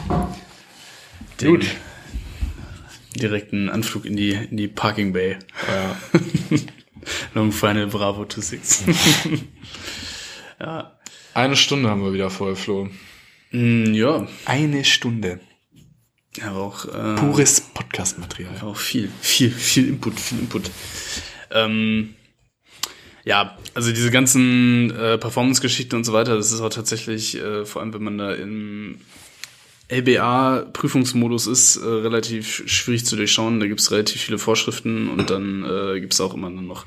Gut. 1.39 1.63
Den 1.63 3.21
Direkten 3.21 3.69
Anflug 3.69 4.05
in 4.05 4.15
die, 4.15 4.31
in 4.31 4.57
die 4.57 4.67
Parking 4.67 5.13
Bay. 5.13 5.37
Ja. 5.67 5.97
Long 7.33 7.51
Final 7.51 7.87
Bravo 7.87 8.25
26. 8.27 8.95
ja. 10.59 10.97
Eine 11.33 11.55
Stunde 11.55 11.89
haben 11.89 12.03
wir 12.03 12.13
wieder 12.13 12.29
voll, 12.29 12.55
Flo. 12.55 12.89
Mm, 13.51 13.93
ja. 13.93 14.27
Eine 14.45 14.83
Stunde. 14.85 15.39
Aber 16.45 16.59
auch, 16.59 16.85
äh, 16.85 17.15
Pures 17.15 17.61
Podcast-Material. 17.61 18.61
auch 18.61 18.77
viel, 18.77 19.09
viel, 19.21 19.51
viel 19.51 19.87
Input, 19.87 20.19
viel 20.19 20.39
Input. 20.39 20.69
Ähm, 21.51 22.15
ja, 23.25 23.57
also 23.73 23.91
diese 23.91 24.11
ganzen 24.11 24.91
äh, 24.91 25.17
Performance-Geschichten 25.17 25.95
und 25.95 26.03
so 26.03 26.13
weiter, 26.13 26.35
das 26.35 26.51
ist 26.51 26.61
auch 26.61 26.69
tatsächlich, 26.69 27.37
äh, 27.37 27.65
vor 27.65 27.81
allem 27.81 27.93
wenn 27.93 28.03
man 28.03 28.17
da 28.17 28.33
im 28.33 28.99
LBA-Prüfungsmodus 29.89 31.47
ist, 31.47 31.77
äh, 31.77 31.85
relativ 31.85 32.63
schwierig 32.67 33.05
zu 33.05 33.15
durchschauen. 33.15 33.59
Da 33.59 33.67
gibt 33.67 33.79
es 33.79 33.91
relativ 33.91 34.21
viele 34.21 34.37
Vorschriften 34.37 35.09
und 35.09 35.29
dann 35.29 35.63
äh, 35.63 35.99
gibt 35.99 36.13
es 36.13 36.21
auch 36.21 36.33
immer 36.33 36.49
noch 36.49 36.85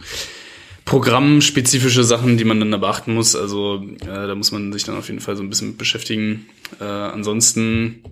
programmspezifische 0.84 2.04
Sachen, 2.04 2.36
die 2.36 2.44
man 2.44 2.60
dann 2.60 2.70
da 2.70 2.76
beachten 2.76 3.14
muss. 3.14 3.36
Also 3.36 3.84
äh, 4.02 4.06
da 4.06 4.34
muss 4.34 4.52
man 4.52 4.72
sich 4.72 4.84
dann 4.84 4.96
auf 4.96 5.08
jeden 5.08 5.20
Fall 5.20 5.36
so 5.36 5.42
ein 5.42 5.48
bisschen 5.48 5.68
mit 5.68 5.78
beschäftigen. 5.78 6.46
Äh, 6.80 6.84
ansonsten, 6.84 8.02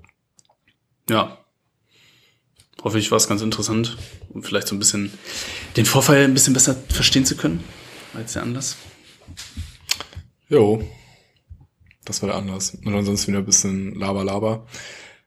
ja, 1.10 1.38
hoffe 2.82 2.98
ich, 2.98 3.10
war 3.10 3.16
es 3.18 3.28
ganz 3.28 3.42
interessant, 3.42 3.96
um 4.30 4.42
vielleicht 4.42 4.68
so 4.68 4.74
ein 4.74 4.78
bisschen 4.78 5.12
den 5.76 5.86
Vorfall 5.86 6.24
ein 6.24 6.34
bisschen 6.34 6.54
besser 6.54 6.76
verstehen 6.88 7.24
zu 7.24 7.36
können 7.36 7.62
als 8.14 8.32
der 8.32 8.42
Anlass. 8.42 8.76
Jo. 10.48 10.82
Das 12.04 12.22
war 12.22 12.28
der 12.28 12.38
Anlass. 12.38 12.76
Und 12.84 12.94
ansonsten 12.94 13.28
wieder 13.28 13.40
ein 13.40 13.46
bisschen 13.46 13.94
Laber, 13.94 14.24
Laber. 14.24 14.66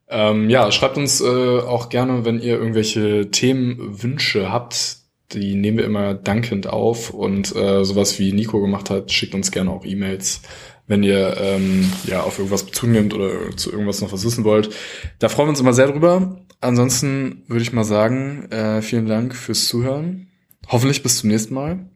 Ähm, 0.09 0.49
ja, 0.49 0.71
schreibt 0.71 0.97
uns 0.97 1.21
äh, 1.21 1.59
auch 1.59 1.89
gerne, 1.89 2.25
wenn 2.25 2.39
ihr 2.39 2.57
irgendwelche 2.57 3.29
Themenwünsche 3.31 4.51
habt. 4.51 4.97
Die 5.31 5.55
nehmen 5.55 5.77
wir 5.77 5.86
immer 5.86 6.13
dankend 6.13 6.67
auf. 6.67 7.11
Und 7.11 7.55
äh, 7.55 7.86
sowas 7.86 8.19
wie 8.19 8.34
Nico 8.34 8.59
gemacht 8.59 8.89
hat, 8.89 9.11
schickt 9.11 9.34
uns 9.34 9.51
gerne 9.51 9.71
auch 9.71 9.86
E-Mails, 9.86 10.41
wenn 10.88 11.03
ihr 11.03 11.38
ähm, 11.38 11.89
ja 12.05 12.21
auf 12.23 12.38
irgendwas 12.38 12.65
Bezug 12.65 12.89
nehmt 12.89 13.13
oder 13.13 13.55
zu 13.55 13.71
irgendwas 13.71 14.01
noch 14.01 14.11
was 14.11 14.25
wissen 14.25 14.43
wollt. 14.43 14.73
Da 15.19 15.29
freuen 15.29 15.47
wir 15.47 15.51
uns 15.51 15.59
immer 15.59 15.73
sehr 15.73 15.88
drüber. 15.88 16.41
Ansonsten 16.61 17.43
würde 17.47 17.63
ich 17.63 17.73
mal 17.73 17.84
sagen, 17.84 18.51
äh, 18.51 18.81
vielen 18.81 19.07
Dank 19.07 19.36
fürs 19.36 19.67
Zuhören. 19.67 20.27
Hoffentlich 20.67 21.03
bis 21.03 21.17
zum 21.19 21.29
nächsten 21.29 21.53
Mal. 21.53 21.89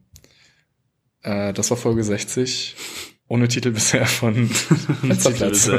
Äh, 1.22 1.52
das 1.52 1.70
war 1.70 1.76
Folge 1.76 2.02
60. 2.02 2.76
Ohne 3.28 3.48
Titel 3.48 3.70
bisher 3.72 4.06
von 4.06 4.48
Fensterplatz. 4.48 5.70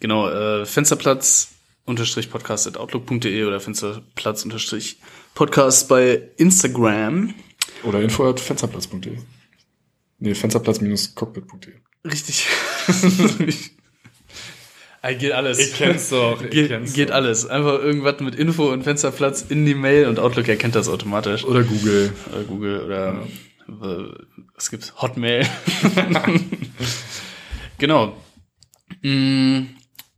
Genau, 0.00 0.28
äh, 0.28 0.66
Fensterplatz 0.66 1.50
unterstrich 1.86 2.30
podcast 2.30 2.66
at 2.66 2.76
outlook.de 2.76 3.44
oder 3.44 3.60
Fensterplatz 3.60 4.44
unterstrich 4.44 4.98
podcast 5.34 5.88
bei 5.88 6.30
Instagram. 6.36 7.34
Oder 7.82 8.00
info 8.00 8.28
at 8.28 8.40
fensterplatz.de. 8.40 9.18
Nee, 10.24 10.34
fensterplatz-cockpit.de. 10.34 11.74
Richtig. 12.10 12.46
Geht 15.18 15.32
alles. 15.32 15.58
Ich 15.58 15.74
kenn's 15.74 16.08
doch, 16.08 16.40
ich 16.40 16.48
geht, 16.48 16.68
kenn's 16.68 16.94
geht 16.94 17.10
doch. 17.10 17.16
alles. 17.16 17.44
Einfach 17.44 17.74
irgendwas 17.74 18.20
mit 18.20 18.34
Info 18.34 18.72
und 18.72 18.84
Fensterplatz 18.84 19.44
in 19.46 19.66
die 19.66 19.74
Mail 19.74 20.06
und 20.06 20.18
Outlook 20.18 20.48
erkennt 20.48 20.76
das 20.76 20.88
automatisch. 20.88 21.44
Oder 21.44 21.62
Google. 21.62 22.10
Oder 22.32 22.42
Google 22.44 22.80
oder 22.80 23.26
äh, 23.68 24.14
was 24.54 24.70
gibt's? 24.70 24.94
Hotmail. 24.96 25.46
genau. 27.78 28.16
Mm, 29.02 29.64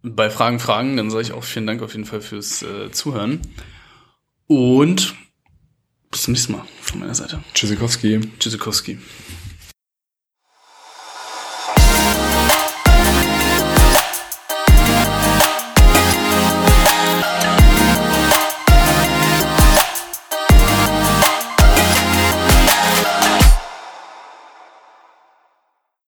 bei 0.04 0.30
Fragen, 0.30 0.60
Fragen, 0.60 0.96
dann 0.96 1.10
sage 1.10 1.22
ich 1.22 1.32
auch 1.32 1.42
vielen 1.42 1.66
Dank 1.66 1.82
auf 1.82 1.94
jeden 1.94 2.04
Fall 2.04 2.20
fürs 2.20 2.62
äh, 2.62 2.92
Zuhören. 2.92 3.40
Und 4.46 5.16
bis 6.12 6.22
zum 6.22 6.34
nächsten 6.34 6.52
Mal 6.52 6.62
von 6.80 7.00
meiner 7.00 7.16
Seite. 7.16 7.42
Tschüssikowski. 7.54 8.20
Tschüssikowski. 8.38 8.98